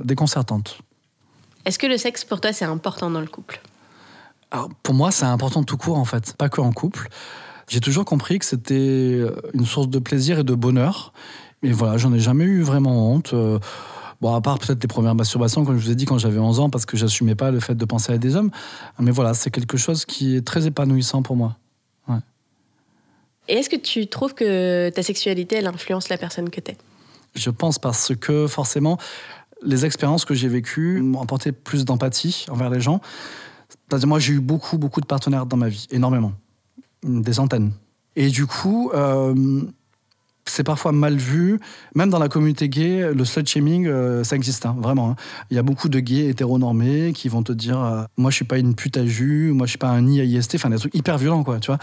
déconcertante. 0.03 0.79
Est-ce 1.65 1.79
que 1.79 1.87
le 1.87 1.97
sexe 1.97 2.25
pour 2.25 2.41
toi 2.41 2.53
c'est 2.53 2.65
important 2.65 3.09
dans 3.09 3.21
le 3.21 3.27
couple? 3.27 3.61
Alors, 4.51 4.69
Pour 4.83 4.93
moi 4.93 5.11
c'est 5.11 5.25
important 5.25 5.63
tout 5.63 5.77
court 5.77 5.97
en 5.97 6.05
fait, 6.05 6.33
pas 6.33 6.49
que 6.49 6.61
en 6.61 6.71
couple. 6.71 7.09
J'ai 7.67 7.81
toujours 7.81 8.05
compris 8.05 8.39
que 8.39 8.45
c'était 8.45 9.19
une 9.53 9.65
source 9.65 9.89
de 9.89 9.99
plaisir 9.99 10.39
et 10.39 10.43
de 10.43 10.55
bonheur. 10.55 11.13
Et 11.61 11.71
voilà, 11.71 11.97
j'en 11.97 12.13
ai 12.13 12.19
jamais 12.19 12.45
eu 12.45 12.61
vraiment 12.61 13.11
honte. 13.11 13.33
Euh, 13.33 13.59
bon, 14.21 14.33
à 14.33 14.41
part 14.41 14.59
peut-être 14.59 14.81
les 14.81 14.87
premières 14.87 15.15
masturbations, 15.15 15.65
comme 15.65 15.77
je 15.77 15.85
vous 15.85 15.91
ai 15.91 15.95
dit, 15.95 16.05
quand 16.05 16.17
j'avais 16.17 16.39
11 16.39 16.59
ans, 16.61 16.69
parce 16.69 16.85
que 16.85 16.97
j'assumais 16.97 17.35
pas 17.35 17.51
le 17.51 17.59
fait 17.59 17.75
de 17.75 17.85
penser 17.85 18.13
à 18.13 18.17
des 18.17 18.35
hommes. 18.35 18.51
Mais 18.99 19.11
voilà, 19.11 19.33
c'est 19.33 19.51
quelque 19.51 19.77
chose 19.77 20.05
qui 20.05 20.35
est 20.35 20.45
très 20.45 20.67
épanouissant 20.67 21.21
pour 21.21 21.35
moi. 21.35 21.57
Et 23.51 23.53
est-ce 23.53 23.69
que 23.69 23.75
tu 23.75 24.05
trouves 24.05 24.35
que 24.35 24.91
ta 24.91 25.01
sexualité, 25.01 25.55
elle 25.55 25.65
influence 25.65 26.09
la 26.09 26.19
personne 26.19 26.51
que 26.51 26.61
tu 26.61 26.69
es 26.69 26.77
Je 27.33 27.49
pense 27.49 27.79
parce 27.79 28.13
que 28.15 28.45
forcément, 28.45 28.99
les 29.63 29.85
expériences 29.85 30.25
que 30.25 30.33
j'ai 30.33 30.47
vécues 30.47 31.01
m'ont 31.01 31.21
apporté 31.21 31.51
plus 31.51 31.85
d'empathie 31.85 32.45
envers 32.49 32.69
les 32.69 32.79
gens. 32.79 33.01
Moi, 34.05 34.19
j'ai 34.19 34.33
eu 34.33 34.39
beaucoup, 34.39 34.77
beaucoup 34.77 35.01
de 35.01 35.05
partenaires 35.05 35.45
dans 35.45 35.57
ma 35.57 35.69
vie, 35.69 35.87
énormément, 35.91 36.33
des 37.03 37.33
centaines. 37.33 37.71
Et 38.15 38.29
du 38.29 38.45
coup, 38.45 38.91
euh, 38.93 39.33
c'est 40.49 40.63
parfois 40.63 40.91
mal 40.91 41.15
vu. 41.15 41.59
Même 41.95 42.09
dans 42.09 42.19
la 42.19 42.27
communauté 42.27 42.69
gay, 42.69 43.13
le 43.13 43.25
slut 43.25 43.45
shaming, 43.45 43.87
euh, 43.87 44.23
ça 44.23 44.35
existe, 44.35 44.65
hein, 44.65 44.75
vraiment. 44.79 45.11
Hein. 45.11 45.15
Il 45.51 45.55
y 45.55 45.59
a 45.59 45.63
beaucoup 45.63 45.89
de 45.89 45.99
gays 45.99 46.27
hétéronormés 46.27 47.13
qui 47.13 47.29
vont 47.29 47.43
te 47.43 47.51
dire 47.51 47.79
euh, 47.79 48.03
Moi, 48.17 48.31
je 48.31 48.35
suis 48.35 48.45
pas 48.45 48.57
une 48.57 48.75
pute 48.75 48.97
à 48.97 49.05
jus, 49.05 49.51
moi, 49.53 49.65
je 49.67 49.71
suis 49.71 49.77
pas 49.77 49.89
un 49.89 50.01
nid 50.01 50.19
à 50.19 50.23
IST, 50.23 50.55
enfin, 50.55 50.69
des 50.69 50.77
trucs 50.77 50.95
hyper 50.95 51.17
violents, 51.17 51.43
quoi, 51.43 51.59
tu 51.59 51.67
vois. 51.67 51.79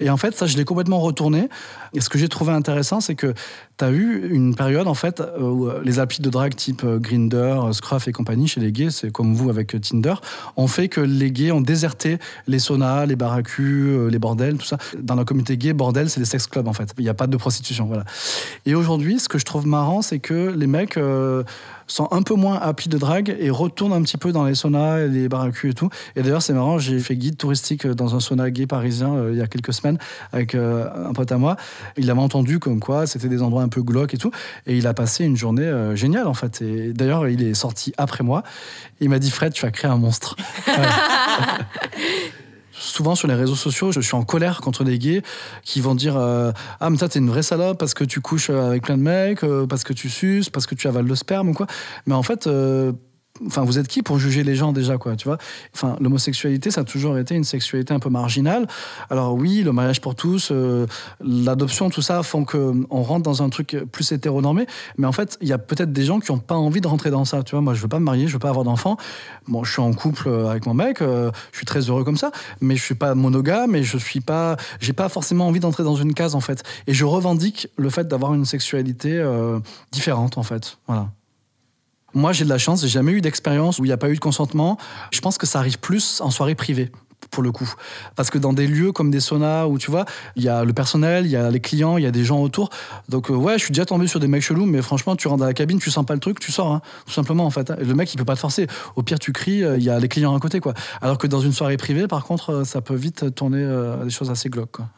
Et 0.00 0.10
en 0.10 0.16
fait, 0.16 0.36
ça, 0.36 0.46
je 0.46 0.56
l'ai 0.56 0.64
complètement 0.64 1.00
retourné. 1.00 1.48
Et 1.94 2.00
ce 2.00 2.08
que 2.08 2.18
j'ai 2.18 2.28
trouvé 2.28 2.52
intéressant, 2.52 3.00
c'est 3.00 3.14
que 3.14 3.34
tu 3.78 3.84
as 3.84 3.90
eu 3.90 4.28
une 4.30 4.54
période, 4.54 4.88
en 4.88 4.94
fait, 4.94 5.22
où 5.38 5.66
euh, 5.66 5.80
les 5.84 5.98
applis 5.98 6.20
de 6.20 6.30
drague 6.30 6.54
type 6.54 6.84
Grinder, 6.84 7.60
Scruff 7.72 8.08
et 8.08 8.12
compagnie, 8.12 8.48
chez 8.48 8.60
les 8.60 8.72
gays, 8.72 8.90
c'est 8.90 9.10
comme 9.10 9.34
vous 9.34 9.50
avec 9.50 9.80
Tinder, 9.80 10.14
ont 10.56 10.66
fait 10.66 10.88
que 10.88 11.00
les 11.00 11.30
gays 11.30 11.52
ont 11.52 11.60
déserté 11.60 12.18
les 12.46 12.58
saunas, 12.58 13.06
les 13.06 13.16
baracus, 13.16 14.10
les 14.10 14.18
bordels, 14.18 14.58
tout 14.58 14.66
ça. 14.66 14.78
Dans 14.98 15.14
la 15.14 15.24
communauté 15.24 15.56
gay, 15.56 15.72
bordel, 15.72 16.10
c'est 16.10 16.20
les 16.20 16.26
sex 16.26 16.46
clubs, 16.46 16.68
en 16.68 16.72
fait. 16.72 16.92
Il 16.98 17.04
n'y 17.04 17.10
a 17.10 17.14
pas 17.14 17.26
de 17.26 17.36
prostitution, 17.36 17.86
voilà. 17.86 18.04
Et 18.66 18.74
aujourd'hui, 18.74 19.18
ce 19.18 19.28
que 19.28 19.38
je 19.38 19.44
trouve 19.44 19.66
marrant, 19.66 20.02
c'est 20.02 20.18
que 20.18 20.50
les 20.50 20.66
mecs 20.66 20.96
euh, 20.96 21.42
sont 21.88 22.08
un 22.10 22.22
peu 22.22 22.34
moins 22.34 22.56
applis 22.56 22.88
de 22.88 22.98
drague 22.98 23.36
et 23.38 23.50
retournent 23.50 23.92
un 23.92 24.02
petit 24.02 24.16
peu 24.16 24.32
dans 24.32 24.44
les 24.44 24.54
saunas 24.54 25.00
et 25.00 25.08
les 25.08 25.28
barbecues 25.28 25.70
et 25.70 25.74
tout. 25.74 25.90
Et 26.16 26.22
d'ailleurs, 26.22 26.42
c'est 26.42 26.52
marrant, 26.52 26.78
j'ai 26.78 26.98
fait 27.00 27.16
guide 27.16 27.36
touristique 27.36 27.86
dans 27.86 28.14
un 28.14 28.20
sauna 28.20 28.50
gay 28.50 28.66
parisien 28.66 29.14
euh, 29.14 29.30
il 29.32 29.38
y 29.38 29.42
a 29.42 29.46
quelques 29.46 29.72
semaines 29.72 29.98
avec 30.32 30.54
euh, 30.54 30.88
un 31.08 31.12
pote 31.12 31.32
à 31.32 31.38
moi. 31.38 31.56
Il 31.96 32.10
avait 32.10 32.20
entendu 32.20 32.58
comme 32.58 32.80
quoi 32.80 33.06
c'était 33.06 33.28
des 33.28 33.42
endroits 33.42 33.62
un 33.62 33.68
peu 33.68 33.82
glauques 33.82 34.14
et 34.14 34.18
tout. 34.18 34.30
Et 34.66 34.76
il 34.76 34.86
a 34.86 34.94
passé 34.94 35.24
une 35.24 35.36
journée 35.36 35.70
géniale 35.94 36.26
en 36.26 36.34
fait. 36.34 36.62
Et 36.62 36.92
d'ailleurs, 36.92 37.28
il 37.28 37.42
est 37.42 37.54
sorti 37.54 37.92
après 37.96 38.22
moi. 38.22 38.42
Il 39.00 39.08
m'a 39.08 39.18
dit 39.18 39.30
Fred, 39.30 39.52
tu 39.52 39.62
vas 39.62 39.70
créer 39.70 39.90
un 39.90 39.96
monstre. 39.96 40.36
souvent 42.98 43.14
sur 43.14 43.28
les 43.28 43.34
réseaux 43.34 43.54
sociaux, 43.54 43.92
je 43.92 44.00
suis 44.00 44.16
en 44.16 44.24
colère 44.24 44.60
contre 44.60 44.82
les 44.82 44.98
gays 44.98 45.22
qui 45.62 45.80
vont 45.80 45.94
dire 45.94 46.16
euh, 46.16 46.50
Ah, 46.80 46.90
mais 46.90 46.96
toi, 46.96 47.08
t'es 47.08 47.20
une 47.20 47.30
vraie 47.30 47.44
salope 47.44 47.78
parce 47.78 47.94
que 47.94 48.02
tu 48.02 48.20
couches 48.20 48.50
avec 48.50 48.82
plein 48.82 48.96
de 48.96 49.02
mecs, 49.02 49.44
euh, 49.44 49.68
parce 49.68 49.84
que 49.84 49.92
tu 49.92 50.10
suces, 50.10 50.50
parce 50.50 50.66
que 50.66 50.74
tu 50.74 50.88
avales 50.88 51.06
le 51.06 51.14
sperme 51.14 51.50
ou 51.50 51.54
quoi. 51.54 51.68
Mais 52.06 52.14
en 52.14 52.24
fait, 52.24 52.48
euh, 52.48 52.90
Enfin, 53.46 53.62
vous 53.62 53.78
êtes 53.78 53.88
qui 53.88 54.02
pour 54.02 54.18
juger 54.18 54.42
les 54.44 54.54
gens 54.54 54.72
déjà, 54.72 54.98
quoi, 54.98 55.16
tu 55.16 55.28
vois? 55.28 55.38
Enfin, 55.74 55.96
l'homosexualité, 56.00 56.70
ça 56.70 56.82
a 56.82 56.84
toujours 56.84 57.18
été 57.18 57.34
une 57.34 57.44
sexualité 57.44 57.94
un 57.94 58.00
peu 58.00 58.10
marginale. 58.10 58.66
Alors 59.10 59.34
oui, 59.34 59.62
le 59.62 59.72
mariage 59.72 60.00
pour 60.00 60.14
tous, 60.14 60.50
euh, 60.50 60.86
l'adoption, 61.20 61.90
tout 61.90 62.02
ça 62.02 62.22
font 62.22 62.44
qu'on 62.44 62.86
rentre 62.90 63.22
dans 63.22 63.42
un 63.42 63.48
truc 63.48 63.76
plus 63.92 64.10
hétéronormé. 64.12 64.66
Mais 64.96 65.06
en 65.06 65.12
fait, 65.12 65.38
il 65.40 65.48
y 65.48 65.52
a 65.52 65.58
peut-être 65.58 65.92
des 65.92 66.04
gens 66.04 66.20
qui 66.20 66.32
n'ont 66.32 66.38
pas 66.38 66.56
envie 66.56 66.80
de 66.80 66.88
rentrer 66.88 67.10
dans 67.10 67.24
ça. 67.24 67.42
Tu 67.42 67.52
vois, 67.52 67.60
moi, 67.60 67.74
je 67.74 67.80
veux 67.82 67.88
pas 67.88 68.00
me 68.00 68.04
marier, 68.04 68.26
je 68.26 68.32
veux 68.32 68.38
pas 68.38 68.50
avoir 68.50 68.64
d'enfants. 68.64 68.96
Bon, 69.46 69.64
je 69.64 69.72
suis 69.72 69.82
en 69.82 69.92
couple 69.92 70.28
avec 70.28 70.66
mon 70.66 70.74
mec, 70.74 71.00
euh, 71.02 71.30
je 71.52 71.58
suis 71.58 71.66
très 71.66 71.80
heureux 71.80 72.04
comme 72.04 72.16
ça, 72.16 72.30
mais 72.60 72.76
je 72.76 72.82
suis 72.82 72.94
pas 72.94 73.14
monogame 73.14 73.74
et 73.74 73.82
je 73.82 73.98
suis 73.98 74.20
pas, 74.20 74.56
j'ai 74.80 74.92
pas 74.92 75.08
forcément 75.08 75.46
envie 75.46 75.60
d'entrer 75.60 75.84
dans 75.84 75.96
une 75.96 76.14
case 76.14 76.34
en 76.34 76.40
fait. 76.40 76.62
Et 76.86 76.94
je 76.94 77.04
revendique 77.04 77.68
le 77.76 77.90
fait 77.90 78.06
d'avoir 78.08 78.34
une 78.34 78.44
sexualité 78.44 79.18
euh, 79.18 79.60
différente 79.92 80.38
en 80.38 80.42
fait. 80.42 80.78
Voilà. 80.86 81.08
Moi, 82.18 82.32
j'ai 82.32 82.42
de 82.42 82.48
la 82.48 82.58
chance, 82.58 82.80
j'ai 82.80 82.88
jamais 82.88 83.12
eu 83.12 83.20
d'expérience 83.20 83.78
où 83.78 83.84
il 83.84 83.88
n'y 83.88 83.92
a 83.92 83.96
pas 83.96 84.10
eu 84.10 84.14
de 84.14 84.18
consentement. 84.18 84.76
Je 85.12 85.20
pense 85.20 85.38
que 85.38 85.46
ça 85.46 85.60
arrive 85.60 85.78
plus 85.78 86.20
en 86.20 86.30
soirée 86.30 86.56
privée 86.56 86.90
pour 87.30 87.44
le 87.44 87.52
coup. 87.52 87.72
Parce 88.16 88.28
que 88.28 88.38
dans 88.38 88.52
des 88.52 88.66
lieux 88.66 88.90
comme 88.90 89.12
des 89.12 89.20
saunas 89.20 89.66
où 89.66 89.78
tu 89.78 89.92
vois, 89.92 90.04
il 90.34 90.42
y 90.42 90.48
a 90.48 90.64
le 90.64 90.72
personnel, 90.72 91.26
il 91.26 91.30
y 91.30 91.36
a 91.36 91.48
les 91.48 91.60
clients, 91.60 91.96
il 91.96 92.02
y 92.02 92.08
a 92.08 92.10
des 92.10 92.24
gens 92.24 92.40
autour. 92.40 92.70
Donc 93.08 93.30
euh, 93.30 93.34
ouais, 93.34 93.52
je 93.56 93.64
suis 93.64 93.72
déjà 93.72 93.84
tombé 93.84 94.08
sur 94.08 94.18
des 94.18 94.26
mecs 94.26 94.42
chelous, 94.42 94.66
mais 94.66 94.82
franchement, 94.82 95.14
tu 95.14 95.28
rentres 95.28 95.38
dans 95.38 95.46
la 95.46 95.54
cabine, 95.54 95.78
tu 95.78 95.92
sens 95.92 96.04
pas 96.04 96.14
le 96.14 96.20
truc, 96.20 96.40
tu 96.40 96.50
sors, 96.50 96.72
hein, 96.72 96.82
tout 97.06 97.12
simplement 97.12 97.46
en 97.46 97.50
fait. 97.50 97.70
Le 97.70 97.94
mec, 97.94 98.12
il 98.12 98.16
peut 98.16 98.24
pas 98.24 98.34
te 98.34 98.40
forcer. 98.40 98.66
Au 98.96 99.04
pire, 99.04 99.20
tu 99.20 99.32
cries, 99.32 99.62
euh, 99.62 99.76
il 99.76 99.84
y 99.84 99.90
a 99.90 100.00
les 100.00 100.08
clients 100.08 100.34
à 100.34 100.40
côté, 100.40 100.58
quoi. 100.58 100.74
Alors 101.00 101.18
que 101.18 101.28
dans 101.28 101.40
une 101.40 101.52
soirée 101.52 101.76
privée, 101.76 102.08
par 102.08 102.24
contre, 102.24 102.50
euh, 102.50 102.64
ça 102.64 102.80
peut 102.80 102.96
vite 102.96 103.32
tourner 103.36 103.64
des 104.02 104.10
choses 104.10 104.30
assez 104.30 104.48
glauques. 104.48 104.72
Quoi. 104.72 104.88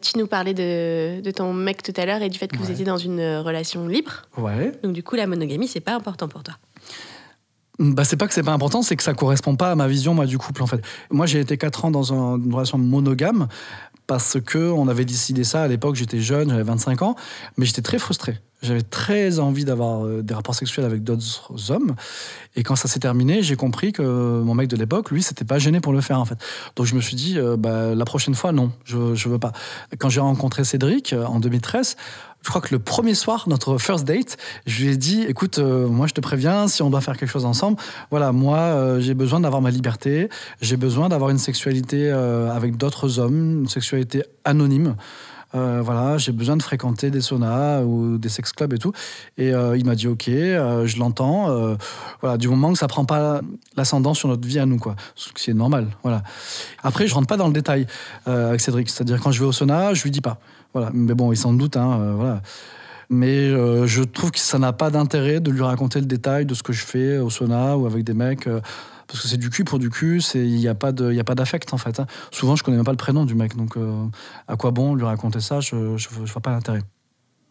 Tu 0.00 0.18
nous 0.18 0.26
parlais 0.26 0.54
de, 0.54 1.20
de, 1.20 1.30
ton 1.30 1.52
mec 1.52 1.82
tout 1.82 1.94
à 1.96 2.04
l'heure 2.04 2.22
et 2.22 2.28
du 2.28 2.38
fait 2.38 2.48
que 2.48 2.58
vous 2.58 2.70
étiez 2.70 2.84
dans 2.84 2.98
une 2.98 3.38
relation 3.38 3.88
libre. 3.88 4.22
Ouais. 4.36 4.72
Donc 4.82 4.92
du 4.92 5.02
coup, 5.02 5.16
la 5.16 5.26
monogamie, 5.26 5.68
c'est 5.68 5.80
pas 5.80 5.94
important 5.94 6.28
pour 6.28 6.42
toi 6.42 6.54
bah, 7.78 8.04
c'est 8.04 8.16
pas 8.16 8.26
que 8.26 8.34
c'est 8.34 8.42
pas 8.42 8.52
important, 8.52 8.82
c'est 8.82 8.96
que 8.96 9.02
ça 9.02 9.14
correspond 9.14 9.56
pas 9.56 9.70
à 9.70 9.74
ma 9.74 9.88
vision 9.88 10.14
moi 10.14 10.26
du 10.26 10.38
couple 10.38 10.62
en 10.62 10.66
fait. 10.66 10.80
Moi 11.10 11.26
j'ai 11.26 11.40
été 11.40 11.58
4 11.58 11.86
ans 11.86 11.90
dans 11.90 12.12
une 12.12 12.52
relation 12.52 12.78
monogame 12.78 13.48
parce 14.06 14.38
que 14.40 14.70
on 14.70 14.88
avait 14.88 15.04
décidé 15.04 15.44
ça 15.44 15.62
à 15.62 15.68
l'époque, 15.68 15.96
j'étais 15.96 16.20
jeune, 16.20 16.50
j'avais 16.50 16.62
25 16.62 17.02
ans, 17.02 17.16
mais 17.56 17.66
j'étais 17.66 17.82
très 17.82 17.98
frustré. 17.98 18.38
J'avais 18.62 18.82
très 18.82 19.38
envie 19.38 19.64
d'avoir 19.66 20.06
euh, 20.06 20.22
des 20.22 20.32
rapports 20.32 20.54
sexuels 20.54 20.86
avec 20.86 21.04
d'autres 21.04 21.70
hommes. 21.70 21.94
Et 22.56 22.62
quand 22.62 22.74
ça 22.74 22.88
s'est 22.88 23.00
terminé, 23.00 23.42
j'ai 23.42 23.54
compris 23.54 23.92
que 23.92 24.02
mon 24.02 24.54
mec 24.54 24.68
de 24.68 24.76
l'époque, 24.76 25.10
lui, 25.10 25.22
c'était 25.22 25.44
pas 25.44 25.58
gêné 25.58 25.80
pour 25.80 25.92
le 25.92 26.00
faire, 26.00 26.18
en 26.18 26.24
fait. 26.24 26.38
Donc 26.74 26.86
je 26.86 26.94
me 26.94 27.00
suis 27.00 27.16
dit, 27.16 27.38
euh, 27.38 27.56
bah, 27.58 27.94
la 27.94 28.04
prochaine 28.06 28.34
fois, 28.34 28.52
non, 28.52 28.72
je, 28.84 29.14
je 29.14 29.28
veux 29.28 29.38
pas. 29.38 29.52
Quand 29.98 30.08
j'ai 30.08 30.20
rencontré 30.20 30.64
Cédric 30.64 31.12
euh, 31.12 31.26
en 31.26 31.38
2013, 31.38 31.96
je 32.46 32.50
crois 32.50 32.60
que 32.60 32.72
le 32.72 32.78
premier 32.78 33.14
soir, 33.14 33.48
notre 33.48 33.76
first 33.76 34.04
date, 34.04 34.36
je 34.66 34.84
lui 34.84 34.92
ai 34.92 34.96
dit, 34.96 35.22
écoute, 35.22 35.58
moi 35.58 36.06
je 36.06 36.12
te 36.14 36.20
préviens, 36.20 36.68
si 36.68 36.80
on 36.80 36.90
doit 36.90 37.00
faire 37.00 37.16
quelque 37.16 37.28
chose 37.28 37.44
ensemble, 37.44 37.76
voilà, 38.12 38.30
moi 38.30 39.00
j'ai 39.00 39.14
besoin 39.14 39.40
d'avoir 39.40 39.60
ma 39.60 39.70
liberté, 39.70 40.28
j'ai 40.60 40.76
besoin 40.76 41.08
d'avoir 41.08 41.30
une 41.30 41.38
sexualité 41.38 42.08
avec 42.08 42.76
d'autres 42.76 43.18
hommes, 43.18 43.62
une 43.62 43.68
sexualité 43.68 44.22
anonyme. 44.44 44.94
Euh, 45.56 45.80
voilà, 45.82 46.18
j'ai 46.18 46.32
besoin 46.32 46.56
de 46.56 46.62
fréquenter 46.62 47.10
des 47.10 47.20
saunas 47.20 47.82
ou 47.82 48.18
des 48.18 48.28
sex 48.28 48.52
clubs 48.52 48.72
et 48.72 48.78
tout. 48.78 48.92
Et 49.38 49.54
euh, 49.54 49.76
il 49.76 49.86
m'a 49.86 49.94
dit, 49.94 50.08
ok, 50.08 50.28
euh, 50.28 50.86
je 50.86 50.98
l'entends. 50.98 51.76
voilà, 52.20 52.36
du 52.36 52.48
moment 52.48 52.72
que 52.72 52.78
ça 52.78 52.88
prend 52.88 53.04
pas 53.04 53.40
l'ascendant 53.76 54.14
sur 54.14 54.28
notre 54.28 54.46
vie 54.46 54.58
à 54.58 54.66
nous, 54.66 54.78
quoi. 54.78 54.96
C'est 55.36 55.54
normal, 55.54 55.88
voilà. 56.02 56.22
Après, 56.82 57.06
je 57.06 57.14
rentre 57.14 57.26
pas 57.26 57.36
dans 57.36 57.46
le 57.46 57.52
détail 57.52 57.86
avec 58.26 58.60
Cédric. 58.60 58.90
C'est-à-dire, 58.90 59.20
quand 59.20 59.32
je 59.32 59.40
vais 59.40 59.46
au 59.46 59.52
sauna, 59.52 59.94
je 59.94 60.02
lui 60.02 60.10
dis 60.10 60.20
pas. 60.20 60.38
Mais 60.92 61.14
bon, 61.14 61.32
il 61.32 61.36
s'en 61.36 61.52
doute, 61.52 61.76
hein, 61.76 62.14
voilà. 62.16 62.42
Mais 63.08 63.50
je 63.50 64.02
trouve 64.02 64.32
que 64.32 64.38
ça 64.38 64.58
n'a 64.58 64.72
pas 64.72 64.90
d'intérêt 64.90 65.40
de 65.40 65.50
lui 65.50 65.62
raconter 65.62 66.00
le 66.00 66.06
détail 66.06 66.44
de 66.44 66.54
ce 66.54 66.62
que 66.62 66.72
je 66.72 66.84
fais 66.84 67.18
au 67.18 67.30
sauna 67.30 67.76
ou 67.76 67.86
avec 67.86 68.02
des 68.02 68.14
mecs 68.14 68.48
parce 69.06 69.20
que 69.20 69.28
c'est 69.28 69.36
du 69.36 69.50
cul 69.50 69.64
pour 69.64 69.78
du 69.78 69.90
cul, 69.90 70.20
il 70.34 70.56
n'y 70.56 70.68
a 70.68 70.74
pas 70.74 70.92
d'affect 70.92 71.72
en 71.72 71.78
fait. 71.78 72.00
Hein. 72.00 72.06
Souvent, 72.30 72.56
je 72.56 72.64
connais 72.64 72.76
même 72.76 72.86
pas 72.86 72.92
le 72.92 72.96
prénom 72.96 73.24
du 73.24 73.34
mec, 73.34 73.56
donc 73.56 73.76
euh, 73.76 74.04
à 74.48 74.56
quoi 74.56 74.70
bon 74.70 74.94
lui 74.94 75.04
raconter 75.04 75.40
ça 75.40 75.60
Je 75.60 75.76
ne 75.76 76.26
vois 76.26 76.42
pas 76.42 76.50
l'intérêt. 76.50 76.82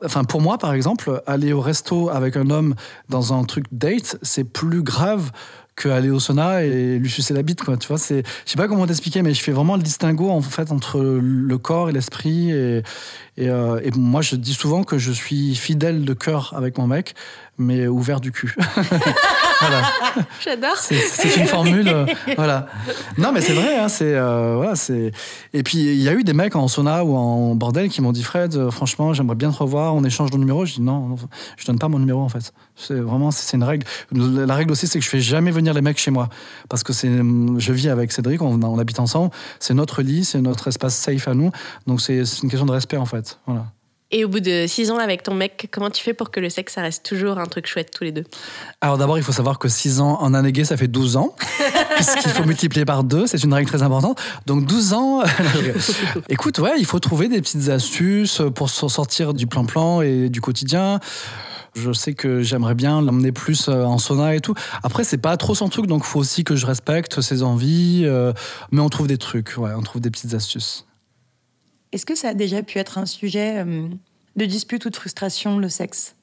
Enfin, 0.04 0.26
pour 0.26 0.42
moi, 0.42 0.58
par 0.58 0.74
exemple, 0.74 1.22
aller 1.26 1.54
au 1.54 1.62
resto 1.62 2.10
avec 2.10 2.36
un 2.36 2.50
homme 2.50 2.76
dans 3.10 3.34
un 3.34 3.44
truc 3.46 3.66
date, 3.72 4.18
c'est 4.22 4.44
plus 4.44 4.84
grave 4.84 5.32
qu'aller 5.76 6.10
au 6.10 6.20
sauna 6.20 6.64
et 6.64 6.98
lui 6.98 7.10
sucer 7.10 7.34
la 7.34 7.44
bite, 7.44 7.64
quoi. 7.64 7.78
Tu 7.78 7.88
vois, 7.88 7.98
c'est, 7.98 8.24
je 8.46 8.52
sais 8.52 8.58
pas 8.58 8.68
comment 8.68 8.88
t'expliquer, 8.88 9.22
mais 9.22 9.34
je 9.34 9.42
fais 9.42 9.52
vraiment 9.52 9.76
le 9.76 9.84
distinguo 9.84 10.30
en 10.30 10.42
fait 10.42 10.72
entre 10.72 11.00
le 11.00 11.58
corps 11.58 11.90
et 11.90 11.92
l'esprit. 11.92 12.52
Et, 12.52 12.84
et, 13.38 13.50
euh, 13.50 13.80
et, 13.84 13.92
moi, 13.92 14.22
je 14.22 14.36
dis 14.36 14.54
souvent 14.54 14.84
que 14.84 14.98
je 14.98 15.12
suis 15.12 15.56
fidèle 15.56 16.06
de 16.06 16.14
cœur 16.14 16.54
avec 16.56 16.78
mon 16.78 16.88
mec, 16.88 17.16
mais 17.58 17.88
ouvert 17.88 18.22
du 18.22 18.32
cul. 18.32 18.56
voilà. 19.60 19.82
J'adore. 20.44 20.78
C'est 20.78 21.36
une 21.38 21.48
formule. 21.48 21.88
Euh, 21.88 22.06
voilà. 22.36 22.68
Non, 23.18 23.32
mais 23.32 23.42
c'est 23.42 23.54
vrai. 23.54 23.78
Hein, 23.78 23.90
c'est 23.90 24.14
euh, 24.16 24.56
voilà, 24.56 24.76
c'est. 24.76 25.12
Et 25.54 25.64
puis 25.64 25.78
il 25.78 26.02
y 26.02 26.10
a 26.10 26.14
eu 26.14 26.24
des 26.24 26.34
mecs 26.34 26.56
en 26.56 26.68
sauna 26.68 27.04
ou 27.04 27.16
en 27.16 27.56
bordel 27.56 27.90
qui 27.90 28.02
m'ont 28.02 28.12
dit 28.12 28.24
Fred, 28.24 28.56
euh, 28.56 28.72
franchement, 28.72 29.14
j'aimerais 29.14 29.36
bien 29.36 29.52
te 29.52 29.58
revoir. 29.58 29.96
On 29.96 30.04
échange 30.04 30.32
ton 30.32 30.38
numéro. 30.38 30.66
Je 30.66 30.76
dis 30.76 30.82
non, 30.82 31.08
non 31.08 31.16
je 31.58 31.66
donne 31.66 31.80
pas 31.80 31.88
mon 31.88 32.00
numéro 32.00 32.22
en 32.22 32.30
fait. 32.30 32.54
C'est 32.76 32.96
vraiment 32.96 33.32
c'est 33.32 33.56
une 33.56 33.64
règle. 33.64 33.86
La 34.12 34.56
règle 34.56 34.72
aussi, 34.72 34.88
c'est 34.88 35.00
que 35.00 35.06
je 35.06 35.10
fais 35.10 35.22
jamais 35.22 35.52
venir 35.52 35.74
les 35.74 35.82
mecs 35.82 35.98
chez 35.98 36.12
moi 36.12 36.30
parce 36.70 36.84
que 36.84 36.94
c'est. 36.94 37.10
Je 37.10 37.74
vis 37.74 37.90
avec 37.90 38.12
Cédric, 38.12 38.42
on, 38.42 38.62
on 38.62 38.80
habite 38.80 39.00
ensemble. 39.00 39.32
C'est 39.60 39.74
notre 39.74 40.02
lit, 40.02 40.26
c'est 40.26 40.42
notre 40.42 40.68
espace 40.68 40.96
safe 40.96 41.28
à 41.28 41.34
nous. 41.34 41.52
Donc 41.88 42.02
c'est 42.02 42.24
une 42.44 42.50
question 42.50 42.66
de 42.66 42.72
respect 42.72 42.98
en 42.98 43.06
fait. 43.06 43.40
Voilà. 43.46 43.66
Et 44.12 44.24
au 44.24 44.30
bout 44.30 44.40
de 44.40 44.66
six 44.68 44.92
ans 44.92 44.98
avec 44.98 45.24
ton 45.24 45.34
mec, 45.34 45.68
comment 45.72 45.90
tu 45.90 46.04
fais 46.04 46.14
pour 46.14 46.30
que 46.30 46.40
le 46.40 46.50
sexe, 46.50 46.74
ça 46.74 46.82
reste 46.82 47.04
toujours 47.04 47.40
un 47.40 47.46
truc 47.46 47.66
chouette 47.66 47.90
tous 47.92 48.04
les 48.04 48.12
deux? 48.12 48.24
Alors 48.80 48.98
d'abord, 48.98 49.18
il 49.18 49.24
faut 49.24 49.32
savoir 49.32 49.58
que 49.58 49.68
six 49.68 50.00
ans 50.00 50.18
en 50.22 50.34
année 50.34 50.52
gay, 50.52 50.64
ça 50.64 50.78
fait 50.78 50.88
12 50.88 51.18
ans, 51.18 51.36
puisqu'il 51.96 52.30
faut 52.30 52.46
multiplier 52.46 52.86
par 52.86 53.04
deux, 53.04 53.26
c'est 53.26 53.44
une 53.44 53.54
règle 53.54 53.68
très 53.68 53.82
importante. 53.82 54.22
Donc 54.46 54.66
12 54.66 54.94
ans, 54.94 55.24
écoute, 56.30 56.60
ouais, 56.60 56.74
il 56.78 56.86
faut 56.86 57.00
trouver 57.00 57.28
des 57.28 57.42
petites 57.42 57.70
astuces 57.70 58.42
pour 58.54 58.70
sortir 58.70 59.34
du 59.34 59.48
plan-plan 59.48 60.02
et 60.02 60.30
du 60.30 60.40
quotidien. 60.40 61.00
Je 61.76 61.92
sais 61.92 62.14
que 62.14 62.42
j'aimerais 62.42 62.76
bien 62.76 63.02
l'emmener 63.02 63.34
plus 63.34 63.68
euh, 63.68 63.84
en 63.84 63.98
sauna 63.98 64.34
et 64.34 64.40
tout. 64.40 64.54
Après, 64.82 65.04
c'est 65.04 65.18
pas 65.18 65.36
trop 65.36 65.56
son 65.56 65.68
truc, 65.68 65.88
donc 65.88 66.04
il 66.06 66.08
faut 66.08 66.20
aussi 66.20 66.46
que 66.46 66.56
je 66.56 66.66
respecte 66.66 67.20
ses 67.20 67.44
envies. 67.44 68.04
Euh, 68.06 68.32
mais 68.72 68.80
on 68.80 68.88
trouve 68.88 69.08
des 69.08 69.18
trucs, 69.18 69.56
ouais, 69.58 69.72
on 69.76 69.82
trouve 69.82 70.02
des 70.02 70.10
petites 70.10 70.34
astuces. 70.34 70.86
Est-ce 71.96 72.06
que 72.06 72.16
ça 72.16 72.28
a 72.28 72.34
déjà 72.34 72.62
pu 72.62 72.78
être 72.78 72.98
un 72.98 73.06
sujet 73.06 73.64
euh, 73.66 73.88
de 74.36 74.44
dispute 74.44 74.84
ou 74.84 74.90
de 74.90 74.96
frustration, 74.98 75.60
le 75.60 75.70
sexe? 75.70 76.18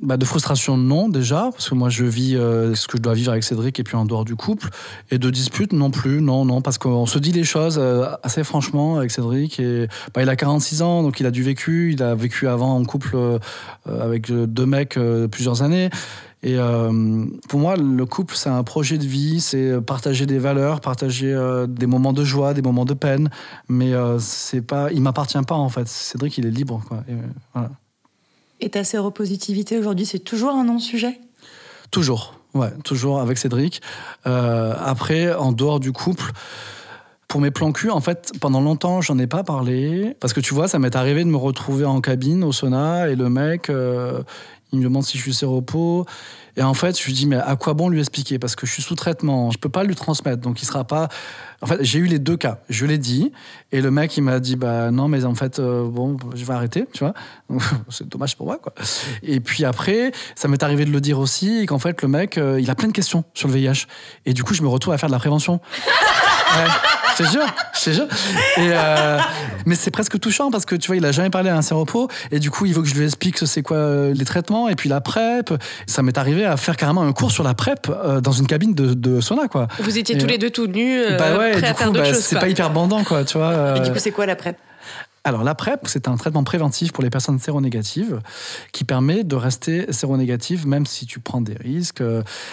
Bah 0.00 0.16
de 0.16 0.24
frustration, 0.24 0.76
non, 0.76 1.08
déjà, 1.08 1.50
parce 1.50 1.68
que 1.68 1.74
moi 1.74 1.88
je 1.88 2.04
vis 2.04 2.36
euh, 2.36 2.76
ce 2.76 2.86
que 2.86 2.96
je 2.96 3.02
dois 3.02 3.14
vivre 3.14 3.32
avec 3.32 3.42
Cédric 3.42 3.80
et 3.80 3.82
puis 3.82 3.96
en 3.96 4.04
dehors 4.04 4.24
du 4.24 4.36
couple. 4.36 4.68
Et 5.10 5.18
de 5.18 5.28
dispute, 5.28 5.72
non 5.72 5.90
plus, 5.90 6.20
non, 6.20 6.44
non, 6.44 6.62
parce 6.62 6.78
qu'on 6.78 7.06
se 7.06 7.18
dit 7.18 7.32
les 7.32 7.42
choses 7.42 7.76
euh, 7.76 8.06
assez 8.22 8.44
franchement 8.44 8.98
avec 8.98 9.10
Cédric. 9.10 9.58
Et 9.58 9.88
bah, 10.14 10.22
il 10.22 10.28
a 10.28 10.36
46 10.36 10.80
ans, 10.80 11.02
donc 11.02 11.18
il 11.18 11.26
a 11.26 11.32
du 11.32 11.42
vécu. 11.42 11.92
Il 11.92 12.04
a 12.04 12.14
vécu 12.14 12.46
avant 12.46 12.76
en 12.76 12.84
couple 12.84 13.16
avec 13.86 14.30
deux 14.30 14.66
mecs 14.66 14.96
plusieurs 15.32 15.62
années. 15.62 15.90
Et 16.42 16.56
euh, 16.56 17.26
pour 17.48 17.60
moi, 17.60 17.76
le 17.76 18.06
couple, 18.06 18.34
c'est 18.34 18.48
un 18.48 18.64
projet 18.64 18.96
de 18.96 19.04
vie, 19.04 19.40
c'est 19.40 19.80
partager 19.82 20.24
des 20.24 20.38
valeurs, 20.38 20.80
partager 20.80 21.32
euh, 21.32 21.66
des 21.66 21.86
moments 21.86 22.14
de 22.14 22.24
joie, 22.24 22.54
des 22.54 22.62
moments 22.62 22.86
de 22.86 22.94
peine. 22.94 23.30
Mais 23.68 23.92
euh, 23.92 24.18
c'est 24.18 24.62
pas, 24.62 24.90
il 24.90 25.02
m'appartient 25.02 25.38
pas 25.46 25.54
en 25.54 25.68
fait. 25.68 25.86
Cédric, 25.86 26.38
il 26.38 26.46
est 26.46 26.50
libre. 26.50 26.82
Quoi. 26.88 27.04
Et, 27.08 27.14
voilà. 27.52 27.70
Et 28.60 28.70
ta 28.70 28.84
séropositivité 28.84 29.78
aujourd'hui, 29.78 30.06
c'est 30.06 30.18
toujours 30.18 30.50
un 30.52 30.64
non-sujet? 30.64 31.20
Toujours, 31.90 32.34
ouais, 32.54 32.70
toujours 32.84 33.20
avec 33.20 33.36
Cédric. 33.36 33.82
après, 34.24 35.34
en 35.34 35.52
dehors 35.52 35.80
du 35.80 35.92
couple, 35.92 36.32
pour 37.30 37.40
mes 37.40 37.50
plans 37.50 37.72
cul, 37.72 37.90
en 37.90 38.00
fait, 38.00 38.32
pendant 38.40 38.60
longtemps, 38.60 39.00
j'en 39.00 39.18
ai 39.18 39.26
pas 39.26 39.42
parlé. 39.44 40.14
Parce 40.20 40.34
que 40.34 40.40
tu 40.40 40.52
vois, 40.52 40.68
ça 40.68 40.78
m'est 40.78 40.94
arrivé 40.96 41.24
de 41.24 41.30
me 41.30 41.38
retrouver 41.38 41.86
en 41.86 42.02
cabine 42.02 42.44
au 42.44 42.52
sauna 42.52 43.08
et 43.08 43.14
le 43.14 43.30
mec, 43.30 43.70
il 44.72 44.78
me 44.78 44.84
demande 44.84 45.04
si 45.04 45.16
je 45.16 45.22
suis 45.22 45.34
séropo. 45.34 46.06
Et 46.56 46.62
en 46.62 46.74
fait, 46.74 46.98
je 46.98 47.04
lui 47.06 47.12
dis, 47.12 47.26
mais 47.26 47.36
à 47.36 47.56
quoi 47.56 47.74
bon 47.74 47.88
lui 47.88 48.00
expliquer? 48.00 48.38
Parce 48.38 48.54
que 48.54 48.66
je 48.66 48.72
suis 48.72 48.82
sous 48.82 48.94
traitement, 48.94 49.50
je 49.50 49.58
peux 49.58 49.68
pas 49.68 49.84
lui 49.84 49.94
transmettre. 49.94 50.42
Donc, 50.42 50.62
il 50.62 50.64
sera 50.64 50.84
pas. 50.84 51.08
En 51.62 51.66
fait, 51.66 51.78
j'ai 51.82 51.98
eu 51.98 52.06
les 52.06 52.18
deux 52.18 52.36
cas. 52.36 52.58
Je 52.68 52.86
l'ai 52.86 52.98
dit. 52.98 53.32
Et 53.72 53.80
le 53.80 53.90
mec, 53.90 54.16
il 54.16 54.22
m'a 54.22 54.40
dit, 54.40 54.56
bah 54.56 54.90
non, 54.90 55.08
mais 55.08 55.24
en 55.24 55.34
fait, 55.34 55.58
euh, 55.58 55.88
bon, 55.88 56.16
je 56.34 56.44
vais 56.44 56.52
arrêter, 56.52 56.86
tu 56.92 57.04
vois. 57.04 57.14
C'est 57.88 58.08
dommage 58.08 58.36
pour 58.36 58.46
moi, 58.46 58.58
quoi. 58.58 58.74
Et 59.22 59.40
puis 59.40 59.64
après, 59.64 60.12
ça 60.34 60.48
m'est 60.48 60.62
arrivé 60.62 60.84
de 60.84 60.90
le 60.90 61.00
dire 61.00 61.18
aussi, 61.18 61.66
qu'en 61.66 61.78
fait, 61.78 62.02
le 62.02 62.08
mec, 62.08 62.38
euh, 62.38 62.60
il 62.60 62.70
a 62.70 62.74
plein 62.74 62.88
de 62.88 62.92
questions 62.92 63.24
sur 63.34 63.48
le 63.48 63.54
VIH. 63.54 63.86
Et 64.26 64.32
du 64.32 64.44
coup, 64.44 64.54
je 64.54 64.62
me 64.62 64.68
retrouve 64.68 64.94
à 64.94 64.98
faire 64.98 65.08
de 65.08 65.14
la 65.14 65.20
prévention. 65.20 65.60
Ouais. 66.56 66.70
Je 67.18 67.24
te 67.24 67.28
jure, 67.30 67.46
je 67.74 67.84
te 67.84 67.90
jure. 67.90 68.06
Et 68.56 68.70
euh, 68.72 69.18
mais 69.66 69.74
c'est 69.74 69.90
presque 69.90 70.18
touchant 70.18 70.50
parce 70.50 70.64
que 70.64 70.74
tu 70.74 70.88
vois, 70.88 70.96
il 70.96 71.04
a 71.04 71.12
jamais 71.12 71.30
parlé 71.30 71.50
à 71.50 71.56
un 71.56 71.62
séropos 71.62 72.08
et 72.30 72.38
du 72.38 72.50
coup, 72.50 72.66
il 72.66 72.74
veut 72.74 72.82
que 72.82 72.88
je 72.88 72.94
lui 72.94 73.04
explique 73.04 73.38
ce 73.38 73.46
c'est 73.46 73.62
quoi 73.62 73.76
euh, 73.76 74.14
les 74.14 74.24
traitements 74.24 74.68
et 74.68 74.74
puis 74.74 74.88
la 74.88 75.00
PrEP. 75.00 75.52
Ça 75.86 76.02
m'est 76.02 76.18
arrivé 76.18 76.44
à 76.44 76.56
faire 76.56 76.76
carrément 76.76 77.02
un 77.02 77.12
cours 77.12 77.30
sur 77.30 77.44
la 77.44 77.54
PrEP 77.54 77.88
euh, 77.88 78.20
dans 78.20 78.32
une 78.32 78.46
cabine 78.46 78.74
de, 78.74 78.94
de 78.94 79.20
sauna, 79.20 79.48
quoi. 79.48 79.68
Vous 79.80 79.98
étiez 79.98 80.16
tous 80.18 80.26
les 80.26 80.38
deux 80.38 80.50
tout 80.50 80.66
nus, 80.66 81.02
bah 81.18 81.36
ouais, 81.38 81.52
prêts 81.52 81.68
à 81.68 81.74
faire 81.74 81.92
d'autres 81.92 82.10
bah, 82.10 82.18
C'est 82.20 82.38
pas 82.38 82.48
hyper 82.48 82.70
bandant, 82.70 83.04
quoi, 83.04 83.24
tu 83.24 83.38
vois. 83.38 83.76
Et 83.76 83.80
du 83.80 83.90
coup, 83.90 83.98
c'est 83.98 84.12
quoi 84.12 84.26
la 84.26 84.36
PrEP? 84.36 84.56
Alors 85.22 85.44
la 85.44 85.54
PrEP, 85.54 85.80
c'est 85.84 86.08
un 86.08 86.16
traitement 86.16 86.44
préventif 86.44 86.92
pour 86.92 87.04
les 87.04 87.10
personnes 87.10 87.38
séronégatives 87.38 88.20
qui 88.72 88.84
permet 88.84 89.22
de 89.22 89.36
rester 89.36 89.92
séronégative 89.92 90.66
même 90.66 90.86
si 90.86 91.04
tu 91.04 91.20
prends 91.20 91.42
des 91.42 91.54
risques. 91.54 92.02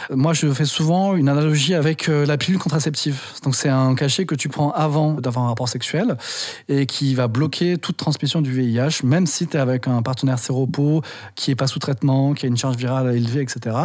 Moi, 0.09 0.33
je 0.33 0.51
fais 0.51 0.65
souvent 0.65 1.15
une 1.15 1.29
analogie 1.29 1.73
avec 1.73 2.09
euh, 2.09 2.25
la 2.25 2.37
pilule 2.37 2.59
contraceptive. 2.59 3.21
Donc 3.43 3.55
c'est 3.55 3.69
un 3.69 3.95
cachet 3.95 4.25
que 4.25 4.35
tu 4.35 4.49
prends 4.49 4.71
avant 4.71 5.13
d'avoir 5.13 5.45
un 5.45 5.47
rapport 5.47 5.69
sexuel 5.69 6.17
et 6.67 6.85
qui 6.85 7.15
va 7.15 7.27
bloquer 7.27 7.77
toute 7.77 7.95
transmission 7.95 8.41
du 8.41 8.51
VIH, 8.51 9.03
même 9.05 9.27
si 9.27 9.47
tu 9.47 9.55
es 9.55 9.59
avec 9.59 9.87
un 9.87 10.01
partenaire 10.01 10.37
séropo 10.37 11.01
qui 11.35 11.51
est 11.51 11.55
pas 11.55 11.67
sous 11.67 11.79
traitement, 11.79 12.33
qui 12.33 12.45
a 12.45 12.49
une 12.49 12.57
charge 12.57 12.75
virale 12.75 13.15
élevée, 13.15 13.41
etc. 13.41 13.77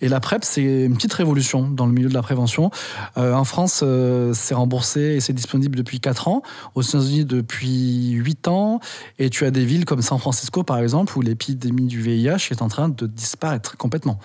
Et 0.00 0.08
la 0.08 0.18
PrEP, 0.18 0.44
c'est 0.44 0.84
une 0.84 0.96
petite 0.96 1.12
révolution 1.12 1.68
dans 1.68 1.86
le 1.86 1.92
milieu 1.92 2.08
de 2.08 2.14
la 2.14 2.22
prévention. 2.22 2.72
Euh, 3.18 3.34
en 3.34 3.44
France, 3.44 3.82
euh, 3.84 4.32
c'est 4.34 4.54
remboursé 4.54 5.00
et 5.00 5.20
c'est 5.20 5.32
disponible 5.32 5.76
depuis 5.76 6.00
4 6.00 6.26
ans. 6.26 6.42
Aux 6.74 6.82
États-Unis, 6.82 7.24
depuis 7.24 8.15
8 8.16 8.48
ans 8.48 8.80
et 9.18 9.30
tu 9.30 9.44
as 9.44 9.50
des 9.50 9.64
villes 9.64 9.84
comme 9.84 10.02
San 10.02 10.18
Francisco, 10.18 10.62
par 10.62 10.78
exemple, 10.78 11.16
où 11.16 11.22
l'épidémie 11.22 11.86
du 11.86 12.00
VIH 12.00 12.48
est 12.50 12.62
en 12.62 12.68
train 12.68 12.88
de 12.88 13.06
disparaître 13.06 13.76
complètement. 13.76 14.18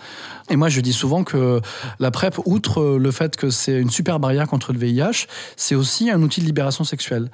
Et 0.50 0.56
moi, 0.56 0.70
je 0.70 0.82
dis 0.82 0.94
souvent 0.94 1.24
que 1.24 1.62
la 2.00 2.12
PrEP, 2.12 2.40
outre 2.46 2.98
le 2.98 3.12
fait 3.12 3.36
que 3.36 3.50
c'est 3.50 3.80
une 3.80 3.90
super 3.90 4.20
barrière 4.20 4.48
contre 4.48 4.74
le 4.74 4.80
VIH, 4.80 5.28
c'est 5.56 5.76
aussi 5.76 6.10
un 6.10 6.22
outil 6.22 6.42
de 6.42 6.46
libération 6.46 6.84
sexuelle. 6.84 7.30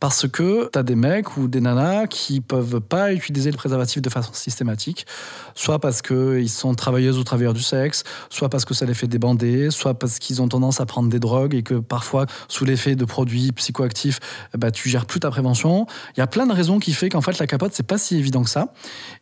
Parce 0.00 0.28
que 0.28 0.68
tu 0.72 0.78
as 0.78 0.82
des 0.82 0.94
mecs 0.94 1.36
ou 1.36 1.48
des 1.48 1.60
nanas 1.60 2.06
qui 2.06 2.40
peuvent 2.40 2.80
pas 2.80 3.12
utiliser 3.12 3.50
le 3.50 3.56
préservatif 3.56 4.02
de 4.02 4.10
façon 4.10 4.32
systématique, 4.32 5.06
soit 5.54 5.78
parce 5.78 6.02
qu'ils 6.02 6.50
sont 6.50 6.74
travailleuses 6.74 7.18
ou 7.18 7.24
travailleurs 7.24 7.54
du 7.54 7.62
sexe, 7.62 8.04
soit 8.30 8.48
parce 8.48 8.64
que 8.64 8.74
ça 8.74 8.86
les 8.86 8.94
fait 8.94 9.06
débander, 9.06 9.70
soit 9.70 9.94
parce 9.94 10.18
qu'ils 10.18 10.42
ont 10.42 10.48
tendance 10.48 10.80
à 10.80 10.86
prendre 10.86 11.08
des 11.08 11.18
drogues 11.18 11.54
et 11.54 11.62
que 11.62 11.74
parfois, 11.74 12.26
sous 12.48 12.64
l'effet 12.64 12.96
de 12.96 13.04
produits 13.04 13.52
psychoactifs, 13.52 14.20
bah, 14.56 14.70
tu 14.70 14.88
gères 14.88 15.06
plus 15.06 15.20
ta 15.20 15.30
prévention. 15.30 15.86
Il 16.16 16.20
y 16.20 16.22
a 16.22 16.26
plein 16.26 16.46
de 16.46 16.52
raisons 16.52 16.78
qui 16.78 16.92
fait 16.92 17.08
qu'en 17.08 17.20
fait, 17.20 17.38
la 17.38 17.46
capote, 17.46 17.72
c'est 17.74 17.86
pas 17.86 17.98
si 17.98 18.16
évident 18.16 18.42
que 18.42 18.50
ça. 18.50 18.72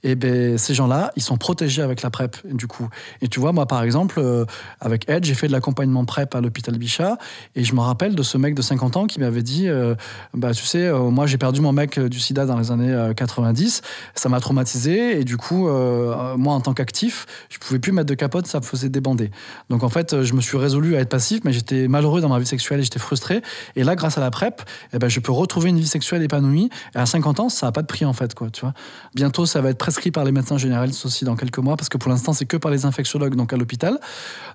Et 0.02 0.14
ben, 0.14 0.58
ces 0.58 0.74
gens-là, 0.74 1.12
ils 1.16 1.22
sont 1.22 1.36
protégés 1.36 1.82
avec 1.82 2.02
la 2.02 2.10
PrEP, 2.10 2.36
du 2.52 2.66
coup. 2.66 2.88
Et 3.20 3.28
tu 3.28 3.40
vois, 3.40 3.52
moi, 3.52 3.66
par 3.66 3.82
exemple, 3.82 4.18
euh, 4.18 4.44
avec 4.80 5.08
Ed, 5.08 5.24
j'ai 5.24 5.34
fait 5.34 5.46
de 5.46 5.52
l'accompagnement 5.52 6.04
PrEP 6.04 6.34
à 6.34 6.40
l'hôpital 6.40 6.76
Bichat, 6.78 7.18
et 7.54 7.64
je 7.64 7.74
me 7.74 7.80
rappelle 7.80 8.14
de 8.14 8.22
ce 8.22 8.38
mec 8.38 8.54
de 8.54 8.62
50 8.62 8.96
ans 8.96 9.06
qui 9.06 9.20
m'avait 9.20 9.42
dit, 9.42 9.68
euh, 9.68 9.94
bah, 10.34 10.52
tu 10.52 10.64
sais, 10.64 10.86
euh, 10.86 11.10
moi, 11.10 11.26
j'ai 11.26 11.38
perdu 11.38 11.60
mon 11.60 11.72
mec 11.72 11.98
du 11.98 12.20
sida 12.20 12.46
dans 12.46 12.58
les 12.58 12.70
années 12.70 13.12
90, 13.16 13.82
ça 14.14 14.28
m'a 14.28 14.40
traumatisé, 14.40 15.20
et 15.20 15.24
du 15.24 15.36
coup, 15.36 15.68
moi, 15.68 16.54
en 16.54 16.60
tant 16.60 16.74
qu'actif, 16.74 17.26
je 17.48 17.58
pouvais 17.58 17.78
plus 17.78 17.92
mettre 17.92 18.08
de 18.08 18.14
capote, 18.14 18.46
ça 18.46 18.60
me 18.60 18.64
faisait 18.64 18.88
débander. 18.88 19.30
Donc, 19.70 19.82
en 19.82 19.88
fait, 19.88 20.22
je 20.22 20.34
me 20.34 20.40
suis 20.40 20.56
résolu 20.56 20.96
à 20.96 21.00
être 21.00 21.08
passif, 21.08 21.40
mais 21.44 21.52
j'étais 21.52 21.88
malheureux 21.88 22.20
dans 22.20 22.28
ma 22.28 22.38
vie 22.38 22.46
sexuelle 22.46 22.80
et 22.80 22.82
j'étais 22.82 22.98
frustré. 22.98 23.42
Et 23.74 23.84
là, 23.84 23.94
grâce 23.94 24.18
à 24.18 24.20
la 24.20 24.30
PrEP, 24.30 24.62
eh 24.92 24.98
ben, 24.98 25.08
je 25.08 25.20
peux 25.20 25.32
retrouver 25.32 25.70
une 25.70 25.78
vie 25.78 25.86
sexuelle 25.86 26.22
épanouie. 26.22 26.65
Et 26.94 26.98
à 26.98 27.06
50 27.06 27.40
ans, 27.40 27.48
ça 27.48 27.66
n'a 27.66 27.72
pas 27.72 27.82
de 27.82 27.86
prix, 27.86 28.04
en 28.04 28.12
fait, 28.12 28.34
quoi, 28.34 28.50
tu 28.50 28.60
vois. 28.62 28.74
Bientôt, 29.14 29.46
ça 29.46 29.60
va 29.60 29.70
être 29.70 29.78
prescrit 29.78 30.10
par 30.10 30.24
les 30.24 30.32
médecins 30.32 30.58
généralistes 30.58 31.04
aussi 31.06 31.24
dans 31.24 31.36
quelques 31.36 31.58
mois, 31.58 31.76
parce 31.76 31.88
que 31.88 31.98
pour 31.98 32.10
l'instant, 32.10 32.32
c'est 32.32 32.46
que 32.46 32.56
par 32.56 32.70
les 32.70 32.84
infectiologues, 32.84 33.34
donc 33.34 33.52
à 33.52 33.56
l'hôpital. 33.56 33.98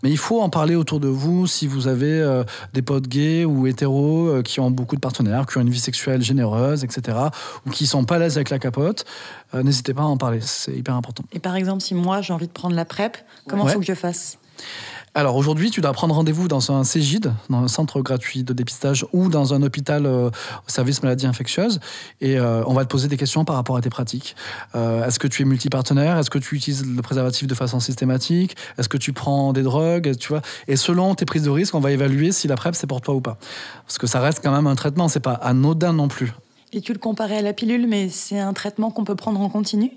Mais 0.03 0.09
il 0.09 0.17
faut 0.17 0.41
en 0.41 0.49
parler 0.49 0.75
autour 0.75 0.99
de 0.99 1.07
vous 1.07 1.47
si 1.47 1.67
vous 1.67 1.87
avez 1.87 2.19
euh, 2.19 2.43
des 2.73 2.81
potes 2.81 3.07
gays 3.07 3.45
ou 3.45 3.67
hétéros 3.67 4.27
euh, 4.27 4.41
qui 4.41 4.59
ont 4.59 4.71
beaucoup 4.71 4.95
de 4.95 5.01
partenaires, 5.01 5.45
qui 5.45 5.57
ont 5.57 5.61
une 5.61 5.69
vie 5.69 5.79
sexuelle 5.79 6.21
généreuse, 6.21 6.83
etc., 6.83 7.17
ou 7.65 7.69
qui 7.69 7.87
sont 7.87 8.03
pas 8.03 8.15
à 8.15 8.19
l'aise 8.19 8.37
avec 8.37 8.49
la 8.49 8.59
capote. 8.59 9.05
Euh, 9.53 9.63
n'hésitez 9.63 9.93
pas 9.93 10.03
à 10.03 10.05
en 10.05 10.17
parler, 10.17 10.39
c'est 10.41 10.73
hyper 10.73 10.95
important. 10.95 11.23
Et 11.31 11.39
par 11.39 11.55
exemple, 11.55 11.81
si 11.81 11.93
moi 11.95 12.21
j'ai 12.21 12.33
envie 12.33 12.47
de 12.47 12.51
prendre 12.51 12.75
la 12.75 12.85
PrEP, 12.85 13.17
comment 13.47 13.67
il 13.67 13.71
faut 13.71 13.79
que 13.79 13.85
je 13.85 13.93
fasse? 13.93 14.37
Alors 15.13 15.35
aujourd'hui, 15.35 15.71
tu 15.71 15.81
dois 15.81 15.91
prendre 15.93 16.15
rendez-vous 16.15 16.47
dans 16.47 16.71
un 16.71 16.83
CEGID, 16.83 17.33
dans 17.49 17.63
un 17.63 17.67
centre 17.67 18.01
gratuit 18.01 18.43
de 18.43 18.53
dépistage, 18.53 19.05
ou 19.13 19.29
dans 19.29 19.53
un 19.53 19.61
hôpital 19.61 20.05
au 20.07 20.31
service 20.67 21.03
maladies 21.03 21.27
infectieuses, 21.27 21.79
et 22.21 22.39
on 22.39 22.73
va 22.73 22.85
te 22.85 22.89
poser 22.89 23.07
des 23.07 23.17
questions 23.17 23.43
par 23.43 23.55
rapport 23.55 23.75
à 23.75 23.81
tes 23.81 23.89
pratiques. 23.89 24.35
Est-ce 24.73 25.19
que 25.19 25.27
tu 25.27 25.41
es 25.41 25.45
multipartenaire? 25.45 26.17
Est-ce 26.17 26.29
que 26.29 26.39
tu 26.39 26.55
utilises 26.55 26.85
le 26.85 27.01
préservatif 27.01 27.47
de 27.47 27.55
façon 27.55 27.79
systématique? 27.79 28.55
Est-ce 28.77 28.87
que 28.87 28.97
tu 28.97 29.11
prends 29.11 29.53
des 29.53 29.63
drogues? 29.63 30.15
Tu 30.17 30.29
vois? 30.29 30.41
Et 30.67 30.75
selon 30.75 31.13
tes 31.15 31.25
prises 31.25 31.43
de 31.43 31.49
risque, 31.49 31.75
on 31.75 31.79
va 31.79 31.91
évaluer 31.91 32.31
si 32.31 32.47
la 32.47 32.55
PrEP 32.55 32.75
c'est 32.75 32.87
pour 32.87 33.01
toi 33.01 33.13
ou 33.13 33.21
pas. 33.21 33.37
Parce 33.85 33.97
que 33.97 34.07
ça 34.07 34.21
reste 34.21 34.41
quand 34.41 34.51
même 34.51 34.67
un 34.67 34.75
traitement, 34.75 35.07
c'est 35.07 35.19
pas 35.19 35.33
anodin 35.33 35.93
non 35.93 36.07
plus. 36.07 36.31
Et 36.73 36.79
tu 36.79 36.93
le 36.93 36.99
comparais 36.99 37.39
à 37.39 37.41
la 37.41 37.51
pilule, 37.51 37.85
mais 37.87 38.07
c'est 38.07 38.39
un 38.39 38.53
traitement 38.53 38.91
qu'on 38.91 39.03
peut 39.03 39.15
prendre 39.15 39.41
en 39.41 39.49
continu? 39.49 39.91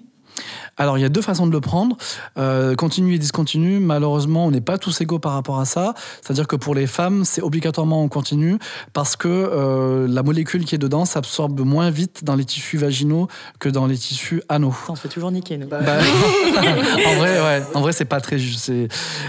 Alors, 0.76 0.98
il 0.98 1.02
y 1.02 1.04
a 1.04 1.08
deux 1.08 1.22
façons 1.22 1.46
de 1.46 1.52
le 1.52 1.60
prendre. 1.60 1.96
Euh, 2.36 2.74
continu 2.74 3.14
et 3.14 3.18
discontinu, 3.18 3.78
malheureusement, 3.78 4.46
on 4.46 4.50
n'est 4.50 4.60
pas 4.60 4.78
tous 4.78 5.00
égaux 5.00 5.18
par 5.18 5.32
rapport 5.32 5.60
à 5.60 5.64
ça. 5.64 5.94
C'est-à-dire 6.20 6.48
que 6.48 6.56
pour 6.56 6.74
les 6.74 6.86
femmes, 6.86 7.24
c'est 7.24 7.42
obligatoirement 7.42 8.02
en 8.02 8.08
continu 8.08 8.58
parce 8.92 9.14
que 9.14 9.28
euh, 9.28 10.08
la 10.08 10.22
molécule 10.22 10.64
qui 10.64 10.74
est 10.74 10.78
dedans 10.78 11.04
s'absorbe 11.04 11.60
moins 11.60 11.90
vite 11.90 12.24
dans 12.24 12.34
les 12.34 12.44
tissus 12.44 12.76
vaginaux 12.76 13.28
que 13.60 13.68
dans 13.68 13.86
les 13.86 13.96
tissus 13.96 14.42
anaux. 14.48 14.74
On 14.88 14.96
se 14.96 15.02
fait 15.02 15.08
toujours 15.08 15.30
niquer, 15.30 15.58
nous. 15.58 15.68
Bah, 15.68 15.78
en 15.86 17.14
vrai, 17.16 17.40
ouais. 17.40 17.62
En 17.74 17.80
vrai, 17.80 17.92
c'est 17.92 18.04
pas 18.04 18.20
très 18.20 18.38
juste. 18.38 18.72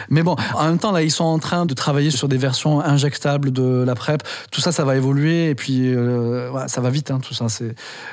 Mais 0.10 0.24
bon, 0.24 0.36
en 0.56 0.66
même 0.66 0.80
temps, 0.80 0.92
là, 0.92 1.04
ils 1.04 1.12
sont 1.12 1.26
en 1.26 1.40
train 1.40 1.68
de 1.68 1.74
travailler 1.76 2.10
sur 2.10 2.28
des 2.28 2.38
versions 2.38 2.82
injectables 2.82 3.52
de 3.52 3.84
la 3.86 3.94
PrEP. 3.94 4.24
Tout 4.52 4.62
ça, 4.62 4.72
ça 4.72 4.84
va 4.84 4.96
évoluer 4.96 5.50
et 5.50 5.56
puis 5.56 5.94
euh, 5.94 6.68
ça 6.68 6.82
va 6.82 6.90
vite, 6.90 7.12
hein, 7.12 7.20
tout 7.22 7.36
ça. 7.36 7.46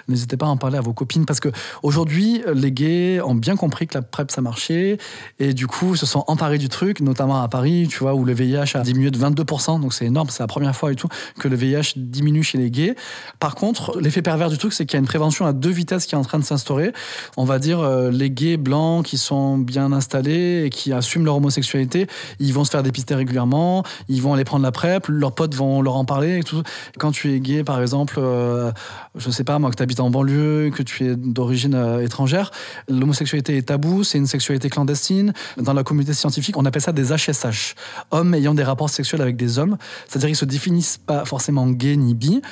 N'hésitez 0.08 0.36
pas 0.36 0.46
à 0.46 0.48
en 0.50 0.58
parler 0.58 0.76
à 0.76 0.82
vos 0.82 0.92
copines 0.92 1.24
parce 1.24 1.40
que 1.40 1.48
aujourd'hui, 1.82 2.42
les 2.52 2.72
gays 2.72 2.81
ont 3.24 3.34
bien 3.34 3.56
compris 3.56 3.86
que 3.86 3.94
la 3.94 4.02
PrEP 4.02 4.30
ça 4.30 4.40
marchait 4.40 4.98
et 5.38 5.54
du 5.54 5.66
coup 5.66 5.96
se 5.96 6.06
sont 6.06 6.24
emparés 6.26 6.58
du 6.58 6.68
truc, 6.68 7.00
notamment 7.00 7.42
à 7.42 7.48
Paris, 7.48 7.88
tu 7.88 7.98
vois, 7.98 8.14
où 8.14 8.24
le 8.24 8.32
VIH 8.32 8.74
a 8.76 8.80
diminué 8.80 9.10
de 9.10 9.18
22%, 9.18 9.80
donc 9.80 9.92
c'est 9.92 10.06
énorme, 10.06 10.28
c'est 10.30 10.42
la 10.42 10.46
première 10.46 10.74
fois 10.74 10.92
et 10.92 10.96
tout 10.96 11.08
que 11.38 11.48
le 11.48 11.56
VIH 11.56 11.94
diminue 11.96 12.42
chez 12.42 12.58
les 12.58 12.70
gays. 12.70 12.94
Par 13.38 13.54
contre, 13.54 13.98
l'effet 14.00 14.22
pervers 14.22 14.50
du 14.50 14.58
truc, 14.58 14.72
c'est 14.72 14.86
qu'il 14.86 14.94
y 14.94 14.98
a 14.98 15.00
une 15.00 15.06
prévention 15.06 15.46
à 15.46 15.52
deux 15.52 15.70
vitesses 15.70 16.06
qui 16.06 16.14
est 16.14 16.18
en 16.18 16.22
train 16.22 16.38
de 16.38 16.44
s'instaurer. 16.44 16.92
On 17.36 17.44
va 17.44 17.58
dire 17.58 17.80
euh, 17.80 18.10
les 18.10 18.30
gays 18.30 18.56
blancs 18.56 19.04
qui 19.04 19.18
sont 19.18 19.58
bien 19.58 19.92
installés 19.92 20.64
et 20.64 20.70
qui 20.70 20.92
assument 20.92 21.24
leur 21.24 21.36
homosexualité, 21.36 22.06
ils 22.38 22.52
vont 22.52 22.64
se 22.64 22.70
faire 22.70 22.82
dépister 22.82 23.14
régulièrement, 23.14 23.84
ils 24.08 24.22
vont 24.22 24.34
aller 24.34 24.44
prendre 24.44 24.62
la 24.64 24.72
PrEP, 24.72 25.06
leurs 25.08 25.34
potes 25.34 25.54
vont 25.54 25.82
leur 25.82 25.96
en 25.96 26.04
parler 26.04 26.38
et 26.38 26.42
tout. 26.42 26.62
Quand 26.98 27.12
tu 27.12 27.32
es 27.32 27.40
gay, 27.40 27.64
par 27.64 27.80
exemple, 27.80 28.16
euh, 28.18 28.72
je 29.16 29.30
sais 29.30 29.44
pas 29.44 29.58
moi, 29.58 29.70
que 29.70 29.76
tu 29.76 29.82
habites 29.82 30.00
en 30.00 30.10
banlieue, 30.10 30.70
que 30.74 30.82
tu 30.82 31.06
es 31.06 31.16
d'origine 31.16 31.74
euh, 31.74 32.04
étrangère, 32.04 32.50
l'homosexualité 32.88 33.56
est 33.56 33.68
tabou, 33.68 34.04
c'est 34.04 34.18
une 34.18 34.26
sexualité 34.26 34.68
clandestine. 34.68 35.32
Dans 35.56 35.72
la 35.72 35.84
communauté 35.84 36.14
scientifique, 36.14 36.56
on 36.56 36.64
appelle 36.64 36.82
ça 36.82 36.92
des 36.92 37.12
HSH, 37.12 37.74
hommes 38.10 38.34
ayant 38.34 38.54
des 38.54 38.64
rapports 38.64 38.90
sexuels 38.90 39.22
avec 39.22 39.36
des 39.36 39.58
hommes. 39.58 39.76
C'est-à-dire 40.08 40.28
qu'ils 40.28 40.36
se 40.36 40.44
définissent 40.44 40.98
pas 40.98 41.24
forcément 41.24 41.68
gay 41.68 41.96
ni 41.96 42.14
bi, 42.14 42.42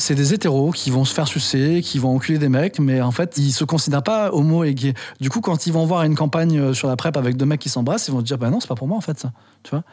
c'est 0.00 0.14
des 0.14 0.32
hétéros 0.32 0.70
qui 0.72 0.90
vont 0.90 1.04
se 1.04 1.12
faire 1.12 1.28
sucer, 1.28 1.82
qui 1.82 1.98
vont 1.98 2.16
enculer 2.16 2.38
des 2.38 2.48
mecs, 2.48 2.78
mais 2.78 3.00
en 3.02 3.10
fait, 3.10 3.36
ils 3.36 3.52
se 3.52 3.64
considèrent 3.64 4.02
pas 4.02 4.32
homo 4.32 4.64
et 4.64 4.74
gay. 4.74 4.94
Du 5.20 5.28
coup, 5.28 5.40
quand 5.40 5.66
ils 5.66 5.72
vont 5.72 5.84
voir 5.84 6.02
une 6.04 6.14
campagne 6.14 6.58
euh, 6.58 6.74
sur 6.74 6.88
la 6.88 6.96
PrEP 6.96 7.16
avec 7.16 7.36
deux 7.36 7.44
mecs 7.44 7.60
qui 7.60 7.68
s'embrassent, 7.68 8.08
ils 8.08 8.12
vont 8.12 8.22
dire, 8.22 8.38
bah 8.38 8.50
non, 8.50 8.60
c'est 8.60 8.68
pas 8.68 8.74
pour 8.74 8.88
moi, 8.88 8.96
en 8.96 9.02
fait, 9.02 9.18
ça. 9.18 9.32
Tu 9.62 9.70
vois? 9.70 9.84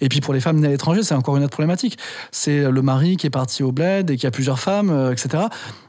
Et 0.00 0.08
puis 0.08 0.20
pour 0.20 0.32
les 0.32 0.40
femmes 0.40 0.58
nées 0.60 0.68
à 0.68 0.70
l'étranger, 0.70 1.02
c'est 1.02 1.14
encore 1.14 1.36
une 1.36 1.44
autre 1.44 1.52
problématique. 1.52 1.98
C'est 2.32 2.70
le 2.70 2.82
mari 2.82 3.18
qui 3.18 3.26
est 3.26 3.30
parti 3.30 3.62
au 3.62 3.70
bled 3.70 4.10
et 4.10 4.16
qui 4.16 4.26
a 4.26 4.30
plusieurs 4.30 4.58
femmes, 4.58 4.88
euh, 4.88 5.12
etc. 5.12 5.44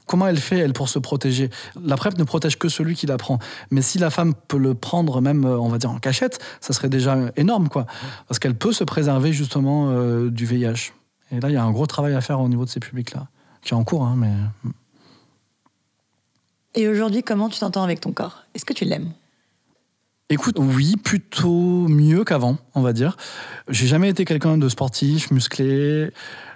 Comment 0.05 0.27
elle 0.27 0.39
fait, 0.39 0.57
elle, 0.57 0.73
pour 0.73 0.89
se 0.89 0.99
protéger? 0.99 1.49
La 1.81 1.95
PrEP 1.95 2.17
ne 2.17 2.25
protège 2.25 2.59
que 2.59 2.67
celui 2.67 2.95
qui 2.95 3.05
la 3.05 3.17
prend. 3.17 3.39
Mais 3.69 3.81
si 3.81 3.97
la 3.99 4.09
femme 4.09 4.33
peut 4.49 4.57
le 4.57 4.73
prendre 4.73 5.21
même, 5.21 5.45
euh, 5.45 5.57
on 5.57 5.69
va 5.69 5.77
dire, 5.77 5.91
en 5.91 5.99
cachette, 5.99 6.39
ça 6.59 6.73
serait 6.73 6.89
déjà 6.89 7.17
énorme, 7.37 7.69
quoi. 7.69 7.85
Parce 8.27 8.37
qu'elle 8.37 8.55
peut 8.55 8.73
se 8.73 8.83
préserver, 8.83 9.31
justement, 9.31 9.91
du 10.27 10.45
VIH. 10.45 10.91
Et 11.31 11.39
là, 11.39 11.49
il 11.49 11.53
y 11.53 11.57
a 11.57 11.63
un 11.63 11.71
gros 11.71 11.87
travail 11.87 12.13
à 12.13 12.21
faire 12.21 12.41
au 12.41 12.49
niveau 12.49 12.65
de 12.65 12.69
ces 12.69 12.81
publics-là 12.81 13.27
qui 13.61 13.73
est 13.73 13.77
en 13.77 13.83
cours. 13.83 14.03
Hein, 14.03 14.15
mais... 14.17 14.33
Et 16.75 16.87
aujourd'hui, 16.87 17.23
comment 17.23 17.49
tu 17.49 17.59
t'entends 17.59 17.83
avec 17.83 17.99
ton 17.99 18.11
corps? 18.11 18.43
Est-ce 18.53 18.65
que 18.65 18.73
tu 18.73 18.85
l'aimes? 18.85 19.11
Écoute, 20.29 20.55
oui, 20.59 20.95
plutôt 20.95 21.87
mieux 21.89 22.23
qu'avant, 22.23 22.57
on 22.73 22.81
va 22.81 22.93
dire. 22.93 23.17
J'ai 23.67 23.87
jamais 23.87 24.07
été 24.09 24.23
quelqu'un 24.23 24.57
de 24.57 24.69
sportif, 24.69 25.29
musclé. 25.31 26.09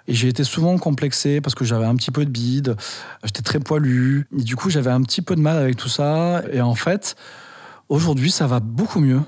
Et 0.07 0.13
j'ai 0.13 0.27
été 0.27 0.43
souvent 0.43 0.77
complexé 0.77 1.41
parce 1.41 1.55
que 1.55 1.65
j'avais 1.65 1.85
un 1.85 1.95
petit 1.95 2.11
peu 2.11 2.25
de 2.25 2.29
bide, 2.29 2.77
j'étais 3.23 3.41
très 3.41 3.59
poilu. 3.59 4.27
Et 4.37 4.43
du 4.43 4.55
coup, 4.55 4.69
j'avais 4.69 4.91
un 4.91 5.01
petit 5.01 5.21
peu 5.21 5.35
de 5.35 5.41
mal 5.41 5.57
avec 5.57 5.75
tout 5.75 5.89
ça. 5.89 6.43
Et 6.53 6.61
en 6.61 6.75
fait, 6.75 7.15
aujourd'hui, 7.89 8.31
ça 8.31 8.47
va 8.47 8.59
beaucoup 8.59 8.99
mieux. 8.99 9.21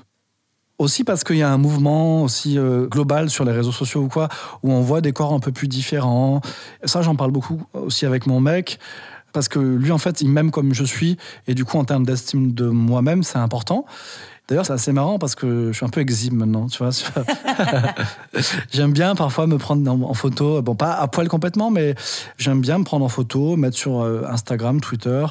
Aussi 0.78 1.02
parce 1.02 1.24
qu'il 1.24 1.36
y 1.36 1.42
a 1.42 1.50
un 1.50 1.58
mouvement 1.58 2.22
aussi 2.22 2.56
euh, 2.56 2.86
global 2.86 3.30
sur 3.30 3.44
les 3.44 3.52
réseaux 3.52 3.72
sociaux 3.72 4.02
ou 4.02 4.08
quoi, 4.08 4.28
où 4.62 4.70
on 4.70 4.80
voit 4.80 5.00
des 5.00 5.12
corps 5.12 5.32
un 5.32 5.40
peu 5.40 5.50
plus 5.50 5.66
différents. 5.66 6.40
Ça, 6.84 7.02
j'en 7.02 7.16
parle 7.16 7.32
beaucoup 7.32 7.60
aussi 7.72 8.06
avec 8.06 8.26
mon 8.26 8.40
mec, 8.40 8.78
parce 9.32 9.48
que 9.48 9.58
lui, 9.58 9.90
en 9.90 9.98
fait, 9.98 10.20
il 10.20 10.30
m'aime 10.30 10.50
comme 10.50 10.74
je 10.74 10.84
suis, 10.84 11.16
et 11.46 11.54
du 11.54 11.64
coup, 11.64 11.78
en 11.78 11.84
termes 11.84 12.06
d'estime 12.06 12.52
de 12.52 12.68
moi-même, 12.68 13.22
c'est 13.22 13.38
important. 13.38 13.86
D'ailleurs, 14.48 14.64
c'est 14.64 14.72
assez 14.72 14.92
marrant 14.92 15.18
parce 15.18 15.34
que 15.34 15.72
je 15.72 15.76
suis 15.76 15.84
un 15.84 15.90
peu 15.90 16.00
exhibe 16.00 16.32
maintenant, 16.32 16.68
tu 16.68 16.82
vois. 16.82 16.90
j'aime 18.72 18.92
bien 18.92 19.14
parfois 19.14 19.46
me 19.46 19.58
prendre 19.58 19.90
en 19.90 20.14
photo, 20.14 20.62
bon, 20.62 20.74
pas 20.74 20.94
à 20.94 21.06
poil 21.06 21.28
complètement, 21.28 21.70
mais 21.70 21.94
j'aime 22.38 22.62
bien 22.62 22.78
me 22.78 22.84
prendre 22.84 23.04
en 23.04 23.10
photo, 23.10 23.56
mettre 23.56 23.76
sur 23.76 24.00
euh, 24.00 24.22
Instagram, 24.26 24.80
Twitter. 24.80 25.26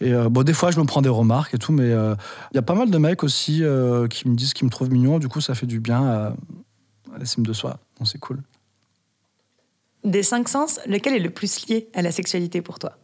Et 0.00 0.12
euh, 0.12 0.28
bon, 0.28 0.42
des 0.42 0.52
fois, 0.52 0.70
je 0.70 0.80
me 0.80 0.84
prends 0.84 1.02
des 1.02 1.08
remarques 1.08 1.54
et 1.54 1.58
tout, 1.58 1.72
mais 1.72 1.90
euh, 1.90 2.14
il 2.52 2.56
y 2.56 2.58
a 2.58 2.62
pas 2.62 2.74
mal 2.74 2.90
de 2.90 2.98
mecs 2.98 3.22
aussi 3.22 3.62
euh, 3.62 4.08
qui 4.08 4.28
me 4.28 4.34
disent 4.34 4.52
qu'ils 4.52 4.66
me 4.66 4.70
trouvent 4.70 4.90
mignon. 4.90 5.18
Du 5.18 5.28
coup, 5.28 5.40
ça 5.40 5.54
fait 5.54 5.66
du 5.66 5.80
bien 5.80 6.04
à, 6.04 6.34
à 7.14 7.18
l'estime 7.18 7.46
de 7.46 7.52
soi. 7.52 7.78
Donc, 7.98 8.08
c'est 8.08 8.18
cool. 8.18 8.42
Des 10.02 10.22
cinq 10.22 10.48
sens, 10.48 10.80
lequel 10.86 11.14
est 11.14 11.20
le 11.20 11.30
plus 11.30 11.66
lié 11.68 11.88
à 11.94 12.02
la 12.02 12.12
sexualité 12.12 12.60
pour 12.60 12.78
toi? 12.78 12.98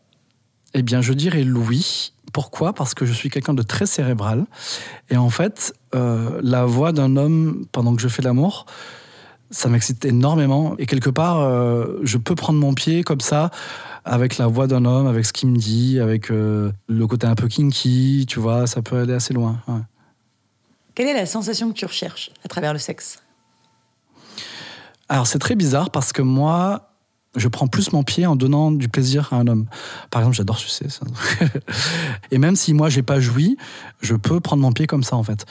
Eh 0.75 0.83
bien, 0.83 1.01
je 1.01 1.13
dirais 1.13 1.45
Louis. 1.45 2.13
Pourquoi? 2.33 2.73
Parce 2.75 2.95
que 2.95 3.07
je 3.07 3.13
suis 3.13 3.31
quelqu'un 3.31 3.55
de 3.55 3.63
très 3.63 3.87
cérébral. 3.87 4.47
Et 5.09 5.17
en 5.17 5.31
fait, 5.31 5.73
la 5.93 6.65
voix 6.65 6.93
d'un 6.93 7.17
homme 7.17 7.67
pendant 7.73 7.97
que 7.97 8.03
je 8.03 8.07
fais 8.07 8.23
l'amour, 8.23 8.67
ça 9.51 9.69
m'excite 9.69 10.05
énormément. 10.05 10.77
Et 10.79 10.87
quelque 10.87 11.11
part, 11.11 11.41
je 12.05 12.19
peux 12.19 12.37
prendre 12.37 12.61
mon 12.61 12.75
pied 12.75 13.03
comme 13.03 13.21
ça 13.21 13.51
avec 14.05 14.39
la 14.39 14.47
voix 14.47 14.67
d'un 14.67 14.85
homme, 14.85 15.07
avec 15.07 15.25
ce 15.27 15.33
qu'il 15.33 15.49
me 15.51 15.57
dit, 15.57 16.01
avec 16.01 16.31
euh, 16.31 16.73
le 16.89 17.07
côté 17.07 17.27
un 17.27 17.35
peu 17.35 17.49
kinky, 17.49 18.25
tu 18.29 18.41
vois, 18.41 18.67
ça 18.67 18.83
peut 18.83 18.99
aller 18.99 19.15
assez 19.15 19.35
loin. 19.35 19.59
Quelle 20.95 21.09
est 21.09 21.15
la 21.15 21.27
sensation 21.27 21.69
que 21.69 21.75
tu 21.75 21.87
recherches 21.87 22.31
à 22.45 22.49
travers 22.49 22.73
le 22.73 22.79
sexe? 22.79 23.23
Alors 25.09 25.27
c'est 25.27 25.39
très 25.39 25.57
bizarre 25.57 25.91
parce 25.91 26.13
que 26.13 26.23
moi, 26.23 26.91
Je 27.37 27.47
prends 27.47 27.69
plus 27.69 27.93
mon 27.93 28.03
pied 28.03 28.27
en 28.27 28.35
donnant 28.35 28.73
du 28.73 28.89
plaisir 28.89 29.29
à 29.33 29.37
un 29.37 29.47
homme. 29.47 29.67
Par 30.11 30.21
exemple, 30.23 30.37
j'adore 30.37 30.59
sucer 30.59 30.89
ça. 30.89 31.07
Et 32.33 32.39
même 32.39 32.57
si 32.57 32.75
moi 32.75 32.89
j'ai 32.89 33.03
pas 33.03 33.21
joui, 33.21 33.57
je 34.01 34.17
peux 34.17 34.41
prendre 34.41 34.63
mon 34.63 34.73
pied 34.73 34.89
comme 34.89 35.05
ça 35.05 35.15
en 35.15 35.23
fait. 35.23 35.47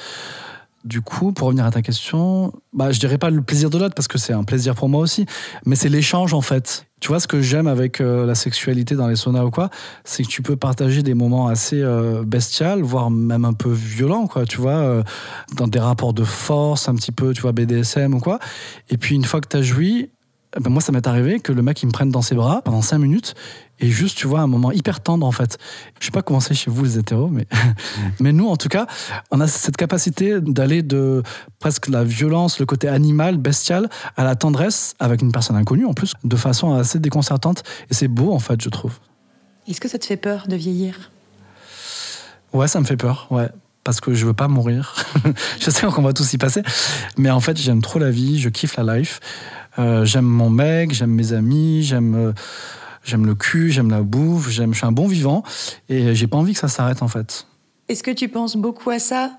Du 0.83 1.01
coup, 1.01 1.31
pour 1.31 1.47
revenir 1.47 1.65
à 1.65 1.71
ta 1.71 1.81
question, 1.81 2.53
bah, 2.73 2.91
je 2.91 2.99
dirais 2.99 3.17
pas 3.17 3.29
le 3.29 3.41
plaisir 3.41 3.69
de 3.69 3.77
l'autre 3.77 3.95
parce 3.95 4.09
que 4.09 4.17
c'est 4.17 4.33
un 4.33 4.43
plaisir 4.43 4.75
pour 4.75 4.89
moi 4.89 5.01
aussi, 5.01 5.25
mais 5.65 5.77
c'est 5.77 5.89
l'échange 5.89 6.33
en 6.33 6.41
fait. 6.41 6.85
Tu 6.99 7.07
vois, 7.07 7.19
ce 7.19 7.27
que 7.27 7.41
j'aime 7.41 7.67
avec 7.67 8.01
euh, 8.01 8.25
la 8.25 8.35
sexualité 8.35 8.95
dans 8.95 9.07
les 9.07 9.15
saunas 9.15 9.45
ou 9.45 9.51
quoi, 9.51 9.69
c'est 10.03 10.23
que 10.23 10.27
tu 10.27 10.41
peux 10.41 10.57
partager 10.57 11.01
des 11.01 11.13
moments 11.13 11.47
assez 11.47 11.81
euh, 11.81 12.23
voire 12.81 13.09
même 13.09 13.45
un 13.45 13.53
peu 13.53 13.71
violents, 13.71 14.27
quoi, 14.27 14.45
tu 14.45 14.57
vois, 14.57 14.77
euh, 14.77 15.03
dans 15.55 15.67
des 15.67 15.79
rapports 15.79 16.13
de 16.13 16.23
force, 16.23 16.89
un 16.89 16.95
petit 16.95 17.11
peu, 17.11 17.33
tu 17.33 17.41
vois, 17.41 17.53
BDSM 17.53 18.13
ou 18.13 18.19
quoi. 18.19 18.39
Et 18.89 18.97
puis, 18.97 19.15
une 19.15 19.23
fois 19.23 19.39
que 19.39 19.47
tu 19.47 19.57
as 19.57 19.61
joui, 19.61 20.09
eh 20.57 20.59
ben 20.59 20.69
moi, 20.69 20.81
ça 20.81 20.91
m'est 20.91 21.07
arrivé 21.07 21.39
que 21.39 21.53
le 21.53 21.61
mec, 21.61 21.81
il 21.83 21.85
me 21.85 21.91
prenne 21.91 22.09
dans 22.09 22.21
ses 22.21 22.35
bras 22.35 22.61
pendant 22.63 22.81
cinq 22.81 22.97
minutes 22.97 23.35
et 23.79 23.89
juste, 23.89 24.17
tu 24.17 24.27
vois, 24.27 24.41
un 24.41 24.47
moment 24.47 24.71
hyper 24.71 25.01
tendre, 25.01 25.25
en 25.25 25.31
fait. 25.31 25.57
Je 25.99 26.05
sais 26.05 26.11
pas 26.11 26.21
comment 26.21 26.39
c'est 26.39 26.53
chez 26.53 26.69
vous, 26.69 26.83
les 26.83 26.97
hétéros, 26.97 27.29
mais, 27.29 27.47
mais 28.19 28.31
nous, 28.31 28.47
en 28.47 28.57
tout 28.57 28.69
cas, 28.69 28.87
on 29.31 29.39
a 29.39 29.47
cette 29.47 29.77
capacité 29.77 30.39
d'aller 30.41 30.83
de 30.83 31.23
presque 31.59 31.87
la 31.87 32.03
violence, 32.03 32.59
le 32.59 32.65
côté 32.65 32.87
animal, 32.87 33.37
bestial, 33.37 33.89
à 34.17 34.23
la 34.23 34.35
tendresse 34.35 34.95
avec 34.99 35.21
une 35.21 35.31
personne 35.31 35.55
inconnue, 35.55 35.85
en 35.85 35.93
plus, 35.93 36.13
de 36.23 36.35
façon 36.35 36.73
assez 36.75 36.99
déconcertante. 36.99 37.63
Et 37.89 37.93
c'est 37.93 38.07
beau, 38.07 38.33
en 38.33 38.39
fait, 38.39 38.61
je 38.61 38.69
trouve. 38.69 38.99
Est-ce 39.67 39.79
que 39.79 39.87
ça 39.87 39.99
te 39.99 40.05
fait 40.05 40.17
peur 40.17 40.47
de 40.47 40.55
vieillir? 40.55 41.11
Ouais, 42.53 42.67
ça 42.67 42.79
me 42.79 42.85
fait 42.85 42.97
peur, 42.97 43.27
ouais 43.31 43.49
parce 43.85 44.01
que 44.01 44.13
je 44.13 44.23
veux 44.23 44.33
pas 44.33 44.47
mourir. 44.47 44.93
je 45.59 45.71
sais 45.71 45.87
qu'on 45.87 46.03
va 46.03 46.13
tous 46.13 46.33
y 46.33 46.37
passer, 46.37 46.61
mais 47.17 47.31
en 47.31 47.39
fait 47.39 47.57
j'aime 47.57 47.81
trop 47.81 47.97
la 47.97 48.11
vie, 48.11 48.39
je 48.39 48.49
kiffe 48.49 48.77
la 48.77 48.97
life. 48.97 49.19
Euh, 49.79 50.05
j'aime 50.05 50.25
mon 50.25 50.49
mec, 50.49 50.93
j'aime 50.93 51.11
mes 51.11 51.33
amis, 51.33 51.81
j'aime 51.83 52.13
euh, 52.13 52.33
j'aime 53.03 53.25
le 53.25 53.35
cul, 53.35 53.71
j'aime 53.71 53.89
la 53.89 54.01
bouffe, 54.01 54.49
j'aime, 54.49 54.73
je 54.73 54.79
suis 54.79 54.87
un 54.87 54.91
bon 54.91 55.07
vivant 55.07 55.43
et 55.89 56.15
j'ai 56.15 56.27
pas 56.27 56.37
envie 56.37 56.53
que 56.53 56.59
ça 56.59 56.67
s'arrête 56.67 57.01
en 57.01 57.07
fait. 57.07 57.47
Est-ce 57.87 58.03
que 58.03 58.11
tu 58.11 58.29
penses 58.29 58.55
beaucoup 58.55 58.89
à 58.89 58.99
ça 58.99 59.31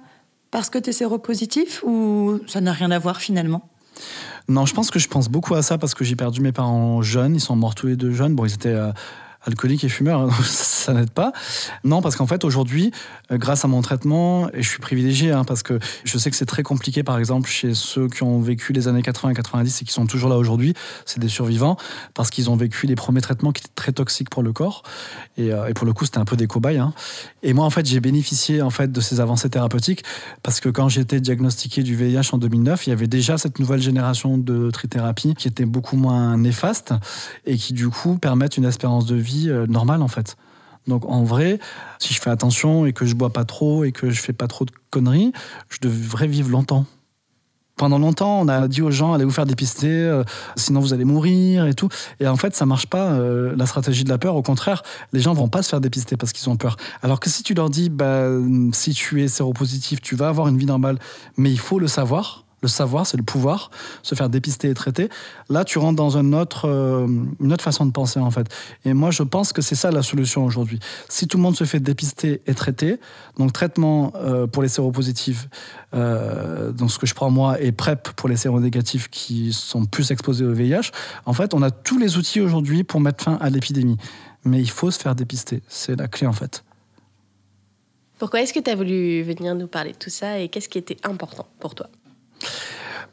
parce 0.51 0.71
que 0.71 0.79
tu 0.79 0.91
es 0.91 0.93
séropositif 0.93 1.83
ou 1.85 2.41
ça 2.47 2.61
n'a 2.61 2.73
rien 2.73 2.91
à 2.91 2.99
voir 2.99 3.21
finalement? 3.21 3.69
Non, 4.49 4.67
je 4.67 4.75
pense 4.75 4.91
que 4.91 4.99
je 4.99 5.09
pense 5.09 5.29
beaucoup 5.29 5.55
à 5.55 5.63
ça 5.63 5.79
parce 5.79 5.95
que 5.95 6.05
j'ai 6.05 6.17
perdu 6.17 6.41
mes 6.41 6.53
parents 6.53 7.03
jeunes, 7.03 7.37
ils 7.37 7.41
sont 7.41 7.55
morts 7.55 7.77
tous 7.77 7.87
les 7.87 7.97
deux 7.97 8.13
jeunes. 8.13 8.35
Bon, 8.35 8.45
ils 8.45 8.55
étaient 8.55 8.69
euh, 8.69 8.91
alcoolique 9.47 9.85
et 9.85 9.89
fumeur, 9.89 10.21
hein, 10.21 10.31
ça 10.45 10.93
n'aide 10.93 11.11
pas. 11.11 11.33
Non, 11.85 12.03
parce 12.03 12.17
qu'en 12.17 12.27
fait, 12.27 12.45
aujourd'hui, 12.45 12.93
euh, 13.31 13.39
grâce 13.39 13.65
à 13.65 13.69
mon 13.69 13.81
traitement, 13.81 14.51
et 14.53 14.63
je 14.63 14.69
suis 14.69 14.81
privilégié, 14.81 15.33
hein, 15.33 15.45
parce 15.45 15.63
que 15.63 15.79
je 16.05 16.19
sais 16.19 16.31
que 16.31 16.37
c'est 16.37 16.47
très 16.47 16.63
compliqué, 16.63 17.03
par 17.03 17.19
exemple, 17.19 17.49
chez 17.49 17.75
ceux 17.75 18.09
qui 18.09 18.23
ont 18.23 18.41
vécu 18.41 18.73
les 18.73 18.89
années 18.89 19.03
80 19.03 19.31
et 19.31 19.35
90 19.35 19.83
et 19.83 19.85
qui 19.85 19.93
sont 19.93 20.07
toujours 20.07 20.29
là 20.29 20.37
aujourd'hui, 20.37 20.75
c'est 21.07 21.21
des 21.21 21.29
survivants, 21.29 21.77
parce 22.15 22.31
qu'ils 22.31 22.51
ont 22.51 22.57
vécu 22.57 22.87
les 22.87 22.97
premiers 22.97 23.21
traitements 23.21 23.53
qui 23.53 23.63
étaient 23.63 23.75
très 23.75 23.93
toxiques 23.93 24.31
pour 24.31 24.43
le 24.43 24.53
corps. 24.53 24.83
Et, 25.37 25.53
euh, 25.53 25.73
pour 25.73 25.87
le 25.87 25.93
coup, 25.93 26.05
c'était 26.05 26.19
un 26.19 26.25
peu 26.25 26.37
des 26.37 26.47
cobayes. 26.47 26.79
Hein. 26.79 26.93
Et 27.43 27.55
moi, 27.55 27.65
en 27.65 27.71
fait, 27.71 27.87
j'ai 27.87 28.01
bénéficié 28.01 28.61
en 28.61 28.71
fait, 28.71 28.93
de 28.93 29.01
ces 29.01 29.21
avancées 29.21 29.49
thérapeutiques, 29.49 30.05
parce 30.43 30.61
que 30.61 30.69
quand 30.69 30.89
j'étais 30.89 31.21
diagnostiqué 31.21 31.83
du 31.83 31.97
VIH 31.97 32.31
en 32.33 32.39
2009, 32.39 32.87
il 32.87 32.91
y 32.91 32.93
avait 32.93 33.07
déjà 33.07 33.39
cette 33.39 33.59
nouvelle 33.59 33.81
génération 33.81 34.37
de 34.37 34.71
trithérapie 34.71 35.35
qui 35.35 35.49
était 35.49 35.65
beaucoup 35.65 35.97
moins 35.97 36.37
néfaste 36.37 36.93
et 37.47 37.57
qui, 37.57 37.73
du 37.73 37.89
coup, 37.89 38.19
permettent 38.19 38.57
une 38.57 38.65
espérance 38.65 39.07
de 39.07 39.15
vie 39.15 39.30
euh, 39.49 39.67
normale 39.67 40.03
en 40.03 40.09
fait. 40.09 40.37
Donc 40.87 41.05
en 41.07 41.25
vrai, 41.25 41.59
si 41.99 42.15
je 42.15 42.21
fais 42.21 42.31
attention 42.31 42.87
et 42.87 42.93
que 42.93 43.07
je 43.07 43.15
bois 43.15 43.33
pas 43.33 43.45
trop 43.45 43.85
et 43.85 43.93
que 43.93 44.11
je 44.11 44.21
fais 44.21 44.33
pas 44.33 44.49
trop 44.49 44.65
de 44.65 44.73
conneries, 44.91 45.33
je 45.69 45.79
devrais 45.81 46.27
vivre 46.27 46.51
longtemps. 46.51 46.87
Pendant 47.77 47.99
longtemps, 47.99 48.41
on 48.41 48.49
a 48.49 48.69
dit 48.69 48.83
aux 48.83 48.91
gens 48.91 49.15
allez 49.15 49.25
vous 49.25 49.31
faire 49.31 49.47
dépister, 49.47 49.89
euh, 49.89 50.23
sinon 50.55 50.81
vous 50.81 50.93
allez 50.93 51.07
mourir 51.07 51.67
et 51.67 51.73
tout. 51.73 51.89
Et 52.19 52.29
en 52.29 52.37
fait, 52.37 52.55
ça 52.55 52.67
marche 52.67 52.87
pas 52.87 53.13
euh, 53.13 53.55
la 53.57 53.65
stratégie 53.65 54.05
de 54.05 54.11
la 54.11 54.19
peur. 54.19 54.37
Au 54.37 54.43
contraire, 54.43 54.83
les 55.15 55.21
gens 55.21 55.33
vont 55.33 55.49
pas 55.49 55.63
se 55.63 55.71
faire 55.71 55.81
dépister 55.81 56.19
parce 56.19 56.33
qu'ils 56.33 56.51
ont 56.51 56.57
peur. 56.57 56.77
Alors 57.03 57.21
que 57.21 57.31
si 57.31 57.43
tu 57.43 57.55
leur 57.55 57.71
dis 57.71 57.89
bah, 57.89 58.27
si 58.73 58.93
tu 58.93 59.23
es 59.23 59.29
séropositif, 59.29 60.03
tu 60.03 60.15
vas 60.15 60.29
avoir 60.29 60.49
une 60.49 60.59
vie 60.59 60.67
normale, 60.67 60.99
mais 61.39 61.51
il 61.51 61.59
faut 61.59 61.79
le 61.79 61.89
savoir 61.89 62.45
le 62.63 62.69
savoir, 62.69 63.07
c'est 63.07 63.17
le 63.17 63.23
pouvoir, 63.23 63.71
se 64.03 64.15
faire 64.15 64.29
dépister 64.29 64.69
et 64.69 64.75
traiter. 64.75 65.09
Là, 65.49 65.65
tu 65.65 65.79
rentres 65.79 65.97
dans 65.97 66.17
une 66.17 66.35
autre, 66.35 66.69
euh, 66.69 67.07
une 67.41 67.53
autre 67.53 67.65
façon 67.65 67.87
de 67.87 67.93
penser, 67.93 68.21
en 68.21 68.31
fait. 68.31 68.47
Et 68.85 68.93
moi, 68.93 69.11
je 69.11 69.23
pense 69.23 69.53
que 69.53 69.63
c'est 69.63 69.75
ça 69.75 69.91
la 69.91 70.03
solution 70.03 70.45
aujourd'hui. 70.45 70.79
Si 71.09 71.27
tout 71.27 71.37
le 71.37 71.43
monde 71.43 71.57
se 71.57 71.65
fait 71.65 71.81
dépister 71.81 72.43
et 72.47 72.55
traiter, 72.55 72.99
donc 73.39 73.53
traitement 73.53 74.13
euh, 74.17 74.47
pour 74.47 74.63
les 74.63 74.69
séropositifs, 74.69 75.49
euh, 75.95 76.73
ce 76.89 76.99
que 76.99 77.07
je 77.07 77.15
prends 77.15 77.31
moi, 77.31 77.61
et 77.61 77.73
PrEP 77.73 78.11
pour 78.17 78.29
les 78.29 78.37
séronégatifs 78.37 79.09
qui 79.09 79.53
sont 79.53 79.87
plus 79.87 80.11
exposés 80.11 80.45
au 80.45 80.53
VIH, 80.53 80.91
en 81.27 81.33
fait, 81.33 81.55
on 81.55 81.63
a 81.63 81.71
tous 81.71 81.99
les 81.99 82.17
outils 82.17 82.41
aujourd'hui 82.41 82.85
pour 82.85 83.01
mettre 83.01 83.25
fin 83.25 83.39
à 83.41 83.49
l'épidémie. 83.51 83.97
Mais 84.45 84.61
il 84.61 84.71
faut 84.71 84.91
se 84.91 84.99
faire 84.99 85.15
dépister. 85.15 85.63
C'est 85.69 85.97
la 85.97 86.09
clé, 86.09 86.27
en 86.27 86.33
fait. 86.33 86.65
Pourquoi 88.19 88.43
est-ce 88.43 88.53
que 88.53 88.61
tu 88.61 88.71
as 88.71 88.75
voulu 88.75 89.23
venir 89.23 89.55
nous 89.55 89.67
parler 89.67 89.93
de 89.93 89.97
tout 89.97 90.11
ça 90.11 90.39
et 90.39 90.49
qu'est-ce 90.49 90.69
qui 90.69 90.77
était 90.77 90.99
important 91.05 91.47
pour 91.59 91.75
toi? 91.75 91.89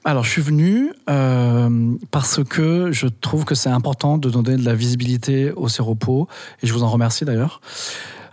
Alors, 0.06 0.24
je 0.24 0.30
suis 0.30 0.42
venu 0.42 0.94
euh, 1.10 1.96
parce 2.12 2.42
que 2.42 2.94
je 2.94 3.08
trouve 3.08 3.44
que 3.44 3.56
c'est 3.56 3.70
important 3.70 4.18
de 4.18 4.30
donner 4.30 4.56
de 4.56 4.64
la 4.64 4.74
visibilité 4.74 5.52
au 5.52 5.68
séropos, 5.68 6.30
et 6.64 6.68
je 6.68 6.72
vous 6.72 6.84
en 6.84 6.90
remercie 6.90 7.26
d'ailleurs. 7.26 7.60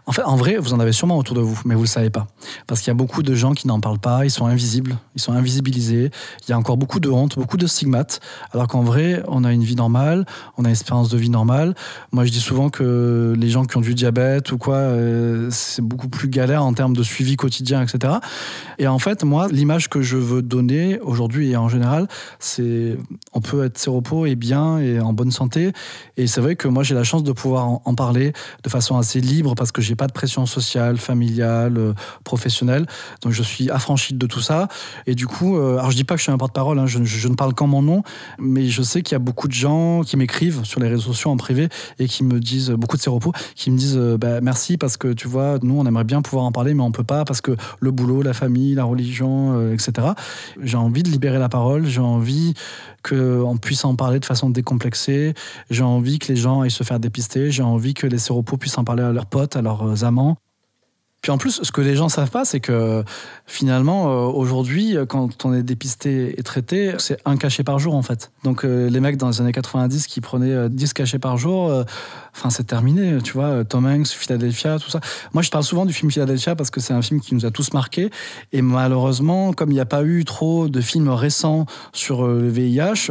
En 0.07 0.13
fait, 0.13 0.23
en 0.23 0.37
vrai, 0.37 0.59
vous 0.59 0.75
en 0.75 0.81
avez 0.81 0.93
sûrement 0.93 1.17
autour 1.17 1.35
de 1.35 1.41
vous, 1.41 1.59
mais 1.65 1.75
vous 1.75 1.81
ne 1.81 1.87
le 1.87 1.91
savez 1.91 2.11
pas. 2.11 2.27
Parce 2.67 2.81
qu'il 2.81 2.89
y 2.89 2.91
a 2.91 2.95
beaucoup 2.95 3.23
de 3.23 3.35
gens 3.35 3.53
qui 3.53 3.67
n'en 3.67 3.81
parlent 3.81 3.99
pas, 3.99 4.27
ils 4.27 4.31
sont 4.31 4.45
invisibles, 4.45 4.99
ils 5.15 5.21
sont 5.21 5.33
invisibilisés. 5.33 6.11
Il 6.47 6.51
y 6.51 6.53
a 6.53 6.59
encore 6.59 6.77
beaucoup 6.77 7.01
de 7.01 7.09
honte, 7.09 7.37
beaucoup 7.39 7.57
de 7.57 7.67
stigmates. 7.67 8.21
Alors 8.53 8.69
qu'en 8.69 8.83
vrai, 8.83 9.23
on 9.29 9.45
a 9.45 9.53
une 9.53 9.65
vie 9.65 9.77
normale, 9.77 10.27
on 10.59 10.65
a 10.67 10.69
une 10.69 10.73
espérance 10.73 11.09
de 11.09 11.17
vie 11.17 11.31
normale. 11.31 11.75
Moi, 12.13 12.27
je 12.27 12.33
dis 12.33 12.41
souvent 12.41 12.69
que 12.69 13.35
les 13.39 13.49
gens 13.49 13.65
qui 13.65 13.79
ont 13.79 13.81
du 13.81 13.95
diabète 13.95 14.53
ou 14.53 14.59
quoi, 14.59 14.77
euh, 14.77 15.49
c'est 15.51 15.83
beaucoup 15.83 16.09
plus 16.09 16.29
galère 16.29 16.65
en 16.65 16.75
termes 16.75 16.95
de 16.95 17.03
suivi 17.03 17.37
quotidien, 17.37 17.83
etc. 17.83 18.15
Et 18.79 18.87
en 18.87 18.99
fait, 18.99 19.25
moi, 19.25 19.49
l'image 19.51 19.89
que 19.89 20.03
je 20.03 20.19
veux 20.19 20.43
donner 20.43 21.01
aujourd'hui 21.01 21.53
et 21.53 21.57
en 21.57 21.71
général, 21.71 22.09
c'est 22.39 22.99
on 23.33 23.41
peut 23.41 23.65
être 23.65 23.79
séropo 23.79 24.27
et 24.27 24.35
bien 24.35 24.79
et 24.79 25.01
en 25.01 25.15
bonne 25.15 25.31
santé. 25.31 25.73
Et 26.19 26.27
c'est 26.27 26.43
vrai 26.43 26.57
que 26.57 26.69
moi, 26.69 26.83
j'ai 26.83 26.95
la 26.95 27.05
chance 27.05 27.23
de 27.23 27.33
pouvoir 27.33 27.81
en 27.85 27.95
parler 27.95 28.35
de 28.63 28.69
façon 28.69 28.99
assez 28.99 29.23
libre 29.23 29.55
parce 29.55 29.73
que 29.73 29.81
j'ai 29.81 29.94
pas 29.95 30.07
de 30.07 30.13
pression 30.13 30.47
sociale, 30.47 30.99
familiale, 30.99 31.77
euh, 31.79 31.95
professionnelle. 32.25 32.87
Donc 33.23 33.33
je 33.33 33.43
suis 33.43 33.71
affranchi 33.71 34.15
de 34.15 34.27
tout 34.27 34.41
ça. 34.41 34.69
Et 35.07 35.15
du 35.15 35.27
coup, 35.27 35.57
euh, 35.57 35.79
alors 35.79 35.91
je 35.91 35.97
dis 35.97 36.05
pas 36.05 36.15
que 36.15 36.19
je 36.19 36.25
suis 36.25 36.33
un 36.33 36.39
porte-parole, 36.39 36.79
hein, 36.79 36.87
je, 36.87 37.29
ne 37.29 37.35
parle 37.35 37.55
qu'en 37.55 37.67
mon 37.67 37.83
nom, 37.83 38.03
mais 38.39 38.67
je 38.67 38.83
sais 38.83 39.03
qu'il 39.03 39.15
y 39.15 39.17
a 39.17 39.21
beaucoup 39.21 39.49
de 39.49 39.53
gens 39.53 40.03
qui 40.03 40.17
m'écrivent 40.17 40.65
sur 40.65 40.81
les 40.81 40.89
réseaux 40.89 41.13
sociaux 41.13 41.31
en 41.31 41.37
privé 41.37 41.69
et 41.99 42.07
qui 42.07 42.25
me 42.25 42.41
disent, 42.41 42.71
beaucoup 42.71 42.97
de 42.97 43.03
ces 43.03 43.11
repos, 43.11 43.33
qui 43.55 43.71
me 43.71 43.79
disent 43.79 43.97
euh, 43.97 44.17
bah, 44.19 44.41
merci 44.41 44.77
parce 44.77 44.97
que 44.97 45.13
tu 45.13 45.29
vois, 45.29 45.59
nous 45.63 45.79
on 45.79 45.87
aimerait 45.87 46.05
bien 46.05 46.23
pouvoir 46.23 46.45
en 46.45 46.53
parler, 46.53 46.75
mais 46.75 46.83
on 46.83 46.93
peut 46.93 47.05
pas 47.05 47.25
parce 47.25 47.41
que 47.41 47.57
le 47.81 47.91
boulot, 47.91 48.23
la 48.23 48.35
famille, 48.35 48.75
la 48.75 48.85
religion, 48.85 49.71
etc. 49.71 50.09
J'ai 50.63 50.77
envie 50.77 51.03
de 51.03 51.11
libérer 51.11 51.39
la 51.39 51.49
parole, 51.49 51.87
j'ai 51.87 52.01
envie 52.01 52.55
qu'on 53.09 53.57
puisse 53.61 53.85
en 53.85 53.95
parler 53.95 54.19
de 54.19 54.25
façon 54.25 54.51
décomplexée. 54.51 55.35
J'ai 55.71 55.83
envie 55.83 56.19
que 56.19 56.33
les 56.33 56.37
gens 56.37 56.63
aillent 56.63 56.71
se 56.71 56.85
faire 56.85 56.99
dépister. 56.99 57.51
J'ai 57.51 57.63
envie 57.63 57.95
que 57.95 58.07
les 58.07 58.19
séropos 58.19 58.57
puissent 58.57 58.79
en 58.79 58.85
parler 58.85 59.03
à 59.03 59.13
leurs 59.13 59.27
potes, 59.27 59.57
à 59.57 59.63
leurs 59.63 60.05
amants. 60.05 60.39
Puis 61.25 61.31
en 61.31 61.39
plus, 61.39 61.63
ce 61.63 61.73
que 61.73 61.81
les 61.81 61.97
gens 61.97 62.11
savent 62.11 62.31
pas, 62.31 62.45
c'est 62.45 62.61
que 62.61 63.03
finalement, 63.47 64.11
euh, 64.11 64.27
aujourd'hui, 64.27 64.95
quand 65.09 65.47
on 65.47 65.55
est 65.55 65.63
dépisté 65.63 66.39
et 66.39 66.43
traité, 66.43 66.97
c'est 66.99 67.17
un 67.25 67.39
cachet 67.39 67.65
par 67.65 67.79
jour 67.79 67.95
en 67.95 68.03
fait. 68.03 68.31
Donc 68.43 68.63
euh, 68.63 68.91
les 68.91 69.01
mecs 69.01 69.17
dans 69.17 69.31
les 69.31 69.41
années 69.41 69.53
90 69.53 70.07
qui 70.07 70.21
prenaient 70.21 70.69
10 70.69 70.85
euh, 70.85 70.93
cachets 70.93 71.19
par 71.19 71.39
jour, 71.39 71.73
enfin 72.37 72.51
c'est 72.51 72.67
terminé, 72.67 73.23
tu 73.23 73.33
vois. 73.33 73.65
Tom 73.65 73.87
Hanks, 73.87 74.09
Philadelphia, 74.09 74.79
tout 74.79 74.91
ça. 74.91 75.01
Moi, 75.33 75.43
je 75.43 75.49
parle 75.49 75.65
souvent 75.65 75.87
du 75.87 75.95
film 75.95 76.11
Philadelphia 76.11 76.57
parce 76.57 76.69
que 76.69 76.83
c'est 76.83 76.93
un 76.93 77.01
film 77.01 77.23
qui 77.23 77.35
nous 77.35 77.47
a 77.47 77.51
tous 77.51 77.73
marqués. 77.73 78.11
Et 78.53 78.61
malheureusement, 78.61 79.55
comme 79.55 79.71
il 79.71 79.77
n'y 79.77 79.81
a 79.81 79.87
pas 79.87 80.05
eu 80.05 80.27
trop 80.27 80.69
de 80.69 80.81
films 80.83 81.09
récents 81.09 81.65
sur 81.95 82.27
le 82.27 82.51
VIH, 82.51 83.11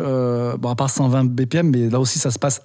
bon 0.60 0.70
à 0.70 0.76
part 0.76 0.92
120 0.92 1.32
BPM, 1.32 1.72
mais 1.72 1.90
là 1.90 2.00
aussi 2.00 2.20
ça 2.20 2.30
se 2.30 2.38
passe 2.38 2.62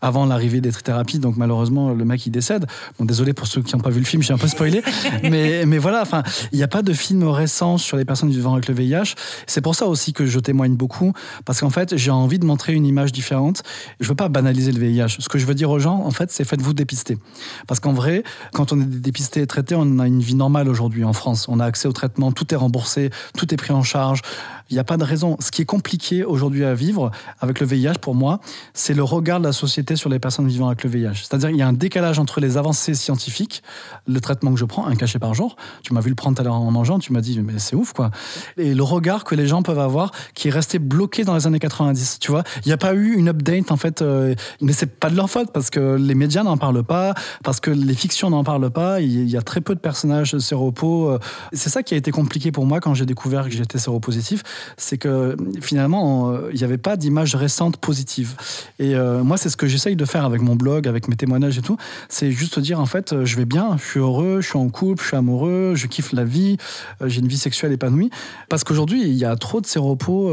avant 0.00 0.24
l'arrivée 0.24 0.60
des 0.60 0.70
thérapies, 0.70 1.18
donc 1.18 1.36
malheureusement 1.36 1.92
le 1.92 2.04
mec 2.04 2.24
il 2.26 2.30
décède. 2.30 2.66
Bon 3.00 3.04
désolé 3.04 3.32
pour 3.32 3.48
ceux 3.48 3.60
qui 3.60 3.74
n'ont 3.74 3.82
pas 3.82 3.90
vu 3.90 3.98
le 3.98 4.06
film, 4.06 4.22
suis 4.22 4.32
un 4.32 4.38
peu 4.38 4.46
spoilé 4.46 4.67
mais, 5.22 5.64
mais 5.66 5.78
voilà, 5.78 6.02
enfin, 6.02 6.22
il 6.52 6.58
n'y 6.58 6.64
a 6.64 6.68
pas 6.68 6.82
de 6.82 6.92
film 6.92 7.24
récent 7.24 7.78
sur 7.78 7.96
les 7.96 8.04
personnes 8.04 8.30
vivant 8.30 8.54
avec 8.54 8.68
le 8.68 8.74
VIH. 8.74 9.14
C'est 9.46 9.60
pour 9.60 9.74
ça 9.74 9.86
aussi 9.86 10.12
que 10.12 10.26
je 10.26 10.38
témoigne 10.38 10.74
beaucoup, 10.74 11.12
parce 11.44 11.60
qu'en 11.60 11.70
fait, 11.70 11.96
j'ai 11.96 12.10
envie 12.10 12.38
de 12.38 12.46
montrer 12.46 12.74
une 12.74 12.86
image 12.86 13.12
différente. 13.12 13.62
Je 14.00 14.04
ne 14.04 14.08
veux 14.08 14.16
pas 14.16 14.28
banaliser 14.28 14.72
le 14.72 14.80
VIH. 14.80 15.16
Ce 15.18 15.28
que 15.28 15.38
je 15.38 15.46
veux 15.46 15.54
dire 15.54 15.70
aux 15.70 15.78
gens, 15.78 16.02
en 16.04 16.10
fait, 16.10 16.30
c'est 16.30 16.44
faites-vous 16.44 16.74
dépister. 16.74 17.18
Parce 17.66 17.80
qu'en 17.80 17.92
vrai, 17.92 18.22
quand 18.52 18.72
on 18.72 18.80
est 18.80 18.86
dépisté 18.86 19.40
et 19.40 19.46
traité, 19.46 19.74
on 19.76 19.98
a 19.98 20.06
une 20.06 20.20
vie 20.20 20.34
normale 20.34 20.68
aujourd'hui 20.68 21.04
en 21.04 21.12
France. 21.12 21.46
On 21.48 21.60
a 21.60 21.64
accès 21.64 21.88
au 21.88 21.92
traitement, 21.92 22.32
tout 22.32 22.52
est 22.52 22.56
remboursé, 22.56 23.10
tout 23.36 23.52
est 23.52 23.56
pris 23.56 23.72
en 23.72 23.82
charge. 23.82 24.22
Il 24.70 24.74
n'y 24.74 24.80
a 24.80 24.84
pas 24.84 24.96
de 24.96 25.04
raison. 25.04 25.36
Ce 25.40 25.50
qui 25.50 25.62
est 25.62 25.66
compliqué 25.66 26.24
aujourd'hui 26.24 26.64
à 26.64 26.74
vivre 26.74 27.10
avec 27.40 27.60
le 27.60 27.66
VIH, 27.66 27.94
pour 28.00 28.14
moi, 28.14 28.40
c'est 28.74 28.94
le 28.94 29.02
regard 29.02 29.40
de 29.40 29.44
la 29.44 29.52
société 29.52 29.96
sur 29.96 30.10
les 30.10 30.18
personnes 30.18 30.46
vivant 30.46 30.66
avec 30.66 30.84
le 30.84 30.90
VIH. 30.90 31.14
C'est-à-dire 31.14 31.48
qu'il 31.48 31.58
y 31.58 31.62
a 31.62 31.68
un 31.68 31.72
décalage 31.72 32.18
entre 32.18 32.40
les 32.40 32.56
avancées 32.56 32.94
scientifiques, 32.94 33.62
le 34.06 34.20
traitement 34.20 34.52
que 34.52 34.58
je 34.58 34.64
prends, 34.64 34.86
un 34.86 34.96
cachet 34.96 35.18
par 35.18 35.34
jour. 35.34 35.56
Tu 35.82 35.94
m'as 35.94 36.00
vu 36.00 36.10
le 36.10 36.14
prendre 36.14 36.36
tout 36.36 36.42
à 36.42 36.44
l'heure 36.44 36.54
en 36.54 36.70
mangeant, 36.70 36.98
tu 36.98 37.12
m'as 37.12 37.20
dit, 37.20 37.40
mais 37.40 37.58
c'est 37.58 37.76
ouf, 37.76 37.92
quoi. 37.92 38.10
Et 38.56 38.74
le 38.74 38.82
regard 38.82 39.24
que 39.24 39.34
les 39.34 39.46
gens 39.46 39.62
peuvent 39.62 39.78
avoir 39.78 40.12
qui 40.34 40.48
est 40.48 40.50
resté 40.50 40.78
bloqué 40.78 41.24
dans 41.24 41.34
les 41.34 41.46
années 41.46 41.58
90. 41.58 42.18
Tu 42.20 42.30
vois, 42.30 42.44
il 42.64 42.68
n'y 42.68 42.72
a 42.72 42.76
pas 42.76 42.94
eu 42.94 43.14
une 43.14 43.28
update, 43.28 43.72
en 43.72 43.76
fait, 43.76 44.02
euh, 44.02 44.34
mais 44.60 44.72
c'est 44.72 44.98
pas 44.98 45.10
de 45.10 45.16
leur 45.16 45.30
faute 45.30 45.50
parce 45.52 45.70
que 45.70 45.96
les 45.96 46.14
médias 46.14 46.42
n'en 46.42 46.56
parlent 46.56 46.84
pas, 46.84 47.14
parce 47.42 47.60
que 47.60 47.70
les 47.70 47.94
fictions 47.94 48.30
n'en 48.30 48.44
parlent 48.44 48.70
pas. 48.70 49.00
Il 49.00 49.28
y 49.28 49.36
a 49.36 49.42
très 49.42 49.60
peu 49.60 49.74
de 49.74 49.80
personnages 49.80 50.36
séropos. 50.38 51.10
Euh. 51.10 51.18
C'est 51.52 51.70
ça 51.70 51.82
qui 51.82 51.94
a 51.94 51.96
été 51.96 52.10
compliqué 52.10 52.52
pour 52.52 52.66
moi 52.66 52.80
quand 52.80 52.94
j'ai 52.94 53.06
découvert 53.06 53.44
que 53.44 53.50
j'étais 53.50 53.78
séropositif. 53.78 54.42
C'est 54.76 54.98
que 54.98 55.36
finalement, 55.60 56.30
euh, 56.30 56.50
il 56.52 56.58
n'y 56.58 56.64
avait 56.64 56.78
pas 56.78 56.96
d'image 56.96 57.34
récente 57.34 57.76
positive. 57.76 58.34
Et 58.78 58.94
moi, 58.94 59.36
c'est 59.36 59.48
ce 59.48 59.56
que 59.56 59.66
j'essaye 59.66 59.96
de 59.96 60.04
faire 60.04 60.24
avec 60.24 60.40
mon 60.40 60.56
blog, 60.56 60.86
avec 60.88 61.08
mes 61.08 61.16
témoignages 61.16 61.58
et 61.58 61.62
tout. 61.62 61.76
C'est 62.08 62.30
juste 62.30 62.58
dire, 62.58 62.80
en 62.80 62.86
fait, 62.86 63.24
je 63.24 63.36
vais 63.36 63.44
bien, 63.44 63.76
je 63.78 63.84
suis 63.84 64.00
heureux, 64.00 64.40
je 64.40 64.48
suis 64.48 64.58
en 64.58 64.68
couple, 64.68 65.02
je 65.02 65.08
suis 65.08 65.16
amoureux, 65.16 65.72
je 65.74 65.86
kiffe 65.86 66.12
la 66.12 66.24
vie, 66.24 66.56
j'ai 67.04 67.20
une 67.20 67.28
vie 67.28 67.38
sexuelle 67.38 67.72
épanouie. 67.72 68.10
Parce 68.48 68.64
qu'aujourd'hui, 68.64 69.02
il 69.02 69.14
y 69.14 69.24
a 69.24 69.36
trop 69.36 69.60
de 69.60 69.66
séropos 69.66 70.32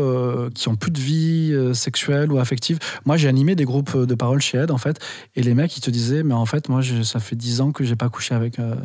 qui 0.54 0.68
ont 0.70 0.76
plus 0.76 0.92
de 0.92 1.00
vie 1.00 1.56
sexuelle 1.74 2.32
ou 2.32 2.40
affective. 2.40 2.80
Moi, 3.06 3.18
j'ai 3.18 3.28
animé 3.28 3.56
des 3.56 3.66
groupes 3.66 3.98
de 3.98 4.16
parole 4.16 4.42
chez 4.42 4.58
Ed, 4.58 4.72
en 4.72 4.78
fait, 4.78 5.00
et 5.36 5.42
les 5.42 5.54
mecs, 5.54 5.76
ils 5.78 5.82
te 5.82 5.90
disaient, 5.90 6.24
mais 6.24 6.34
en 6.34 6.46
fait, 6.46 6.70
moi, 6.70 6.82
ça 7.04 7.20
fait 7.20 7.36
dix 7.36 7.62
ans 7.62 7.72
que 7.72 7.84
j'ai 7.84 7.96
pas 7.96 8.10
couché 8.10 8.36
avec, 8.36 8.60
euh, 8.60 8.76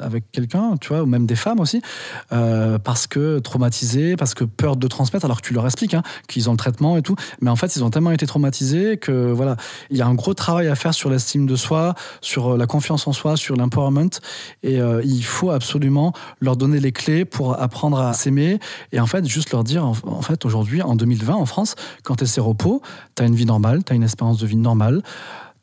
avec 0.00 0.30
quelqu'un, 0.32 0.76
tu 0.80 0.88
vois, 0.88 1.02
ou 1.02 1.06
même 1.06 1.26
des 1.26 1.36
femmes 1.36 1.60
aussi, 1.60 1.82
euh, 2.32 2.78
parce 2.78 3.06
que 3.06 3.38
traumatisés, 3.38 4.16
parce 4.16 4.34
que 4.34 4.44
peur 4.44 4.76
de 4.76 4.85
transmettre, 4.88 5.24
alors 5.24 5.40
que 5.40 5.46
tu 5.46 5.54
leur 5.54 5.64
expliques 5.64 5.94
hein, 5.94 6.02
qu'ils 6.28 6.48
ont 6.48 6.52
le 6.52 6.58
traitement 6.58 6.96
et 6.96 7.02
tout, 7.02 7.16
mais 7.40 7.50
en 7.50 7.56
fait, 7.56 7.76
ils 7.76 7.84
ont 7.84 7.90
tellement 7.90 8.10
été 8.10 8.26
traumatisés 8.26 8.96
que, 8.96 9.32
voilà, 9.32 9.56
il 9.90 9.96
y 9.96 10.02
a 10.02 10.06
un 10.06 10.14
gros 10.14 10.34
travail 10.34 10.68
à 10.68 10.74
faire 10.74 10.94
sur 10.94 11.10
l'estime 11.10 11.46
de 11.46 11.56
soi, 11.56 11.94
sur 12.20 12.54
euh, 12.54 12.56
la 12.56 12.66
confiance 12.66 13.06
en 13.06 13.12
soi, 13.12 13.36
sur 13.36 13.56
l'empowerment, 13.56 14.20
et 14.62 14.78
il 15.04 15.24
faut 15.24 15.50
absolument 15.50 16.12
leur 16.40 16.56
donner 16.56 16.80
les 16.80 16.92
clés 16.92 17.24
pour 17.24 17.60
apprendre 17.60 17.98
à 17.98 18.12
s'aimer, 18.12 18.58
et 18.92 19.00
en 19.00 19.06
fait, 19.06 19.26
juste 19.26 19.50
leur 19.52 19.64
dire, 19.64 19.84
en, 19.84 20.22
fait, 20.22 20.44
aujourd'hui, 20.44 20.82
en 20.82 20.96
2020, 20.96 21.34
en 21.34 21.46
France, 21.46 21.74
quand 22.02 22.16
tu 22.16 22.24
es 22.24 22.26
séropo, 22.26 22.82
tu 23.14 23.22
as 23.22 23.26
une 23.26 23.34
vie 23.34 23.46
normale, 23.46 23.84
tu 23.84 23.92
as 23.92 23.96
une 23.96 24.02
espérance 24.02 24.38
de 24.38 24.46
vie 24.46 24.56
normale, 24.56 25.02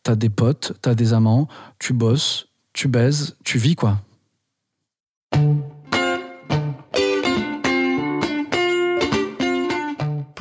t'as 0.04 0.16
des 0.16 0.30
potes, 0.30 0.74
t'as 0.82 0.96
des 0.96 1.14
amants, 1.14 1.48
tu 1.80 1.94
bosses, 1.94 2.48
tu 2.74 2.88
baises, 2.88 3.36
tu 3.44 3.58
vis 3.58 3.76
quoi. 3.76 3.98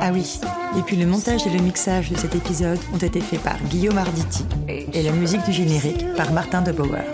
Ah 0.00 0.10
oui, 0.12 0.40
et 0.78 0.82
puis 0.82 0.96
le 0.96 1.06
montage 1.06 1.46
et 1.46 1.50
le 1.50 1.60
mixage 1.60 2.10
de 2.10 2.16
cet 2.16 2.34
épisode 2.34 2.78
ont 2.92 2.98
été 2.98 3.20
faits 3.20 3.40
par 3.40 3.56
Guillaume 3.70 3.98
Arditi 3.98 4.44
et 4.68 5.02
la 5.02 5.12
musique 5.12 5.44
du 5.44 5.52
générique 5.52 6.04
par 6.16 6.32
Martin 6.32 6.62
de 6.62 6.72
Bauer. 6.72 7.04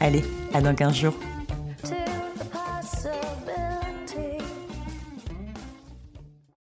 Allez, 0.00 0.24
à 0.52 0.60
dans 0.60 0.74
15 0.74 0.94
jours. 0.94 1.14